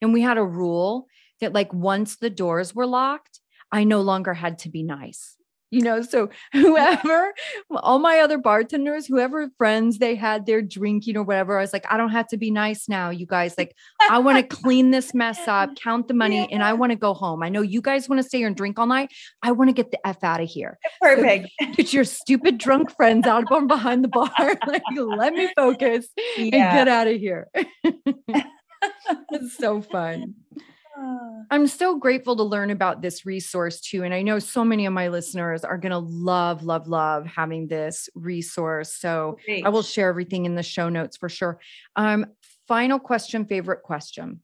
And 0.01 0.13
we 0.13 0.21
had 0.23 0.39
a 0.39 0.45
rule 0.45 1.07
that 1.43 1.53
like 1.53 1.73
once 1.75 2.17
the 2.17 2.31
doors 2.31 2.75
were 2.75 2.87
locked, 2.87 3.41
I 3.71 3.85
no 3.85 4.01
longer 4.01 4.33
had 4.33 4.59
to 4.61 4.71
be 4.71 4.83
nice. 4.83 5.37
You 5.73 5.81
know, 5.81 6.03
so 6.03 6.29
whoever, 6.53 7.33
all 7.71 7.99
my 7.99 8.21
other 8.21 8.37
bartenders, 8.37 9.07
whoever 9.07 9.49
friends 9.57 9.99
they 9.99 10.15
had 10.15 10.45
their 10.45 10.61
drinking 10.61 11.17
or 11.17 11.23
whatever, 11.23 11.59
I 11.59 11.63
was 11.63 11.73
like, 11.73 11.87
I 11.91 11.97
don't 11.97 12.11
have 12.11 12.29
to 12.29 12.37
be 12.37 12.51
nice 12.51 12.91
now, 12.91 13.09
you 13.09 13.27
guys. 13.27 13.57
Like, 13.57 13.75
I 14.11 14.19
want 14.19 14.37
to 14.37 14.57
clean 14.57 14.91
this 14.91 15.15
mess 15.15 15.41
up, 15.49 15.71
count 15.83 16.09
the 16.09 16.15
money, 16.15 16.41
yeah. 16.41 16.47
and 16.51 16.63
I 16.63 16.75
want 16.75 16.93
to 16.93 16.97
go 16.97 17.15
home. 17.15 17.43
I 17.43 17.49
know 17.49 17.63
you 17.63 17.81
guys 17.81 18.07
want 18.07 18.21
to 18.21 18.29
stay 18.29 18.39
here 18.39 18.49
and 18.49 18.55
drink 18.55 18.79
all 18.79 18.87
night. 18.87 19.13
I 19.43 19.53
want 19.53 19.71
to 19.71 19.73
get 19.73 19.91
the 19.91 20.07
F 20.07 20.23
out 20.23 20.43
of 20.43 20.49
here. 20.49 20.79
Perfect. 21.01 21.49
So, 21.59 21.73
get 21.73 21.93
your 21.95 22.05
stupid 22.05 22.59
drunk 22.59 22.95
friends 22.95 23.27
out 23.27 23.49
from 23.49 23.67
behind 23.67 24.05
the 24.05 24.09
bar. 24.09 24.31
like, 24.67 24.83
let 24.95 25.33
me 25.33 25.51
focus 25.57 26.07
yeah. 26.37 26.43
and 26.43 26.51
get 26.51 26.89
out 26.89 27.07
of 27.07 27.19
here. 27.19 27.49
it's 29.33 29.57
so 29.57 29.81
fun. 29.81 30.35
I'm 30.97 31.67
so 31.67 31.99
grateful 31.99 32.35
to 32.37 32.43
learn 32.43 32.71
about 32.71 33.03
this 33.03 33.27
resource 33.27 33.81
too. 33.81 34.05
And 34.05 34.15
I 34.15 34.23
know 34.23 34.39
so 34.39 34.65
many 34.65 34.87
of 34.87 34.93
my 34.95 35.09
listeners 35.09 35.65
are 35.65 35.77
going 35.77 35.93
to 35.93 35.99
love, 35.99 36.63
love, 36.63 36.89
love 36.89 37.27
having 37.27 37.69
this 37.69 38.09
resource. 38.15 38.95
So 38.95 39.39
Great. 39.45 39.67
I 39.67 39.69
will 39.69 39.83
share 39.83 40.09
everything 40.09 40.47
in 40.47 40.55
the 40.55 40.63
show 40.63 40.89
notes 40.89 41.19
for 41.19 41.29
sure. 41.29 41.61
Um, 41.95 42.25
final 42.67 42.99
question, 42.99 43.45
favorite 43.45 43.83
question. 43.83 44.43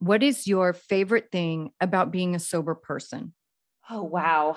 What 0.00 0.24
is 0.24 0.46
your 0.46 0.72
favorite 0.72 1.28
thing 1.30 1.70
about 1.80 2.10
being 2.10 2.34
a 2.34 2.40
sober 2.40 2.74
person? 2.74 3.32
Oh, 3.88 4.02
wow. 4.02 4.56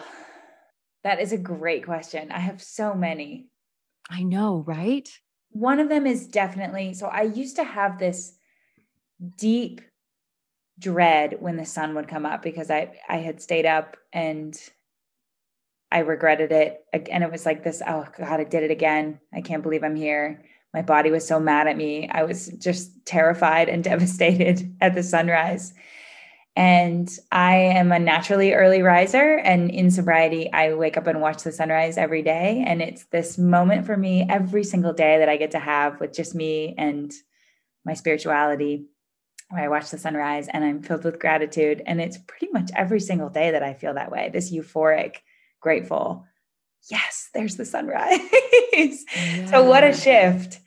That 1.04 1.20
is 1.20 1.32
a 1.32 1.38
great 1.38 1.86
question. 1.86 2.32
I 2.32 2.40
have 2.40 2.62
so 2.62 2.94
many. 2.94 3.50
I 4.10 4.24
know, 4.24 4.64
right? 4.66 5.10
One 5.52 5.80
of 5.80 5.90
them 5.90 6.08
is 6.08 6.28
definitely 6.28 6.94
so 6.94 7.08
I 7.08 7.24
used 7.24 7.58
to 7.58 7.64
have 7.64 8.00
this 8.00 8.34
deep 9.38 9.82
dread 10.82 11.38
when 11.40 11.58
the 11.58 11.66
sun 11.66 11.96
would 11.96 12.08
come 12.08 12.26
up 12.26 12.42
because 12.42 12.70
I 12.70 13.00
I 13.08 13.18
had 13.18 13.42
stayed 13.42 13.66
up 13.66 13.96
and 14.12 14.58
I 15.92 16.00
regretted 16.00 16.52
it. 16.52 16.84
And 16.94 17.24
it 17.24 17.32
was 17.32 17.46
like 17.46 17.64
this 17.64 17.82
oh 17.86 18.06
god 18.18 18.40
I 18.40 18.44
did 18.44 18.64
it 18.64 18.72
again. 18.72 19.20
I 19.34 19.42
can't 19.42 19.64
believe 19.64 19.84
I'm 19.84 19.96
here. 19.96 20.44
My 20.74 20.82
body 20.82 21.12
was 21.12 21.28
so 21.28 21.40
mad 21.40 21.68
at 21.68 21.78
me. 21.78 22.10
I 22.10 22.24
was 22.24 22.48
just 22.48 23.06
terrified 23.06 23.70
and 23.70 23.84
devastated 23.92 24.76
at 24.82 24.96
the 24.96 25.04
sunrise. 25.04 25.74
And 26.56 27.10
I 27.32 27.56
am 27.56 27.94
a 27.94 28.00
naturally 28.00 28.54
early 28.54 28.82
riser. 28.82 29.38
And 29.38 29.72
in 29.72 29.90
sobriety, 29.90 30.52
I 30.52 30.74
wake 30.74 30.98
up 30.98 31.08
and 31.08 31.22
watch 31.22 31.44
the 31.44 31.52
sunrise 31.52 31.98
every 31.98 32.22
day. 32.22 32.64
And 32.68 32.82
it's 32.82 33.06
this 33.06 33.38
moment 33.38 33.86
for 33.86 33.96
me 33.96 34.26
every 34.30 34.66
single 34.66 34.92
day 34.92 35.20
that 35.20 35.30
I 35.30 35.38
get 35.38 35.52
to 35.52 35.60
have 35.60 36.02
with 36.02 36.14
just 36.14 36.36
me 36.36 36.76
and 36.78 37.12
my 37.86 37.94
spirituality, 37.94 38.88
where 39.52 39.64
I 39.64 39.68
watch 39.68 39.92
the 39.92 39.98
sunrise 39.98 40.48
and 40.48 40.64
I'm 40.64 40.82
filled 40.82 41.04
with 41.04 41.20
gratitude. 41.20 41.84
And 41.86 42.02
it's 42.02 42.18
pretty 42.18 42.50
much 42.52 42.72
every 42.76 43.00
single 43.00 43.30
day 43.30 43.52
that 43.52 43.64
I 43.64 43.74
feel 43.74 43.94
that 43.94 44.12
way 44.12 44.30
this 44.34 44.52
euphoric, 44.52 45.18
grateful. 45.60 46.26
Yes, 46.90 47.30
there's 47.34 47.58
the 47.58 47.66
sunrise. 47.66 48.20
Yeah. 48.74 49.46
so, 49.52 49.64
what 49.64 49.84
a 49.84 49.94
shift. 49.94 50.60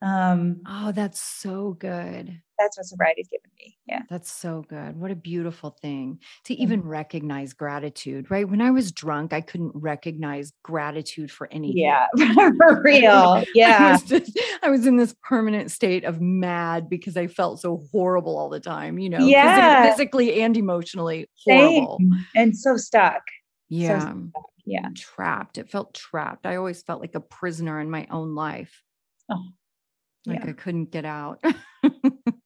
Um, 0.00 0.62
oh, 0.66 0.92
that's 0.92 1.20
so 1.20 1.76
good 1.78 2.40
that's 2.60 2.76
what 2.76 2.86
sobriety's 2.86 3.28
given 3.28 3.50
me. 3.58 3.78
Yeah. 3.86 4.02
That's 4.10 4.30
so 4.30 4.64
good. 4.68 4.96
What 5.00 5.10
a 5.10 5.16
beautiful 5.16 5.70
thing 5.70 6.20
to 6.44 6.54
even 6.54 6.80
mm-hmm. 6.80 6.90
recognize 6.90 7.52
gratitude, 7.52 8.30
right? 8.30 8.48
When 8.48 8.60
I 8.60 8.70
was 8.70 8.92
drunk, 8.92 9.32
I 9.32 9.40
couldn't 9.40 9.72
recognize 9.74 10.52
gratitude 10.62 11.30
for 11.30 11.48
anything. 11.50 11.78
Yeah, 11.78 12.06
for 12.58 12.82
real. 12.82 13.42
Yeah. 13.54 13.78
I 13.78 13.92
was, 13.92 14.02
just, 14.02 14.40
I 14.62 14.70
was, 14.70 14.86
in 14.86 14.96
this 14.96 15.14
permanent 15.22 15.70
state 15.70 16.04
of 16.04 16.20
mad 16.20 16.88
because 16.88 17.16
I 17.16 17.26
felt 17.26 17.60
so 17.60 17.82
horrible 17.90 18.36
all 18.36 18.48
the 18.48 18.60
time, 18.60 18.98
you 18.98 19.08
know, 19.08 19.18
yeah. 19.18 19.90
physically 19.90 20.42
and 20.42 20.56
emotionally 20.56 21.28
horrible. 21.44 21.98
Same. 21.98 22.12
And 22.34 22.56
so 22.56 22.76
stuck. 22.76 23.22
Yeah. 23.68 24.00
So 24.00 24.06
stuck. 24.06 24.50
Yeah. 24.66 24.88
Trapped. 24.94 25.58
It 25.58 25.70
felt 25.70 25.94
trapped. 25.94 26.46
I 26.46 26.56
always 26.56 26.82
felt 26.82 27.00
like 27.00 27.14
a 27.14 27.20
prisoner 27.20 27.80
in 27.80 27.90
my 27.90 28.06
own 28.10 28.34
life. 28.34 28.82
Oh. 29.30 29.42
Like 30.26 30.40
yeah. 30.44 30.50
I 30.50 30.52
couldn't 30.52 30.90
get 30.90 31.04
out. 31.04 31.42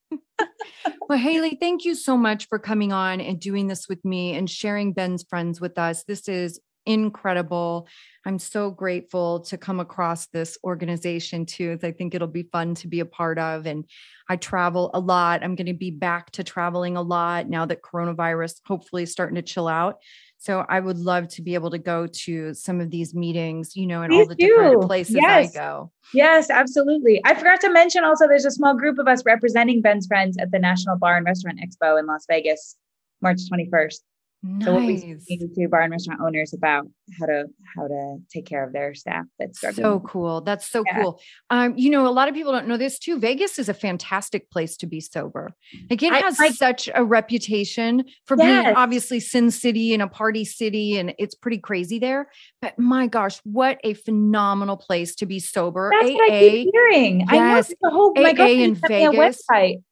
Well, 1.07 1.19
Haley, 1.19 1.55
thank 1.59 1.85
you 1.85 1.93
so 1.93 2.17
much 2.17 2.47
for 2.47 2.57
coming 2.57 2.91
on 2.91 3.21
and 3.21 3.39
doing 3.39 3.67
this 3.67 3.87
with 3.87 4.03
me 4.03 4.33
and 4.33 4.49
sharing 4.49 4.91
Ben's 4.91 5.23
friends 5.23 5.61
with 5.61 5.77
us. 5.77 6.03
This 6.03 6.27
is 6.27 6.59
incredible. 6.87 7.87
I'm 8.25 8.39
so 8.39 8.71
grateful 8.71 9.41
to 9.41 9.57
come 9.57 9.79
across 9.79 10.25
this 10.27 10.57
organization 10.63 11.45
too. 11.45 11.77
I 11.83 11.91
think 11.91 12.15
it'll 12.15 12.27
be 12.27 12.49
fun 12.51 12.73
to 12.75 12.87
be 12.87 13.01
a 13.01 13.05
part 13.05 13.37
of. 13.37 13.67
And 13.67 13.85
I 14.29 14.35
travel 14.35 14.89
a 14.95 14.99
lot. 14.99 15.43
I'm 15.43 15.53
going 15.53 15.67
to 15.67 15.73
be 15.73 15.91
back 15.91 16.31
to 16.31 16.43
traveling 16.43 16.97
a 16.97 17.03
lot 17.03 17.47
now 17.47 17.67
that 17.67 17.83
coronavirus 17.83 18.61
hopefully 18.65 19.03
is 19.03 19.11
starting 19.11 19.35
to 19.35 19.43
chill 19.43 19.67
out. 19.67 19.97
So 20.45 20.63
I 20.69 20.79
would 20.79 20.99
love 20.99 21.27
to 21.29 21.41
be 21.41 21.55
able 21.55 21.71
to 21.71 21.79
go 21.79 22.05
to 22.05 22.53
some 22.53 22.79
of 22.79 22.91
these 22.91 23.15
meetings, 23.15 23.75
you 23.75 23.87
know, 23.87 24.03
in 24.03 24.13
all 24.13 24.27
the 24.27 24.35
do. 24.35 24.45
different 24.45 24.83
places 24.83 25.15
yes. 25.19 25.55
I 25.55 25.59
go. 25.59 25.91
Yes, 26.13 26.51
absolutely. 26.51 27.19
I 27.25 27.33
forgot 27.33 27.61
to 27.61 27.71
mention 27.71 28.03
also 28.03 28.27
there's 28.27 28.45
a 28.45 28.51
small 28.51 28.77
group 28.77 28.99
of 28.99 29.07
us 29.07 29.25
representing 29.25 29.81
Ben's 29.81 30.05
friends 30.05 30.37
at 30.39 30.51
the 30.51 30.59
National 30.59 30.99
Bar 30.99 31.17
and 31.17 31.25
Restaurant 31.25 31.59
Expo 31.59 31.99
in 31.99 32.05
Las 32.05 32.27
Vegas, 32.29 32.75
March 33.23 33.39
21st. 33.51 34.01
Nice. 34.47 34.65
So 34.65 34.73
what 34.75 34.85
be 34.85 35.17
speaking 35.19 35.51
to 35.55 35.67
bar 35.69 35.81
and 35.81 35.91
restaurant 35.91 36.21
owners 36.21 36.53
about 36.53 36.85
how 37.19 37.25
to 37.25 37.45
how 37.75 37.87
to 37.87 38.17
take 38.29 38.45
care 38.45 38.63
of 38.63 38.73
their 38.73 38.93
staff 38.93 39.25
that's 39.39 39.57
struggling. 39.57 39.83
So 39.83 39.99
cool. 40.01 40.41
That's 40.41 40.67
so 40.67 40.83
yeah. 40.85 41.01
cool. 41.01 41.19
Um, 41.49 41.73
you 41.75 41.89
know, 41.89 42.07
a 42.07 42.09
lot 42.09 42.27
of 42.27 42.35
people 42.35 42.51
don't 42.51 42.67
know 42.67 42.77
this 42.77 42.99
too. 42.99 43.17
Vegas 43.17 43.57
is 43.57 43.69
a 43.69 43.73
fantastic 43.73 44.51
place 44.51 44.77
to 44.77 44.85
be 44.85 45.01
sober. 45.01 45.51
Like 45.89 46.03
it 46.03 46.13
has 46.13 46.39
I, 46.39 46.45
I, 46.45 46.51
such 46.51 46.89
a 46.93 47.03
reputation 47.03 48.05
for 48.25 48.37
yes. 48.37 48.65
being 48.65 48.75
obviously 48.75 49.19
Sin 49.19 49.49
City 49.49 49.95
and 49.95 50.03
a 50.03 50.07
party 50.07 50.45
city, 50.45 50.99
and 50.99 51.15
it's 51.17 51.33
pretty 51.33 51.57
crazy 51.57 51.97
there. 51.97 52.29
But 52.61 52.77
my 52.77 53.07
gosh, 53.07 53.39
what 53.43 53.79
a 53.83 53.95
phenomenal 53.95 54.77
place 54.77 55.15
to 55.15 55.25
be 55.25 55.39
sober. 55.39 55.91
That's 55.91 56.11
AA, 56.11 56.13
what 56.13 56.31
I 56.31 56.39
keep 56.39 56.69
hearing. 56.71 57.19
Yes, 57.21 57.29
I 57.29 57.37
know 57.37 57.63
the 57.81 57.89
whole 57.89 58.13
AA 58.15 58.45
in 58.63 58.75
Vegas 58.75 59.41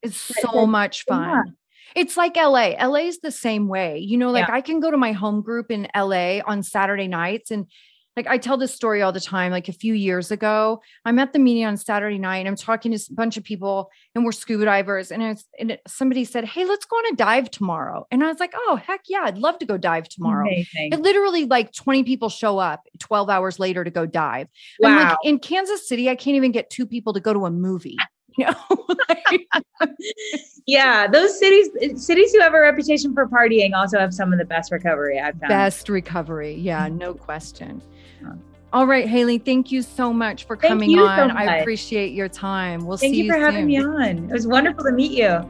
is 0.02 0.16
so 0.16 0.64
much 0.64 1.04
fun. 1.06 1.28
Yeah. 1.46 1.52
It's 1.94 2.16
like 2.16 2.36
LA. 2.36 2.74
LA 2.80 3.06
is 3.06 3.20
the 3.20 3.30
same 3.30 3.68
way. 3.68 3.98
You 3.98 4.16
know, 4.16 4.30
like 4.30 4.48
yeah. 4.48 4.54
I 4.54 4.60
can 4.60 4.80
go 4.80 4.90
to 4.90 4.96
my 4.96 5.12
home 5.12 5.42
group 5.42 5.70
in 5.70 5.88
LA 5.94 6.40
on 6.44 6.62
Saturday 6.62 7.08
nights 7.08 7.50
and 7.50 7.66
like 8.16 8.26
I 8.28 8.38
tell 8.38 8.56
this 8.56 8.72
story 8.72 9.02
all 9.02 9.12
the 9.12 9.20
time. 9.20 9.50
Like 9.50 9.68
a 9.68 9.72
few 9.72 9.94
years 9.94 10.30
ago, 10.30 10.80
I'm 11.04 11.18
at 11.18 11.32
the 11.32 11.38
meeting 11.38 11.64
on 11.64 11.76
Saturday 11.76 12.18
night 12.18 12.38
and 12.38 12.48
I'm 12.48 12.56
talking 12.56 12.92
to 12.92 12.98
a 13.10 13.14
bunch 13.14 13.36
of 13.36 13.42
people 13.42 13.90
and 14.14 14.24
we're 14.24 14.32
scuba 14.32 14.64
divers. 14.64 15.10
And, 15.10 15.22
it's, 15.22 15.44
and 15.58 15.78
somebody 15.86 16.24
said, 16.24 16.44
Hey, 16.44 16.64
let's 16.64 16.84
go 16.84 16.96
on 16.96 17.12
a 17.12 17.16
dive 17.16 17.50
tomorrow. 17.50 18.06
And 18.10 18.22
I 18.22 18.28
was 18.28 18.38
like, 18.38 18.52
Oh, 18.54 18.76
heck 18.76 19.02
yeah, 19.08 19.22
I'd 19.24 19.38
love 19.38 19.58
to 19.58 19.66
go 19.66 19.76
dive 19.76 20.08
tomorrow. 20.08 20.46
Amazing. 20.46 20.92
It 20.92 21.00
literally 21.00 21.46
like 21.46 21.72
20 21.72 22.04
people 22.04 22.28
show 22.28 22.58
up 22.58 22.86
12 23.00 23.28
hours 23.28 23.58
later 23.58 23.82
to 23.82 23.90
go 23.90 24.06
dive. 24.06 24.48
Wow. 24.78 25.08
Like, 25.08 25.16
in 25.24 25.38
Kansas 25.38 25.88
City, 25.88 26.08
I 26.08 26.14
can't 26.14 26.36
even 26.36 26.52
get 26.52 26.70
two 26.70 26.86
people 26.86 27.12
to 27.14 27.20
go 27.20 27.32
to 27.32 27.46
a 27.46 27.50
movie. 27.50 27.96
You 28.38 28.46
know? 28.46 29.86
yeah, 30.66 31.06
those 31.06 31.38
cities 31.38 31.68
eh, 31.80 31.94
cities 31.94 32.32
who 32.32 32.40
have 32.40 32.52
a 32.52 32.60
reputation 32.60 33.14
for 33.14 33.28
partying 33.28 33.74
also 33.74 33.98
have 33.98 34.12
some 34.12 34.32
of 34.32 34.40
the 34.40 34.44
best 34.44 34.72
recovery 34.72 35.20
I've 35.20 35.38
found. 35.38 35.50
Best 35.50 35.88
recovery. 35.88 36.54
Yeah, 36.54 36.88
mm-hmm. 36.88 36.98
no 36.98 37.14
question. 37.14 37.80
All 38.72 38.88
right, 38.88 39.08
Haley, 39.08 39.38
thank 39.38 39.70
you 39.70 39.82
so 39.82 40.12
much 40.12 40.46
for 40.46 40.56
coming 40.56 40.98
on. 40.98 41.30
So 41.30 41.36
I 41.36 41.58
appreciate 41.58 42.12
your 42.12 42.28
time. 42.28 42.84
We'll 42.84 42.96
thank 42.96 43.14
see 43.14 43.22
you 43.22 43.30
Thank 43.30 43.40
you 43.40 43.46
for 43.46 43.52
having 43.52 43.66
me 43.66 43.78
on. 43.78 44.28
It 44.28 44.32
was 44.32 44.48
wonderful 44.48 44.82
to 44.82 44.90
meet 44.90 45.12
you. 45.12 45.48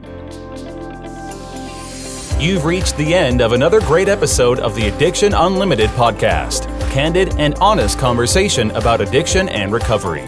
You've 2.39 2.65
reached 2.65 2.97
the 2.97 3.15
end 3.15 3.41
of 3.41 3.53
another 3.53 3.79
great 3.81 4.09
episode 4.09 4.59
of 4.59 4.75
the 4.75 4.89
Addiction 4.89 5.33
Unlimited 5.33 5.89
podcast. 5.91 6.69
Candid 6.91 7.33
and 7.39 7.55
honest 7.55 7.97
conversation 7.97 8.69
about 8.71 9.01
addiction 9.01 9.49
and 9.49 9.73
recovery. 9.73 10.27